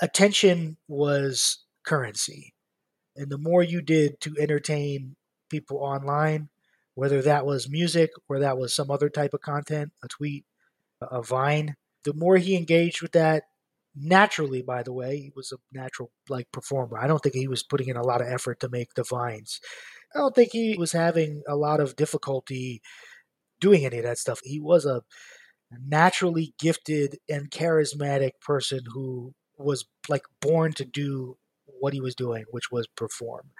attention 0.00 0.78
was 0.88 1.64
currency. 1.84 2.54
And 3.16 3.30
the 3.30 3.38
more 3.38 3.62
you 3.62 3.82
did 3.82 4.20
to 4.20 4.34
entertain 4.38 5.16
people 5.50 5.78
online, 5.78 6.48
whether 6.94 7.20
that 7.22 7.44
was 7.44 7.68
music 7.68 8.10
or 8.28 8.40
that 8.40 8.58
was 8.58 8.74
some 8.74 8.90
other 8.90 9.08
type 9.10 9.34
of 9.34 9.40
content, 9.40 9.92
a 10.02 10.08
tweet, 10.08 10.44
a 11.00 11.22
vine, 11.22 11.76
the 12.04 12.14
more 12.14 12.36
he 12.36 12.56
engaged 12.56 13.02
with 13.02 13.12
that, 13.12 13.44
naturally, 13.94 14.62
by 14.62 14.82
the 14.82 14.92
way. 14.92 15.16
He 15.18 15.32
was 15.34 15.52
a 15.52 15.56
natural 15.76 16.10
like 16.28 16.50
performer. 16.52 16.98
I 16.98 17.06
don't 17.06 17.20
think 17.20 17.34
he 17.34 17.48
was 17.48 17.62
putting 17.62 17.88
in 17.88 17.96
a 17.96 18.02
lot 18.02 18.20
of 18.20 18.28
effort 18.28 18.60
to 18.60 18.68
make 18.68 18.94
the 18.94 19.04
vines. 19.04 19.60
I 20.14 20.18
don't 20.18 20.34
think 20.34 20.50
he 20.52 20.76
was 20.78 20.92
having 20.92 21.42
a 21.46 21.56
lot 21.56 21.80
of 21.80 21.96
difficulty 21.96 22.80
doing 23.60 23.84
any 23.84 23.98
of 23.98 24.04
that 24.04 24.18
stuff. 24.18 24.40
He 24.42 24.60
was 24.60 24.86
a 24.86 25.02
naturally 25.70 26.54
gifted 26.58 27.18
and 27.28 27.50
charismatic 27.50 28.32
person 28.40 28.80
who 28.92 29.32
was 29.56 29.86
like 30.08 30.22
born 30.40 30.72
to 30.72 30.84
do 30.84 31.36
what 31.80 31.92
he 31.92 32.00
was 32.00 32.14
doing, 32.14 32.44
which 32.50 32.70
was 32.70 32.86
perform. 32.96 33.50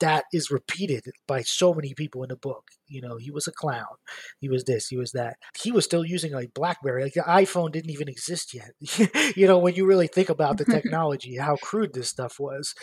That 0.00 0.26
is 0.32 0.50
repeated 0.50 1.06
by 1.26 1.42
so 1.42 1.74
many 1.74 1.92
people 1.92 2.22
in 2.22 2.28
the 2.28 2.36
book. 2.36 2.68
You 2.86 3.00
know, 3.00 3.16
he 3.16 3.32
was 3.32 3.48
a 3.48 3.52
clown. 3.52 3.96
He 4.38 4.48
was 4.48 4.62
this, 4.64 4.86
he 4.86 4.96
was 4.96 5.10
that. 5.12 5.36
He 5.60 5.72
was 5.72 5.84
still 5.84 6.04
using 6.04 6.34
a 6.34 6.46
Blackberry. 6.54 7.02
Like 7.02 7.14
the 7.14 7.22
iPhone 7.22 7.72
didn't 7.72 7.90
even 7.90 8.08
exist 8.08 8.54
yet. 8.54 8.70
you 9.36 9.46
know, 9.48 9.58
when 9.58 9.74
you 9.74 9.86
really 9.86 10.06
think 10.06 10.28
about 10.28 10.56
the 10.58 10.64
technology, 10.70 11.36
how 11.36 11.56
crude 11.56 11.94
this 11.94 12.08
stuff 12.08 12.38
was. 12.38 12.74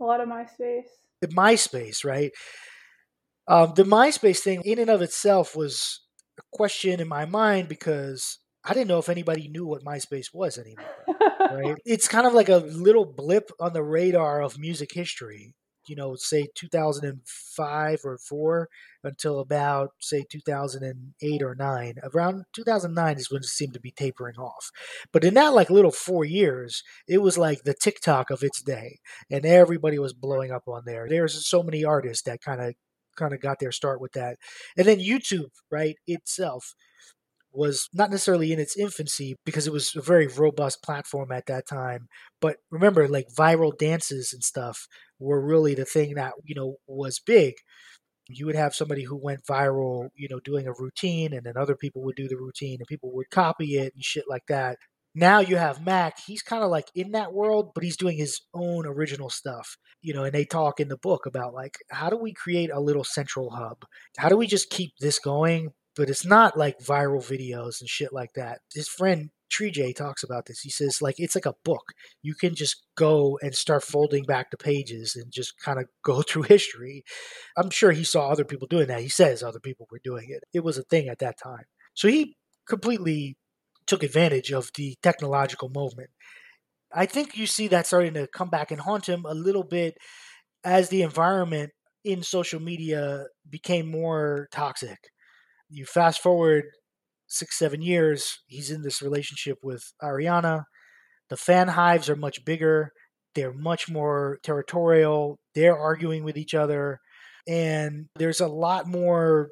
A 0.00 0.04
lot 0.04 0.20
of 0.20 0.28
MySpace. 0.28 0.86
MySpace, 1.28 2.04
right? 2.04 2.32
Um, 3.46 3.72
the 3.76 3.84
MySpace 3.84 4.40
thing, 4.40 4.62
in 4.64 4.78
and 4.78 4.90
of 4.90 5.02
itself, 5.02 5.56
was 5.56 6.00
question 6.52 7.00
in 7.00 7.08
my 7.08 7.24
mind 7.24 7.68
because 7.68 8.38
I 8.64 8.74
didn't 8.74 8.88
know 8.88 8.98
if 8.98 9.08
anybody 9.08 9.48
knew 9.48 9.66
what 9.66 9.84
MySpace 9.84 10.32
was 10.32 10.58
anymore. 10.58 10.84
right? 11.40 11.76
It's 11.84 12.08
kind 12.08 12.26
of 12.26 12.34
like 12.34 12.48
a 12.48 12.58
little 12.58 13.04
blip 13.04 13.50
on 13.58 13.72
the 13.72 13.82
radar 13.82 14.40
of 14.42 14.58
music 14.58 14.92
history. 14.92 15.54
You 15.88 15.96
know, 15.96 16.14
say 16.14 16.46
2005 16.54 18.00
or 18.04 18.16
4 18.16 18.68
until 19.02 19.40
about 19.40 19.90
say 19.98 20.24
2008 20.30 21.42
or 21.42 21.54
9. 21.56 21.94
Around 22.14 22.44
2009 22.54 23.16
is 23.16 23.32
when 23.32 23.40
it 23.40 23.46
seemed 23.46 23.74
to 23.74 23.80
be 23.80 23.90
tapering 23.90 24.36
off. 24.36 24.70
But 25.12 25.24
in 25.24 25.34
that 25.34 25.54
like 25.54 25.70
little 25.70 25.90
4 25.90 26.24
years, 26.24 26.84
it 27.08 27.18
was 27.18 27.36
like 27.36 27.64
the 27.64 27.74
TikTok 27.74 28.30
of 28.30 28.44
its 28.44 28.62
day 28.62 29.00
and 29.28 29.44
everybody 29.44 29.98
was 29.98 30.12
blowing 30.12 30.52
up 30.52 30.68
on 30.68 30.82
there. 30.86 31.08
There's 31.08 31.48
so 31.48 31.64
many 31.64 31.84
artists 31.84 32.22
that 32.26 32.40
kind 32.40 32.60
of 32.60 32.74
kind 33.16 33.32
of 33.32 33.40
got 33.40 33.58
their 33.60 33.72
start 33.72 34.00
with 34.00 34.12
that. 34.12 34.36
And 34.76 34.86
then 34.86 34.98
YouTube, 34.98 35.50
right, 35.70 35.96
itself 36.06 36.74
was 37.52 37.88
not 37.92 38.10
necessarily 38.10 38.52
in 38.52 38.58
its 38.58 38.76
infancy 38.76 39.36
because 39.44 39.66
it 39.66 39.72
was 39.72 39.94
a 39.94 40.00
very 40.00 40.26
robust 40.26 40.82
platform 40.82 41.30
at 41.30 41.46
that 41.46 41.66
time. 41.66 42.08
But 42.40 42.56
remember, 42.70 43.06
like 43.08 43.26
viral 43.36 43.76
dances 43.76 44.32
and 44.32 44.42
stuff 44.42 44.86
were 45.18 45.44
really 45.44 45.74
the 45.74 45.84
thing 45.84 46.14
that, 46.14 46.32
you 46.44 46.54
know, 46.54 46.76
was 46.86 47.20
big. 47.24 47.54
You 48.28 48.46
would 48.46 48.56
have 48.56 48.74
somebody 48.74 49.04
who 49.04 49.16
went 49.22 49.44
viral, 49.44 50.08
you 50.16 50.28
know, 50.30 50.40
doing 50.40 50.66
a 50.66 50.72
routine, 50.72 51.34
and 51.34 51.44
then 51.44 51.54
other 51.56 51.76
people 51.76 52.02
would 52.04 52.16
do 52.16 52.28
the 52.28 52.36
routine 52.38 52.78
and 52.80 52.86
people 52.88 53.12
would 53.14 53.30
copy 53.30 53.76
it 53.76 53.92
and 53.94 54.02
shit 54.02 54.24
like 54.28 54.46
that. 54.48 54.78
Now 55.14 55.40
you 55.40 55.56
have 55.56 55.84
Mac, 55.84 56.18
he's 56.26 56.42
kind 56.42 56.64
of 56.64 56.70
like 56.70 56.88
in 56.94 57.12
that 57.12 57.34
world, 57.34 57.72
but 57.74 57.84
he's 57.84 57.98
doing 57.98 58.16
his 58.16 58.40
own 58.54 58.86
original 58.86 59.28
stuff, 59.28 59.76
you 60.00 60.14
know, 60.14 60.24
and 60.24 60.32
they 60.32 60.44
talk 60.44 60.80
in 60.80 60.88
the 60.88 60.96
book 60.96 61.26
about 61.26 61.52
like, 61.52 61.76
how 61.90 62.08
do 62.08 62.16
we 62.16 62.32
create 62.32 62.70
a 62.72 62.80
little 62.80 63.04
central 63.04 63.50
hub? 63.50 63.84
How 64.16 64.28
do 64.30 64.36
we 64.36 64.46
just 64.46 64.70
keep 64.70 64.92
this 65.00 65.18
going? 65.18 65.70
But 65.94 66.08
it's 66.08 66.24
not 66.24 66.56
like 66.56 66.78
viral 66.78 67.20
videos 67.20 67.80
and 67.80 67.88
shit 67.88 68.14
like 68.14 68.32
that. 68.34 68.60
His 68.72 68.88
friend 68.88 69.28
Tree 69.52 69.70
J 69.70 69.92
talks 69.92 70.22
about 70.22 70.46
this. 70.46 70.60
He 70.60 70.70
says 70.70 71.02
like 71.02 71.16
it's 71.18 71.34
like 71.34 71.46
a 71.46 71.54
book. 71.62 71.92
You 72.22 72.34
can 72.34 72.54
just 72.54 72.86
go 72.96 73.38
and 73.42 73.54
start 73.54 73.84
folding 73.84 74.24
back 74.24 74.50
the 74.50 74.56
pages 74.56 75.14
and 75.14 75.30
just 75.30 75.60
kind 75.60 75.78
of 75.78 75.84
go 76.02 76.22
through 76.22 76.44
history. 76.44 77.04
I'm 77.56 77.70
sure 77.70 77.92
he 77.92 78.04
saw 78.04 78.28
other 78.28 78.44
people 78.46 78.66
doing 78.66 78.86
that. 78.86 79.02
He 79.02 79.10
says 79.10 79.42
other 79.42 79.60
people 79.60 79.86
were 79.90 80.00
doing 80.02 80.28
it. 80.30 80.42
It 80.54 80.64
was 80.64 80.78
a 80.78 80.82
thing 80.82 81.08
at 81.08 81.18
that 81.18 81.38
time. 81.38 81.64
So 81.92 82.08
he 82.08 82.36
completely 82.66 83.36
took 83.86 84.02
advantage 84.02 84.52
of 84.52 84.70
the 84.76 84.96
technological 85.02 85.70
movement. 85.74 86.10
I 86.94 87.06
think 87.06 87.36
you 87.36 87.46
see 87.46 87.68
that 87.68 87.86
starting 87.86 88.14
to 88.14 88.26
come 88.26 88.50
back 88.50 88.70
and 88.70 88.80
haunt 88.80 89.08
him 89.08 89.24
a 89.26 89.34
little 89.34 89.64
bit 89.64 89.96
as 90.64 90.88
the 90.88 91.02
environment 91.02 91.70
in 92.04 92.22
social 92.22 92.60
media 92.60 93.24
became 93.48 93.90
more 93.90 94.48
toxic. 94.52 94.98
You 95.68 95.86
fast 95.86 96.20
forward 96.20 96.64
six, 97.26 97.58
seven 97.58 97.80
years, 97.80 98.40
he's 98.46 98.70
in 98.70 98.82
this 98.82 99.00
relationship 99.00 99.58
with 99.62 99.92
Ariana. 100.02 100.64
The 101.30 101.36
fan 101.36 101.68
hives 101.68 102.10
are 102.10 102.16
much 102.16 102.44
bigger, 102.44 102.92
they're 103.34 103.54
much 103.54 103.88
more 103.88 104.38
territorial, 104.42 105.38
they're 105.54 105.78
arguing 105.78 106.24
with 106.24 106.36
each 106.36 106.54
other, 106.54 106.98
and 107.48 108.06
there's 108.16 108.40
a 108.40 108.48
lot 108.48 108.86
more 108.86 109.48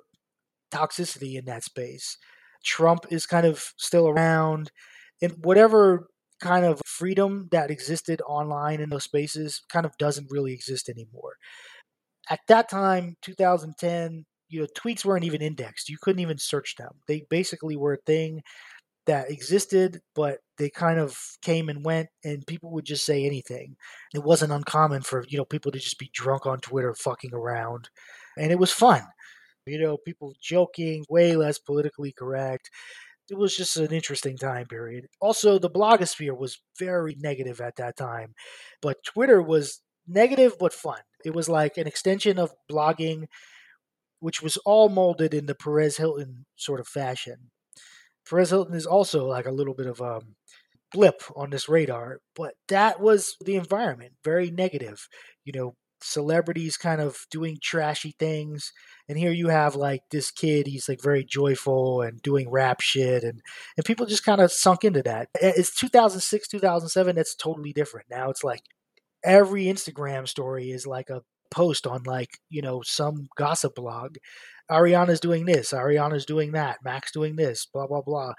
toxicity 0.70 1.38
in 1.38 1.46
that 1.46 1.64
space. 1.64 2.18
Trump 2.64 3.06
is 3.10 3.26
kind 3.26 3.46
of 3.46 3.72
still 3.78 4.08
around, 4.08 4.70
and 5.22 5.32
whatever 5.44 6.08
kind 6.40 6.64
of 6.64 6.80
freedom 6.86 7.48
that 7.52 7.70
existed 7.70 8.22
online 8.26 8.80
in 8.80 8.90
those 8.90 9.04
spaces 9.04 9.62
kind 9.70 9.84
of 9.86 9.96
doesn't 9.98 10.30
really 10.30 10.52
exist 10.52 10.88
anymore. 10.88 11.34
At 12.30 12.40
that 12.48 12.68
time, 12.68 13.16
2010, 13.22 14.24
you 14.48 14.60
know, 14.60 14.66
tweets 14.76 15.04
weren't 15.04 15.24
even 15.24 15.42
indexed. 15.42 15.88
You 15.88 15.98
couldn't 16.00 16.20
even 16.20 16.38
search 16.38 16.76
them. 16.76 16.92
They 17.06 17.24
basically 17.30 17.76
were 17.76 17.94
a 17.94 18.06
thing 18.06 18.42
that 19.06 19.30
existed, 19.30 20.00
but 20.14 20.38
they 20.58 20.70
kind 20.70 20.98
of 21.00 21.18
came 21.42 21.68
and 21.68 21.84
went, 21.84 22.08
and 22.24 22.46
people 22.46 22.70
would 22.72 22.84
just 22.84 23.04
say 23.04 23.24
anything. 23.24 23.76
It 24.14 24.22
wasn't 24.22 24.52
uncommon 24.52 25.02
for 25.02 25.24
you 25.28 25.38
know 25.38 25.44
people 25.44 25.72
to 25.72 25.78
just 25.78 25.98
be 25.98 26.10
drunk 26.14 26.46
on 26.46 26.60
Twitter, 26.60 26.94
fucking 26.94 27.34
around, 27.34 27.88
and 28.38 28.52
it 28.52 28.58
was 28.58 28.72
fun. 28.72 29.02
You 29.70 29.80
know, 29.80 29.96
people 29.96 30.34
joking, 30.40 31.04
way 31.08 31.36
less 31.36 31.58
politically 31.58 32.12
correct. 32.12 32.70
It 33.30 33.38
was 33.38 33.56
just 33.56 33.76
an 33.76 33.92
interesting 33.92 34.36
time 34.36 34.66
period. 34.66 35.06
Also, 35.20 35.58
the 35.58 35.70
blogosphere 35.70 36.36
was 36.36 36.60
very 36.78 37.16
negative 37.20 37.60
at 37.60 37.76
that 37.76 37.96
time, 37.96 38.34
but 38.82 39.04
Twitter 39.04 39.40
was 39.40 39.82
negative 40.08 40.54
but 40.58 40.72
fun. 40.72 41.00
It 41.24 41.34
was 41.34 41.48
like 41.48 41.76
an 41.76 41.86
extension 41.86 42.38
of 42.38 42.52
blogging, 42.70 43.26
which 44.20 44.42
was 44.42 44.56
all 44.58 44.88
molded 44.88 45.34
in 45.34 45.46
the 45.46 45.54
Perez 45.54 45.96
Hilton 45.96 46.46
sort 46.56 46.80
of 46.80 46.88
fashion. 46.88 47.50
Perez 48.28 48.50
Hilton 48.50 48.74
is 48.74 48.86
also 48.86 49.26
like 49.26 49.46
a 49.46 49.52
little 49.52 49.74
bit 49.74 49.86
of 49.86 50.00
a 50.00 50.20
blip 50.92 51.22
on 51.36 51.50
this 51.50 51.68
radar, 51.68 52.18
but 52.34 52.54
that 52.68 53.00
was 53.00 53.36
the 53.44 53.56
environment, 53.56 54.12
very 54.24 54.50
negative. 54.50 55.08
You 55.44 55.52
know, 55.52 55.74
celebrities 56.02 56.76
kind 56.76 57.00
of 57.00 57.26
doing 57.30 57.58
trashy 57.62 58.14
things 58.18 58.72
and 59.08 59.18
here 59.18 59.32
you 59.32 59.48
have 59.48 59.74
like 59.74 60.02
this 60.10 60.30
kid 60.30 60.66
he's 60.66 60.88
like 60.88 61.02
very 61.02 61.24
joyful 61.24 62.00
and 62.02 62.22
doing 62.22 62.48
rap 62.50 62.80
shit 62.80 63.22
and 63.24 63.40
and 63.76 63.84
people 63.84 64.06
just 64.06 64.24
kind 64.24 64.40
of 64.40 64.52
sunk 64.52 64.84
into 64.84 65.02
that. 65.02 65.28
It's 65.34 65.74
2006 65.74 66.48
2007 66.48 67.16
that's 67.16 67.34
totally 67.34 67.72
different. 67.72 68.06
Now 68.10 68.30
it's 68.30 68.44
like 68.44 68.62
every 69.24 69.64
instagram 69.64 70.26
story 70.26 70.70
is 70.70 70.86
like 70.86 71.10
a 71.10 71.22
post 71.50 71.86
on 71.86 72.02
like 72.04 72.30
you 72.48 72.62
know 72.62 72.82
some 72.82 73.28
gossip 73.36 73.74
blog. 73.74 74.16
Ariana's 74.70 75.20
doing 75.20 75.44
this 75.46 75.72
ariana's 75.72 76.24
doing 76.24 76.52
that 76.52 76.78
Mac's 76.84 77.12
doing 77.12 77.36
this 77.36 77.66
blah 77.66 77.86
blah 77.86 78.02
blah. 78.02 78.32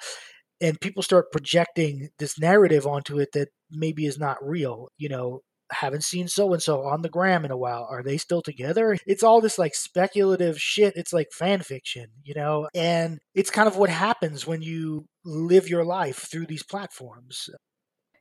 And 0.62 0.80
people 0.80 1.02
start 1.04 1.32
projecting 1.32 2.10
this 2.20 2.40
narrative 2.40 2.86
onto 2.86 3.20
it 3.20 3.30
that 3.34 3.50
maybe 3.72 4.06
is 4.06 4.18
not 4.18 4.38
real 4.42 4.90
you 4.98 5.10
know 5.10 5.42
haven't 5.72 6.04
seen 6.04 6.28
so 6.28 6.54
and 6.54 6.62
so 6.62 6.84
on 6.84 7.02
the 7.02 7.10
gram 7.10 7.46
in 7.46 7.52
a 7.52 7.58
while. 7.58 7.88
Are 7.90 8.04
they 8.04 8.18
still 8.18 8.42
together? 8.42 8.98
It's 9.06 9.24
all 9.24 9.42
this 9.42 9.58
like 9.58 9.76
speculative 9.76 10.60
shit. 10.60 10.94
It's 10.96 11.14
like 11.14 11.28
fan 11.32 11.62
fiction, 11.62 12.08
you 12.24 12.34
know? 12.36 12.68
And 12.74 13.20
it's 13.34 13.50
kind 13.50 13.68
of 13.68 13.78
what 13.78 13.90
happens 13.90 14.46
when 14.46 14.62
you 14.62 15.06
live 15.26 15.70
your 15.70 15.86
life 15.86 16.28
through 16.32 16.48
these 16.48 16.64
platforms. 16.64 17.50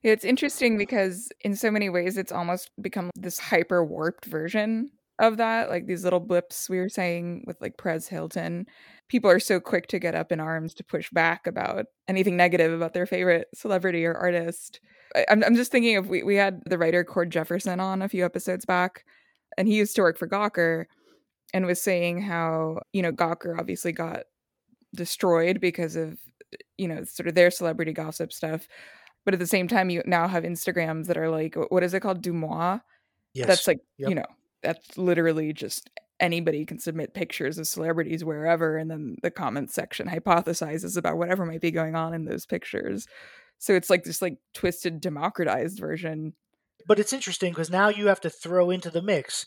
It's 0.02 0.24
interesting 0.24 0.78
because 0.78 1.28
in 1.42 1.54
so 1.54 1.70
many 1.70 1.90
ways 1.90 2.16
it's 2.16 2.32
almost 2.32 2.70
become 2.80 3.10
this 3.16 3.38
hyper 3.38 3.84
warped 3.84 4.24
version 4.24 4.90
of 5.20 5.36
that. 5.36 5.70
Like 5.70 5.86
these 5.86 6.04
little 6.04 6.20
blips 6.20 6.68
we 6.68 6.78
were 6.78 6.88
saying 6.88 7.44
with 7.46 7.60
like 7.60 7.76
Perez 7.76 8.08
Hilton. 8.08 8.66
People 9.08 9.30
are 9.30 9.40
so 9.40 9.60
quick 9.60 9.86
to 9.88 9.98
get 9.98 10.14
up 10.14 10.32
in 10.32 10.40
arms 10.40 10.74
to 10.74 10.84
push 10.84 11.10
back 11.10 11.46
about 11.46 11.86
anything 12.08 12.36
negative 12.36 12.72
about 12.72 12.94
their 12.94 13.06
favorite 13.06 13.48
celebrity 13.54 14.04
or 14.04 14.14
artist. 14.14 14.80
I'm, 15.28 15.42
I'm 15.44 15.56
just 15.56 15.72
thinking 15.72 15.96
of 15.96 16.08
we, 16.08 16.22
we 16.22 16.36
had 16.36 16.62
the 16.66 16.78
writer 16.78 17.04
Cord 17.04 17.30
Jefferson 17.30 17.80
on 17.80 18.02
a 18.02 18.08
few 18.08 18.24
episodes 18.24 18.64
back, 18.64 19.04
and 19.58 19.66
he 19.66 19.76
used 19.76 19.96
to 19.96 20.02
work 20.02 20.18
for 20.18 20.28
Gawker 20.28 20.84
and 21.52 21.66
was 21.66 21.82
saying 21.82 22.22
how, 22.22 22.80
you 22.92 23.02
know, 23.02 23.10
Gawker 23.10 23.58
obviously 23.58 23.90
got 23.90 24.24
destroyed 24.94 25.60
because 25.60 25.96
of, 25.96 26.18
you 26.78 26.86
know, 26.86 27.02
sort 27.04 27.26
of 27.26 27.34
their 27.34 27.50
celebrity 27.50 27.92
gossip 27.92 28.32
stuff. 28.32 28.68
But 29.24 29.34
at 29.34 29.40
the 29.40 29.46
same 29.46 29.66
time, 29.66 29.90
you 29.90 30.02
now 30.06 30.28
have 30.28 30.44
Instagrams 30.44 31.06
that 31.06 31.18
are 31.18 31.28
like, 31.28 31.56
what 31.70 31.82
is 31.82 31.92
it 31.92 32.00
called? 32.00 32.22
DeuxMoi? 32.22 32.80
Yes. 33.34 33.46
That's 33.48 33.66
like, 33.66 33.80
yep. 33.98 34.08
you 34.08 34.14
know, 34.14 34.26
that's 34.62 34.96
literally 34.96 35.52
just 35.52 35.90
anybody 36.18 36.66
can 36.66 36.78
submit 36.78 37.14
pictures 37.14 37.58
of 37.58 37.66
celebrities 37.66 38.24
wherever. 38.24 38.76
And 38.76 38.90
then 38.90 39.16
the 39.22 39.30
comments 39.30 39.74
section 39.74 40.06
hypothesizes 40.06 40.96
about 40.96 41.16
whatever 41.16 41.46
might 41.46 41.62
be 41.62 41.70
going 41.70 41.94
on 41.94 42.12
in 42.14 42.24
those 42.24 42.46
pictures. 42.46 43.06
So 43.58 43.74
it's 43.74 43.90
like 43.90 44.04
this 44.04 44.22
like 44.22 44.38
twisted 44.54 45.00
democratized 45.00 45.78
version. 45.78 46.34
But 46.86 46.98
it's 46.98 47.12
interesting 47.12 47.52
because 47.52 47.70
now 47.70 47.88
you 47.88 48.08
have 48.08 48.20
to 48.22 48.30
throw 48.30 48.70
into 48.70 48.90
the 48.90 49.02
mix 49.02 49.46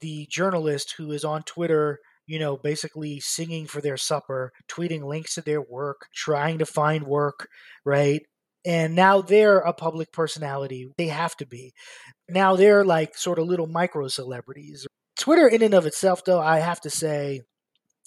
the 0.00 0.26
journalist 0.30 0.94
who 0.96 1.12
is 1.12 1.24
on 1.24 1.42
Twitter, 1.42 1.98
you 2.26 2.38
know, 2.38 2.56
basically 2.56 3.20
singing 3.20 3.66
for 3.66 3.80
their 3.80 3.96
supper, 3.96 4.52
tweeting 4.68 5.02
links 5.04 5.34
to 5.34 5.42
their 5.42 5.60
work, 5.60 6.06
trying 6.14 6.58
to 6.58 6.66
find 6.66 7.04
work, 7.04 7.48
right? 7.84 8.22
And 8.68 8.94
now 8.94 9.22
they're 9.22 9.60
a 9.60 9.72
public 9.72 10.12
personality. 10.12 10.92
They 10.98 11.06
have 11.08 11.34
to 11.38 11.46
be. 11.46 11.72
Now 12.28 12.54
they're 12.54 12.84
like 12.84 13.16
sort 13.16 13.38
of 13.38 13.46
little 13.46 13.66
micro 13.66 14.08
celebrities. 14.08 14.86
Twitter, 15.18 15.48
in 15.48 15.62
and 15.62 15.72
of 15.72 15.86
itself, 15.86 16.22
though, 16.26 16.38
I 16.38 16.58
have 16.58 16.78
to 16.82 16.90
say, 16.90 17.40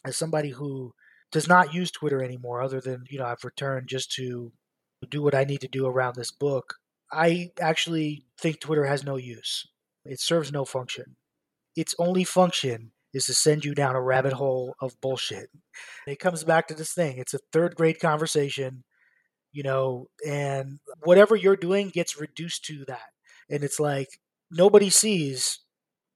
as 0.06 0.16
somebody 0.16 0.52
who 0.52 0.94
does 1.32 1.48
not 1.48 1.74
use 1.74 1.90
Twitter 1.90 2.22
anymore, 2.22 2.62
other 2.62 2.80
than, 2.80 3.06
you 3.10 3.18
know, 3.18 3.26
I've 3.26 3.44
returned 3.44 3.88
just 3.88 4.12
to 4.14 4.52
do 5.10 5.24
what 5.24 5.34
I 5.34 5.46
need 5.46 5.62
to 5.62 5.68
do 5.68 5.88
around 5.88 6.16
this 6.16 6.32
book, 6.32 6.76
I 7.12 7.50
actually 7.60 8.26
think 8.40 8.60
Twitter 8.60 8.86
has 8.86 9.04
no 9.04 9.16
use. 9.18 9.66
It 10.06 10.20
serves 10.20 10.52
no 10.52 10.64
function. 10.64 11.16
Its 11.76 11.96
only 11.98 12.24
function 12.24 12.92
is 13.16 13.26
to 13.26 13.34
send 13.34 13.66
you 13.66 13.74
down 13.74 13.96
a 13.96 14.02
rabbit 14.02 14.34
hole 14.34 14.76
of 14.80 15.02
bullshit. 15.02 15.50
It 16.06 16.20
comes 16.20 16.44
back 16.44 16.68
to 16.68 16.76
this 16.76 16.94
thing. 16.94 17.18
It's 17.18 17.34
a 17.34 17.40
third 17.52 17.76
grade 17.76 18.00
conversation, 18.00 18.84
you 19.52 19.64
know, 19.64 20.08
and 20.26 20.80
whatever 21.04 21.36
you're 21.36 21.56
doing 21.56 21.90
gets 21.90 22.20
reduced 22.20 22.66
to 22.66 22.86
that. 22.86 23.10
And 23.50 23.64
it's 23.64 23.80
like 23.80 24.08
nobody 24.50 24.90
sees 24.90 25.60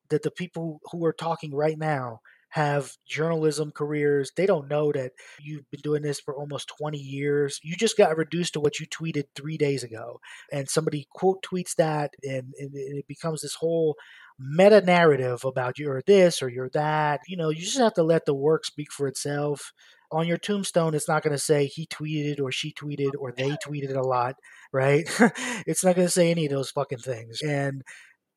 that 0.10 0.24
the 0.24 0.32
people 0.32 0.80
who 0.92 1.04
are 1.06 1.14
talking 1.14 1.54
right 1.54 1.78
now 1.78 2.20
have 2.56 2.94
journalism 3.06 3.70
careers. 3.70 4.32
They 4.38 4.46
don't 4.46 4.70
know 4.70 4.94
that 4.94 5.12
you've 5.42 5.70
been 5.72 5.82
doing 5.82 6.04
this 6.04 6.22
for 6.22 6.34
almost 6.34 6.72
20 6.80 6.98
years. 6.98 7.60
You 7.64 7.76
just 7.76 7.98
got 7.98 8.16
reduced 8.16 8.54
to 8.54 8.62
what 8.62 8.80
you 8.80 8.88
tweeted 8.88 9.26
three 9.36 9.58
days 9.58 9.84
ago. 9.84 10.22
And 10.54 10.70
somebody 10.70 11.06
quote 11.14 11.44
tweets 11.44 11.76
that, 11.76 12.14
and, 12.24 12.54
and 12.58 12.72
it 12.74 13.08
becomes 13.08 13.42
this 13.42 13.56
whole 13.56 13.98
meta 14.40 14.80
narrative 14.80 15.44
about 15.44 15.78
you're 15.78 16.02
this 16.08 16.42
or 16.42 16.48
you're 16.48 16.70
that. 16.70 17.20
You 17.28 17.36
know, 17.36 17.50
you 17.50 17.60
just 17.60 17.78
have 17.78 17.96
to 17.96 18.04
let 18.04 18.26
the 18.26 18.34
work 18.34 18.64
speak 18.64 18.90
for 18.90 19.08
itself. 19.08 19.74
On 20.12 20.28
your 20.28 20.38
tombstone, 20.38 20.94
it's 20.94 21.08
not 21.08 21.24
going 21.24 21.34
to 21.34 21.40
say 21.40 21.66
he 21.66 21.88
tweeted 21.88 22.40
or 22.40 22.52
she 22.52 22.72
tweeted 22.74 23.12
or 23.18 23.32
they 23.32 23.52
tweeted 23.66 23.96
a 23.96 24.02
lot, 24.02 24.36
right? 24.72 25.04
it's 25.68 25.84
not 25.84 25.96
going 25.96 26.08
to 26.08 26.12
say 26.12 26.32
any 26.32 26.46
of 26.46 26.52
those 26.52 26.72
fucking 26.72 27.00
things. 27.00 27.42
And 27.42 27.82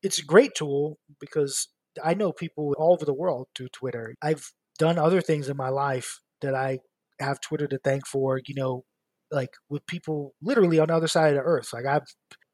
it's 0.02 0.18
a 0.18 0.24
great 0.24 0.54
tool 0.54 0.98
because 1.20 1.68
I 2.02 2.14
know 2.14 2.32
people 2.32 2.74
all 2.78 2.94
over 2.94 3.04
the 3.04 3.14
world 3.14 3.48
do 3.54 3.68
Twitter. 3.68 4.14
I've 4.22 4.52
done 4.78 4.98
other 4.98 5.20
things 5.20 5.48
in 5.48 5.56
my 5.56 5.68
life 5.68 6.20
that 6.40 6.54
I 6.54 6.78
have 7.20 7.40
Twitter 7.40 7.66
to 7.66 7.78
thank 7.78 8.06
for, 8.06 8.40
you 8.46 8.54
know, 8.54 8.84
like 9.30 9.50
with 9.68 9.86
people 9.86 10.34
literally 10.40 10.78
on 10.78 10.88
the 10.88 10.94
other 10.94 11.08
side 11.08 11.30
of 11.30 11.34
the 11.34 11.42
earth. 11.42 11.72
Like 11.72 11.86
I've 11.86 12.06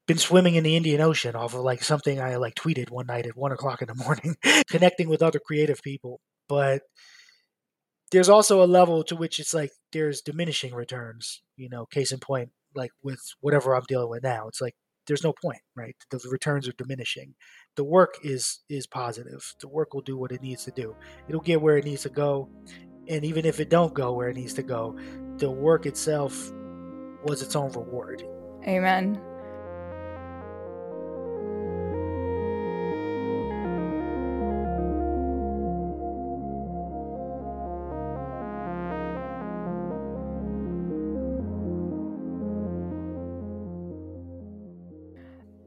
been 0.07 0.17
swimming 0.17 0.55
in 0.55 0.63
the 0.63 0.75
Indian 0.75 1.01
Ocean 1.01 1.35
off 1.35 1.53
of 1.53 1.61
like 1.61 1.83
something 1.83 2.19
I 2.19 2.35
like 2.35 2.55
tweeted 2.55 2.91
one 2.91 3.07
night 3.07 3.25
at 3.25 3.37
one 3.37 3.51
o'clock 3.51 3.81
in 3.81 3.87
the 3.87 3.95
morning, 3.95 4.35
connecting 4.69 5.09
with 5.09 5.21
other 5.21 5.39
creative 5.39 5.81
people. 5.81 6.19
But 6.47 6.81
there's 8.11 8.29
also 8.29 8.63
a 8.63 8.67
level 8.67 9.03
to 9.03 9.15
which 9.15 9.39
it's 9.39 9.53
like 9.53 9.71
there's 9.91 10.21
diminishing 10.21 10.73
returns, 10.73 11.41
you 11.57 11.69
know, 11.69 11.85
case 11.85 12.11
in 12.11 12.19
point, 12.19 12.49
like 12.75 12.91
with 13.03 13.21
whatever 13.41 13.75
I'm 13.75 13.83
dealing 13.87 14.09
with 14.09 14.23
now. 14.23 14.47
It's 14.47 14.61
like 14.61 14.75
there's 15.07 15.23
no 15.23 15.33
point, 15.33 15.59
right? 15.75 15.95
The 16.09 16.19
returns 16.29 16.67
are 16.67 16.73
diminishing. 16.73 17.35
The 17.75 17.83
work 17.83 18.15
is 18.23 18.63
is 18.69 18.87
positive. 18.87 19.53
The 19.59 19.67
work 19.67 19.93
will 19.93 20.01
do 20.01 20.17
what 20.17 20.31
it 20.31 20.41
needs 20.41 20.65
to 20.65 20.71
do. 20.71 20.95
It'll 21.27 21.41
get 21.41 21.61
where 21.61 21.77
it 21.77 21.85
needs 21.85 22.03
to 22.03 22.09
go, 22.09 22.49
and 23.07 23.23
even 23.23 23.45
if 23.45 23.59
it 23.59 23.69
don't 23.69 23.93
go 23.93 24.13
where 24.13 24.29
it 24.29 24.35
needs 24.35 24.53
to 24.55 24.63
go, 24.63 24.97
the 25.37 25.51
work 25.51 25.85
itself 25.85 26.51
was 27.23 27.41
its 27.41 27.55
own 27.55 27.71
reward. 27.71 28.23
Amen. 28.67 29.21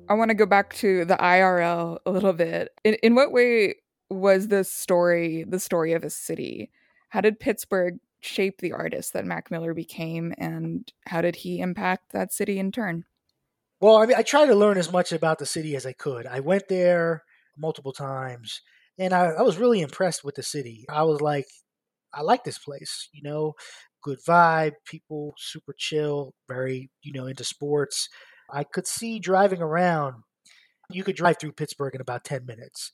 I 0.08 0.14
want 0.14 0.30
to 0.30 0.34
go 0.34 0.46
back 0.46 0.74
to 0.76 1.04
the 1.04 1.16
IRL 1.16 1.98
a 2.06 2.10
little 2.10 2.32
bit. 2.32 2.70
In, 2.84 2.94
in 3.02 3.14
what 3.14 3.32
way 3.32 3.76
was 4.10 4.48
this 4.48 4.72
story 4.72 5.44
the 5.46 5.60
story 5.60 5.92
of 5.92 6.04
a 6.04 6.10
city? 6.10 6.70
How 7.10 7.20
did 7.20 7.40
Pittsburgh 7.40 7.98
shape 8.20 8.60
the 8.60 8.72
artist 8.72 9.12
that 9.12 9.24
Mac 9.24 9.50
Miller 9.50 9.74
became, 9.74 10.34
and 10.38 10.90
how 11.06 11.20
did 11.20 11.36
he 11.36 11.60
impact 11.60 12.12
that 12.12 12.32
city 12.32 12.58
in 12.58 12.72
turn? 12.72 13.04
Well, 13.80 13.96
I 13.96 14.06
mean, 14.06 14.16
I 14.16 14.22
tried 14.22 14.46
to 14.46 14.56
learn 14.56 14.76
as 14.76 14.90
much 14.90 15.12
about 15.12 15.38
the 15.38 15.46
city 15.46 15.76
as 15.76 15.86
I 15.86 15.92
could. 15.92 16.26
I 16.26 16.40
went 16.40 16.68
there 16.68 17.22
multiple 17.56 17.92
times, 17.92 18.60
and 18.98 19.12
I, 19.12 19.26
I 19.26 19.42
was 19.42 19.58
really 19.58 19.80
impressed 19.80 20.24
with 20.24 20.34
the 20.34 20.42
city. 20.42 20.84
I 20.90 21.04
was 21.04 21.20
like, 21.20 21.46
I 22.12 22.22
like 22.22 22.44
this 22.44 22.58
place, 22.58 23.08
you 23.12 23.22
know, 23.22 23.54
good 24.02 24.18
vibe, 24.26 24.72
people 24.84 25.34
super 25.38 25.74
chill, 25.76 26.34
very, 26.48 26.90
you 27.02 27.12
know, 27.12 27.26
into 27.26 27.44
sports. 27.44 28.08
I 28.50 28.64
could 28.64 28.86
see 28.86 29.18
driving 29.18 29.62
around, 29.62 30.22
you 30.90 31.04
could 31.04 31.16
drive 31.16 31.38
through 31.38 31.52
Pittsburgh 31.52 31.94
in 31.94 32.00
about 32.00 32.24
10 32.24 32.46
minutes, 32.46 32.92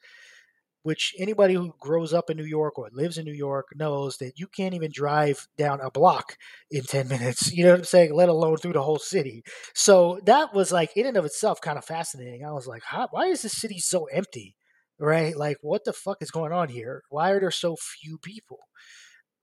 which 0.83 1.15
anybody 1.19 1.55
who 1.55 1.75
grows 1.79 2.13
up 2.13 2.29
in 2.29 2.37
New 2.37 2.45
York 2.45 2.79
or 2.79 2.91
lives 2.93 3.17
in 3.17 3.25
New 3.25 3.33
York 3.33 3.69
knows 3.75 4.19
that 4.19 4.39
you 4.39 4.47
can't 4.47 4.75
even 4.75 4.91
drive 4.93 5.49
down 5.57 5.81
a 5.81 5.91
block 5.91 6.37
in 6.71 6.83
10 6.83 7.09
minutes, 7.09 7.53
you 7.53 7.65
know 7.65 7.71
what 7.71 7.79
I'm 7.79 7.85
saying, 7.85 8.13
let 8.13 8.29
alone 8.29 8.57
through 8.57 8.75
the 8.75 8.83
whole 8.83 8.99
city. 8.99 9.45
So 9.75 10.21
that 10.27 10.53
was 10.53 10.73
like, 10.73 10.97
in 10.97 11.07
and 11.07 11.17
of 11.17 11.25
itself, 11.25 11.61
kind 11.61 11.79
of 11.79 11.85
fascinating. 11.85 12.45
I 12.45 12.53
was 12.53 12.67
like, 12.67 12.83
why 13.11 13.27
is 13.27 13.43
this 13.43 13.57
city 13.57 13.79
so 13.79 14.05
empty? 14.07 14.57
Right? 14.99 15.37
Like, 15.37 15.57
what 15.61 15.85
the 15.85 15.93
fuck 15.93 16.19
is 16.21 16.31
going 16.31 16.53
on 16.53 16.69
here? 16.69 17.03
Why 17.09 17.31
are 17.31 17.41
there 17.41 17.51
so 17.51 17.77
few 17.77 18.19
people? 18.19 18.59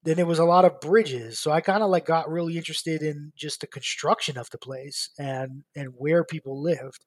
Then 0.04 0.16
there 0.18 0.26
was 0.26 0.40
a 0.40 0.46
lot 0.46 0.66
of 0.66 0.80
bridges. 0.82 1.40
So 1.40 1.52
i 1.52 1.62
kind 1.62 1.84
of 1.84 1.90
like 1.90 2.06
got 2.06 2.30
really 2.30 2.58
interested 2.58 3.02
in 3.02 3.32
just 3.36 3.62
the 3.62 3.68
construction 3.68 4.38
of 4.38 4.50
the 4.50 4.58
place 4.58 5.10
and 5.20 5.64
and 5.76 5.90
where 5.98 6.24
people 6.24 6.62
lived. 6.62 7.06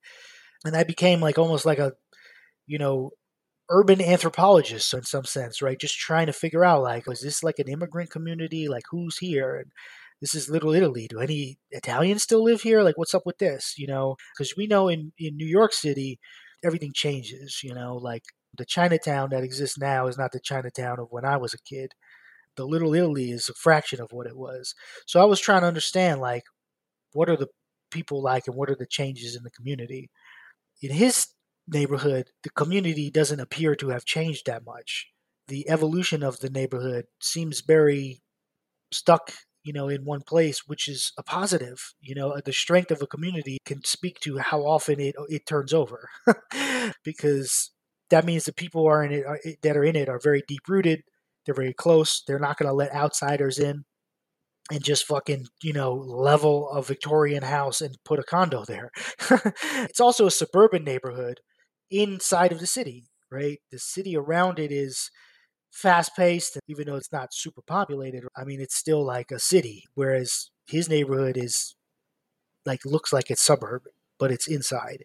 And 0.64 0.76
i 0.76 0.84
became 0.84 1.20
like 1.20 1.38
almost 1.38 1.66
like 1.66 1.78
a 1.78 1.92
you 2.66 2.78
know 2.78 3.10
urban 3.70 4.00
anthropologist 4.02 4.94
in 4.94 5.02
some 5.04 5.24
sense 5.24 5.62
right? 5.62 5.78
Just 5.80 5.98
trying 5.98 6.26
to 6.26 6.32
figure 6.32 6.64
out 6.64 6.82
like 6.82 7.08
is 7.10 7.20
this 7.22 7.42
like 7.42 7.58
an 7.58 7.68
immigrant 7.68 8.10
community? 8.10 8.68
Like 8.68 8.84
who's 8.90 9.18
here? 9.18 9.56
And 9.56 9.72
this 10.20 10.34
is 10.34 10.48
little 10.50 10.74
italy. 10.74 11.06
Do 11.08 11.20
any 11.20 11.58
italians 11.72 12.22
still 12.22 12.44
live 12.44 12.62
here? 12.62 12.82
Like 12.82 12.98
what's 12.98 13.14
up 13.14 13.26
with 13.26 13.38
this? 13.38 13.74
You 13.78 13.86
know 13.88 14.16
because 14.36 14.56
we 14.56 14.66
know 14.66 14.88
in 14.88 15.12
in 15.18 15.36
new 15.36 15.46
york 15.46 15.72
city 15.72 16.18
everything 16.64 16.92
changes 16.94 17.60
you 17.64 17.74
know? 17.74 17.96
Like 17.96 18.24
the 18.56 18.64
chinatown 18.66 19.30
that 19.30 19.44
exists 19.44 19.78
now 19.78 20.06
is 20.06 20.18
not 20.18 20.32
the 20.32 20.40
chinatown 20.40 21.00
of 21.00 21.08
when 21.10 21.24
i 21.24 21.36
was 21.36 21.54
a 21.54 21.58
kid 21.68 21.92
the 22.56 22.66
Little 22.66 22.94
Italy 22.94 23.30
is 23.30 23.48
a 23.48 23.54
fraction 23.54 24.00
of 24.00 24.08
what 24.12 24.26
it 24.26 24.36
was. 24.36 24.74
So 25.06 25.20
I 25.20 25.24
was 25.24 25.40
trying 25.40 25.62
to 25.62 25.66
understand 25.68 26.20
like 26.20 26.44
what 27.12 27.28
are 27.28 27.36
the 27.36 27.48
people 27.90 28.22
like 28.22 28.46
and 28.46 28.56
what 28.56 28.70
are 28.70 28.76
the 28.76 28.86
changes 28.86 29.36
in 29.36 29.42
the 29.42 29.50
community. 29.50 30.10
In 30.82 30.90
his 30.90 31.28
neighborhood, 31.66 32.26
the 32.42 32.50
community 32.50 33.10
doesn't 33.10 33.40
appear 33.40 33.74
to 33.76 33.88
have 33.88 34.04
changed 34.04 34.46
that 34.46 34.64
much. 34.64 35.06
The 35.48 35.68
evolution 35.68 36.22
of 36.22 36.40
the 36.40 36.50
neighborhood 36.50 37.04
seems 37.20 37.60
very 37.60 38.22
stuck, 38.92 39.32
you 39.62 39.72
know, 39.72 39.88
in 39.88 40.04
one 40.04 40.22
place, 40.22 40.62
which 40.66 40.88
is 40.88 41.12
a 41.18 41.22
positive. 41.22 41.78
You 42.00 42.14
know, 42.14 42.40
the 42.44 42.52
strength 42.52 42.90
of 42.90 43.02
a 43.02 43.06
community 43.06 43.58
can 43.64 43.84
speak 43.84 44.20
to 44.20 44.38
how 44.38 44.60
often 44.62 45.00
it 45.00 45.14
it 45.28 45.46
turns 45.46 45.72
over, 45.72 46.08
because 47.04 47.70
that 48.10 48.24
means 48.24 48.44
the 48.44 48.52
people 48.52 48.86
are 48.86 49.04
in 49.04 49.12
it 49.12 49.58
that 49.62 49.76
are 49.76 49.84
in 49.84 49.96
it 49.96 50.08
are 50.08 50.20
very 50.22 50.42
deep 50.46 50.68
rooted 50.68 51.02
they're 51.44 51.54
very 51.54 51.74
close. 51.74 52.22
They're 52.26 52.38
not 52.38 52.58
going 52.58 52.68
to 52.68 52.74
let 52.74 52.94
outsiders 52.94 53.58
in 53.58 53.84
and 54.70 54.82
just 54.82 55.06
fucking, 55.06 55.46
you 55.62 55.72
know, 55.72 55.92
level 55.92 56.70
a 56.70 56.82
Victorian 56.82 57.42
house 57.42 57.80
and 57.80 57.96
put 58.04 58.18
a 58.18 58.22
condo 58.22 58.64
there. 58.64 58.90
it's 59.30 60.00
also 60.00 60.26
a 60.26 60.30
suburban 60.30 60.84
neighborhood 60.84 61.40
inside 61.90 62.52
of 62.52 62.60
the 62.60 62.66
city, 62.66 63.04
right? 63.30 63.58
The 63.70 63.78
city 63.78 64.16
around 64.16 64.58
it 64.58 64.72
is 64.72 65.10
fast 65.70 66.16
paced, 66.16 66.58
even 66.68 66.86
though 66.86 66.96
it's 66.96 67.12
not 67.12 67.34
super 67.34 67.60
populated. 67.66 68.24
I 68.36 68.44
mean, 68.44 68.60
it's 68.60 68.76
still 68.76 69.04
like 69.04 69.30
a 69.30 69.38
city, 69.38 69.84
whereas 69.94 70.50
his 70.66 70.88
neighborhood 70.88 71.36
is 71.36 71.74
like 72.64 72.84
looks 72.86 73.12
like 73.12 73.30
it's 73.30 73.44
suburb, 73.44 73.82
but 74.18 74.30
it's 74.30 74.46
inside. 74.46 75.04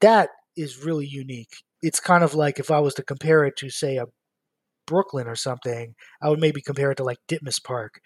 That 0.00 0.30
is 0.56 0.84
really 0.84 1.06
unique. 1.06 1.52
It's 1.82 2.00
kind 2.00 2.24
of 2.24 2.34
like 2.34 2.58
if 2.58 2.70
I 2.70 2.80
was 2.80 2.94
to 2.94 3.02
compare 3.02 3.44
it 3.44 3.56
to, 3.58 3.70
say, 3.70 3.96
a 3.96 4.06
Brooklyn 4.90 5.28
or 5.28 5.36
something, 5.36 5.94
I 6.20 6.28
would 6.28 6.40
maybe 6.40 6.60
compare 6.60 6.90
it 6.90 6.96
to 6.96 7.04
like 7.04 7.18
Ditmas 7.28 7.62
Park. 7.62 8.00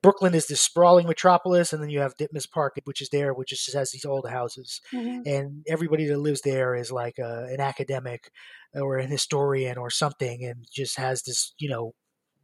Brooklyn 0.00 0.32
is 0.32 0.46
this 0.46 0.60
sprawling 0.60 1.08
metropolis, 1.08 1.72
and 1.72 1.82
then 1.82 1.90
you 1.90 1.98
have 1.98 2.16
Ditmas 2.16 2.48
Park, 2.48 2.78
which 2.84 3.02
is 3.02 3.08
there, 3.08 3.34
which 3.34 3.50
just 3.50 3.74
has 3.74 3.90
these 3.90 4.04
old 4.04 4.28
houses, 4.28 4.80
mm-hmm. 4.94 5.22
and 5.26 5.64
everybody 5.66 6.06
that 6.06 6.18
lives 6.18 6.42
there 6.42 6.76
is 6.76 6.92
like 6.92 7.18
a, 7.18 7.48
an 7.50 7.60
academic 7.60 8.30
or 8.72 8.98
an 8.98 9.10
historian 9.10 9.76
or 9.76 9.90
something, 9.90 10.44
and 10.44 10.64
just 10.72 10.96
has 10.98 11.22
this, 11.22 11.52
you 11.58 11.68
know, 11.68 11.94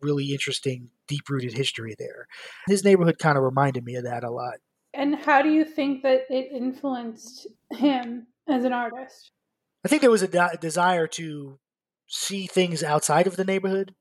really 0.03 0.32
interesting, 0.32 0.90
deep 1.07 1.28
rooted 1.30 1.53
history 1.53 1.95
there. 1.97 2.26
His 2.66 2.84
neighborhood 2.84 3.20
kind 3.20 3.38
of 3.38 3.45
reminded 3.45 3.84
me 3.84 3.95
of 3.95 4.05
that 4.05 4.24
a 4.24 4.32
lot. 4.32 4.55
And 4.92 5.14
how 5.14 5.40
do 5.40 5.51
you 5.51 5.64
think 5.64 6.03
that 6.03 6.22
it 6.30 6.51
influenced 6.53 7.47
him 7.70 8.26
as 8.49 8.64
an 8.64 8.72
artist? 8.72 9.30
I 9.84 9.88
think 9.88 10.03
there 10.03 10.11
was 10.11 10.22
a 10.22 10.28
de- 10.28 10.59
desire 10.61 11.07
to 11.07 11.59
see 12.07 12.46
things 12.46 12.82
outside 12.82 13.26
of 13.26 13.36
the 13.36 13.44
neighborhood. 13.44 13.94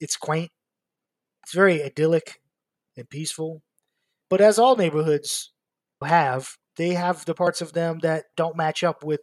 It's 0.00 0.16
quaint. 0.16 0.50
It's 1.42 1.54
very 1.54 1.82
idyllic 1.82 2.40
and 2.96 3.08
peaceful. 3.08 3.62
But 4.30 4.40
as 4.40 4.58
all 4.58 4.76
neighborhoods 4.76 5.52
have, 6.02 6.56
they 6.76 6.90
have 6.90 7.24
the 7.24 7.34
parts 7.34 7.60
of 7.60 7.72
them 7.72 8.00
that 8.00 8.24
don't 8.36 8.56
match 8.56 8.82
up 8.82 9.04
with 9.04 9.20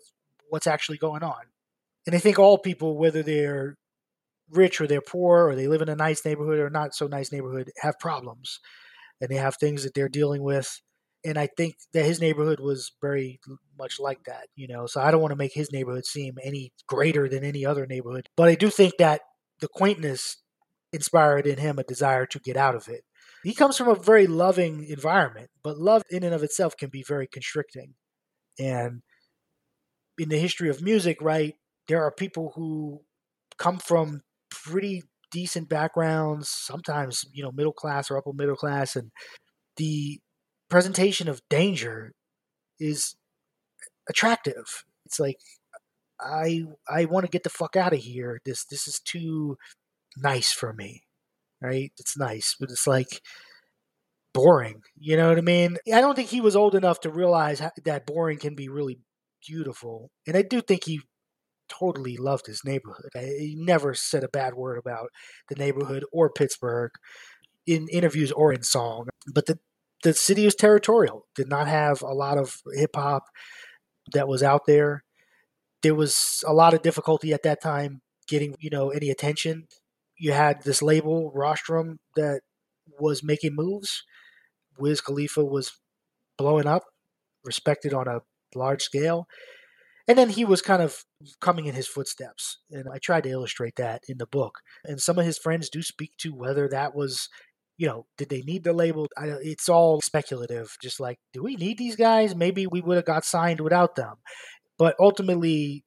what's 0.49 0.67
actually 0.67 0.97
going 0.97 1.23
on. 1.23 1.41
And 2.05 2.15
I 2.15 2.19
think 2.19 2.39
all 2.39 2.57
people, 2.57 2.97
whether 2.97 3.23
they're 3.23 3.77
rich 4.49 4.81
or 4.81 4.87
they're 4.87 5.01
poor 5.01 5.47
or 5.47 5.55
they 5.55 5.67
live 5.67 5.81
in 5.81 5.89
a 5.89 5.95
nice 5.95 6.25
neighborhood 6.25 6.59
or 6.59 6.69
not 6.69 6.93
so 6.93 7.07
nice 7.07 7.31
neighborhood, 7.31 7.71
have 7.81 7.99
problems 7.99 8.59
and 9.19 9.29
they 9.29 9.35
have 9.35 9.55
things 9.55 9.83
that 9.83 9.93
they're 9.93 10.09
dealing 10.09 10.43
with. 10.43 10.81
And 11.23 11.37
I 11.37 11.47
think 11.55 11.75
that 11.93 12.05
his 12.05 12.19
neighborhood 12.19 12.59
was 12.59 12.93
very 13.01 13.39
much 13.77 13.99
like 13.99 14.23
that, 14.25 14.47
you 14.55 14.67
know. 14.67 14.87
So 14.87 15.01
I 15.01 15.11
don't 15.11 15.21
want 15.21 15.31
to 15.31 15.37
make 15.37 15.53
his 15.53 15.71
neighborhood 15.71 16.05
seem 16.05 16.35
any 16.43 16.73
greater 16.87 17.29
than 17.29 17.43
any 17.43 17.65
other 17.65 17.85
neighborhood. 17.85 18.29
But 18.35 18.49
I 18.49 18.55
do 18.55 18.69
think 18.69 18.93
that 18.97 19.21
the 19.59 19.67
quaintness 19.67 20.37
inspired 20.91 21.45
in 21.45 21.57
him 21.57 21.77
a 21.77 21.83
desire 21.83 22.25
to 22.25 22.39
get 22.39 22.57
out 22.57 22.75
of 22.75 22.87
it. 22.87 23.03
He 23.43 23.53
comes 23.53 23.77
from 23.77 23.87
a 23.87 23.95
very 23.95 24.27
loving 24.27 24.85
environment, 24.87 25.49
but 25.63 25.77
love 25.77 26.03
in 26.09 26.23
and 26.23 26.33
of 26.33 26.43
itself 26.43 26.75
can 26.77 26.89
be 26.89 27.03
very 27.07 27.27
constricting. 27.27 27.93
And 28.59 29.01
in 30.17 30.29
the 30.29 30.37
history 30.37 30.69
of 30.69 30.81
music, 30.81 31.17
right, 31.21 31.55
there 31.87 32.03
are 32.03 32.11
people 32.11 32.53
who 32.55 33.01
come 33.57 33.77
from 33.77 34.21
pretty 34.49 35.03
decent 35.31 35.69
backgrounds, 35.69 36.49
sometimes, 36.49 37.25
you 37.31 37.41
know, 37.41 37.51
middle 37.51 37.73
class 37.73 38.11
or 38.11 38.17
upper 38.17 38.33
middle 38.33 38.55
class, 38.55 38.95
and 38.95 39.11
the 39.77 40.19
presentation 40.71 41.27
of 41.27 41.41
danger 41.49 42.13
is 42.79 43.15
attractive. 44.09 44.83
It's 45.05 45.19
like 45.19 45.37
I 46.19 46.63
I 46.89 47.05
want 47.05 47.25
to 47.25 47.31
get 47.31 47.43
the 47.43 47.49
fuck 47.49 47.75
out 47.75 47.93
of 47.93 47.99
here. 47.99 48.39
This 48.45 48.65
this 48.65 48.87
is 48.87 48.99
too 48.99 49.57
nice 50.17 50.51
for 50.51 50.73
me. 50.73 51.03
Right? 51.61 51.91
It's 51.99 52.17
nice, 52.17 52.55
but 52.59 52.71
it's 52.71 52.87
like 52.87 53.21
boring. 54.33 54.81
You 54.97 55.17
know 55.17 55.29
what 55.29 55.37
I 55.37 55.41
mean? 55.41 55.77
I 55.93 56.01
don't 56.01 56.15
think 56.15 56.29
he 56.29 56.41
was 56.41 56.55
old 56.55 56.73
enough 56.73 57.01
to 57.01 57.11
realize 57.11 57.61
that 57.85 58.07
boring 58.07 58.39
can 58.39 58.55
be 58.55 58.69
really 58.69 58.99
beautiful. 59.47 60.09
And 60.25 60.35
I 60.35 60.41
do 60.41 60.61
think 60.61 60.85
he 60.85 61.01
totally 61.69 62.17
loved 62.17 62.47
his 62.47 62.61
neighborhood. 62.65 63.09
He 63.13 63.55
never 63.57 63.93
said 63.93 64.23
a 64.23 64.29
bad 64.29 64.55
word 64.55 64.77
about 64.77 65.09
the 65.49 65.55
neighborhood 65.55 66.03
or 66.11 66.29
Pittsburgh 66.29 66.91
in 67.67 67.87
interviews 67.89 68.31
or 68.31 68.51
in 68.51 68.63
song. 68.63 69.07
But 69.33 69.45
the 69.45 69.59
the 70.03 70.13
city 70.13 70.45
was 70.45 70.55
territorial. 70.55 71.27
Did 71.35 71.49
not 71.49 71.67
have 71.67 72.01
a 72.01 72.13
lot 72.13 72.37
of 72.37 72.61
hip 72.73 72.95
hop 72.95 73.23
that 74.13 74.27
was 74.27 74.43
out 74.43 74.65
there. 74.65 75.03
There 75.83 75.95
was 75.95 76.43
a 76.47 76.53
lot 76.53 76.73
of 76.73 76.81
difficulty 76.81 77.33
at 77.33 77.43
that 77.43 77.61
time 77.61 78.01
getting, 78.27 78.55
you 78.59 78.69
know, 78.69 78.89
any 78.89 79.09
attention. 79.09 79.67
You 80.17 80.31
had 80.31 80.63
this 80.63 80.81
label, 80.81 81.31
Rostrum, 81.33 81.99
that 82.15 82.41
was 82.99 83.23
making 83.23 83.55
moves. 83.55 84.03
Wiz 84.77 85.01
Khalifa 85.01 85.43
was 85.43 85.71
blowing 86.37 86.67
up, 86.67 86.83
respected 87.43 87.93
on 87.93 88.07
a 88.07 88.21
large 88.55 88.83
scale. 88.83 89.27
And 90.07 90.17
then 90.17 90.29
he 90.29 90.43
was 90.45 90.61
kind 90.61 90.81
of 90.81 91.03
coming 91.39 91.67
in 91.67 91.75
his 91.75 91.87
footsteps. 91.87 92.57
And 92.71 92.85
I 92.91 92.97
tried 92.97 93.23
to 93.23 93.29
illustrate 93.29 93.75
that 93.77 94.01
in 94.07 94.17
the 94.17 94.25
book. 94.25 94.59
And 94.83 94.99
some 94.99 95.19
of 95.19 95.25
his 95.25 95.37
friends 95.37 95.69
do 95.69 95.81
speak 95.81 96.11
to 96.19 96.33
whether 96.33 96.67
that 96.67 96.95
was, 96.95 97.29
you 97.77 97.87
know, 97.87 98.05
did 98.17 98.29
they 98.29 98.41
need 98.41 98.63
the 98.63 98.73
label? 98.73 99.07
I, 99.17 99.27
it's 99.41 99.69
all 99.69 100.01
speculative. 100.01 100.69
Just 100.81 100.99
like, 100.99 101.17
do 101.33 101.43
we 101.43 101.55
need 101.55 101.77
these 101.77 101.95
guys? 101.95 102.35
Maybe 102.35 102.67
we 102.67 102.81
would 102.81 102.97
have 102.97 103.05
got 103.05 103.25
signed 103.25 103.61
without 103.61 103.95
them. 103.95 104.15
But 104.77 104.95
ultimately, 104.99 105.83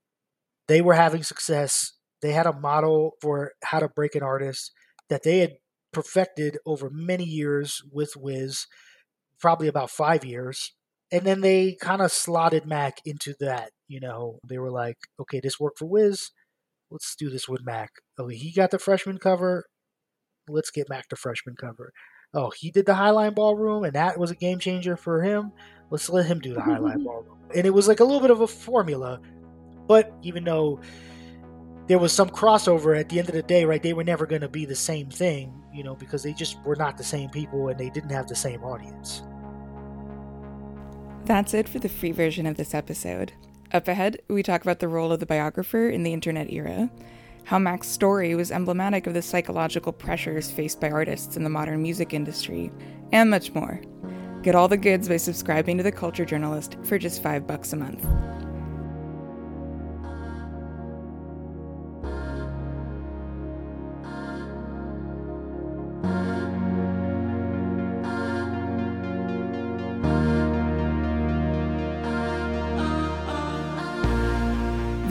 they 0.69 0.81
were 0.81 0.95
having 0.95 1.23
success. 1.23 1.93
They 2.23 2.33
had 2.33 2.47
a 2.47 2.59
model 2.59 3.13
for 3.21 3.53
how 3.65 3.81
to 3.81 3.89
break 3.89 4.15
an 4.15 4.23
artist 4.23 4.73
that 5.09 5.23
they 5.23 5.39
had 5.39 5.53
perfected 5.93 6.59
over 6.67 6.91
many 6.91 7.25
years 7.25 7.83
with 7.93 8.17
Wiz, 8.17 8.67
probably 9.39 9.69
about 9.69 9.91
five 9.91 10.25
years. 10.25 10.73
And 11.13 11.23
then 11.23 11.43
they 11.43 11.77
kind 11.81 12.03
of 12.03 12.11
slotted 12.11 12.67
Mac 12.67 12.99
into 13.05 13.35
that 13.41 13.71
you 13.89 14.01
know, 14.01 14.39
they 14.49 14.59
were 14.59 14.71
like, 14.71 14.97
okay, 15.21 15.41
this 15.41 15.61
worked 15.61 15.79
for 15.79 15.87
Wiz. 15.87 16.31
Let's 16.91 17.15
do 17.17 17.31
this 17.31 17.49
with 17.49 17.65
Mac. 17.65 17.91
Oh, 18.19 18.29
he 18.29 18.53
got 18.53 18.71
the 18.71 18.79
freshman 18.79 19.19
cover. 19.19 19.65
Let's 20.49 20.71
get 20.71 20.89
back 20.89 21.09
to 21.09 21.17
freshman 21.17 21.57
cover. 21.57 21.93
Oh, 22.35 22.51
he 22.51 22.71
did 22.71 22.87
the 22.87 22.93
Highline 22.93 23.35
Ballroom, 23.35 23.85
and 23.85 23.95
that 23.95 24.19
was 24.19 24.31
a 24.31 24.35
game 24.35 24.59
changer 24.59 24.97
for 24.97 25.23
him. 25.23 25.53
Let's 25.91 26.11
let 26.11 26.27
him 26.27 26.41
do 26.41 26.55
the 26.55 26.61
Highline 26.61 27.05
Ballroom. 27.05 27.39
And 27.55 27.67
it 27.67 27.71
was 27.71 27.89
like 27.89 28.01
a 28.01 28.05
little 28.05 28.21
bit 28.21 28.31
of 28.31 28.41
a 28.41 28.47
formula. 28.47 29.21
But 29.87 30.13
even 30.23 30.45
though 30.45 30.81
there 31.87 31.99
was 31.99 32.13
some 32.13 32.31
crossover 32.31 32.99
at 32.99 33.09
the 33.09 33.19
end 33.19 33.29
of 33.29 33.35
the 33.35 33.43
day, 33.43 33.65
right? 33.65 33.83
They 33.83 33.93
were 33.93 34.05
never 34.05 34.27
going 34.27 34.41
to 34.41 34.49
be 34.49 34.65
the 34.65 34.75
same 34.75 35.11
thing, 35.11 35.53
you 35.73 35.85
know, 35.85 35.95
because 35.95 36.23
they 36.23 36.33
just 36.33 36.59
were 36.65 36.77
not 36.77 36.97
the 36.97 37.05
same 37.05 37.29
people 37.29 37.69
and 37.69 37.79
they 37.79 37.91
didn't 37.91 38.11
have 38.11 38.27
the 38.27 38.35
same 38.35 38.65
audience. 38.65 39.23
That's 41.27 41.55
it 41.55 41.69
for 41.69 41.79
the 41.79 41.89
free 41.89 42.13
version 42.13 42.47
of 42.47 42.57
this 42.57 42.75
episode. 42.75 43.33
Up 43.73 43.89
ahead, 43.89 44.19
we 44.29 44.43
talk 44.43 44.63
about 44.63 44.79
the 44.79 44.89
role 44.89 45.13
of 45.13 45.21
the 45.21 45.27
biographer 45.27 45.89
in 45.89 46.05
the 46.05 46.13
internet 46.13 46.51
era, 46.51 46.91
how 47.45 47.59
Mac's 47.59 47.89
story 47.89 48.35
was 48.35 48.51
emblematic 48.51 49.07
of 49.07 49.15
the 49.15 49.23
psychological 49.23 49.93
pressures 49.93 50.51
faced 50.51 50.81
by 50.81 50.91
artists 50.91 51.37
in 51.37 51.45
the 51.45 51.51
modern 51.51 51.83
music 51.83 52.15
industry, 52.15 52.73
and 53.13 53.31
much 53.31 53.53
more. 53.53 53.81
Get 54.43 54.55
all 54.55 54.69
the 54.69 54.77
goods 54.77 55.09
by 55.09 55.19
subscribing 55.19 55.77
to 55.77 55.83
The 55.83 55.93
Culture 55.93 56.25
Journalist 56.25 56.77
for 56.85 56.99
just 56.99 57.23
five 57.23 57.47
bucks 57.47 57.73
a 57.73 57.77
month. 57.77 58.05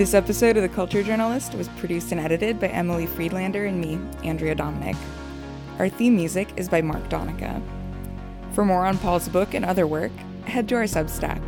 This 0.03 0.13
episode 0.13 0.57
of 0.57 0.63
The 0.63 0.67
Culture 0.67 1.01
Journalist 1.01 1.55
was 1.55 1.69
produced 1.77 2.11
and 2.11 2.19
edited 2.19 2.59
by 2.59 2.67
Emily 2.67 3.05
Friedlander 3.05 3.67
and 3.67 3.79
me, 3.79 3.97
Andrea 4.25 4.53
Domanick. 4.53 4.97
Our 5.79 5.87
theme 5.87 6.17
music 6.17 6.49
is 6.57 6.67
by 6.67 6.81
Mark 6.81 7.07
Donica. 7.07 7.61
For 8.51 8.65
more 8.65 8.85
on 8.85 8.97
Paul's 8.97 9.29
book 9.29 9.53
and 9.53 9.63
other 9.63 9.87
work, 9.87 10.11
head 10.43 10.67
to 10.67 10.75
our 10.75 10.83
Substack. 10.83 11.41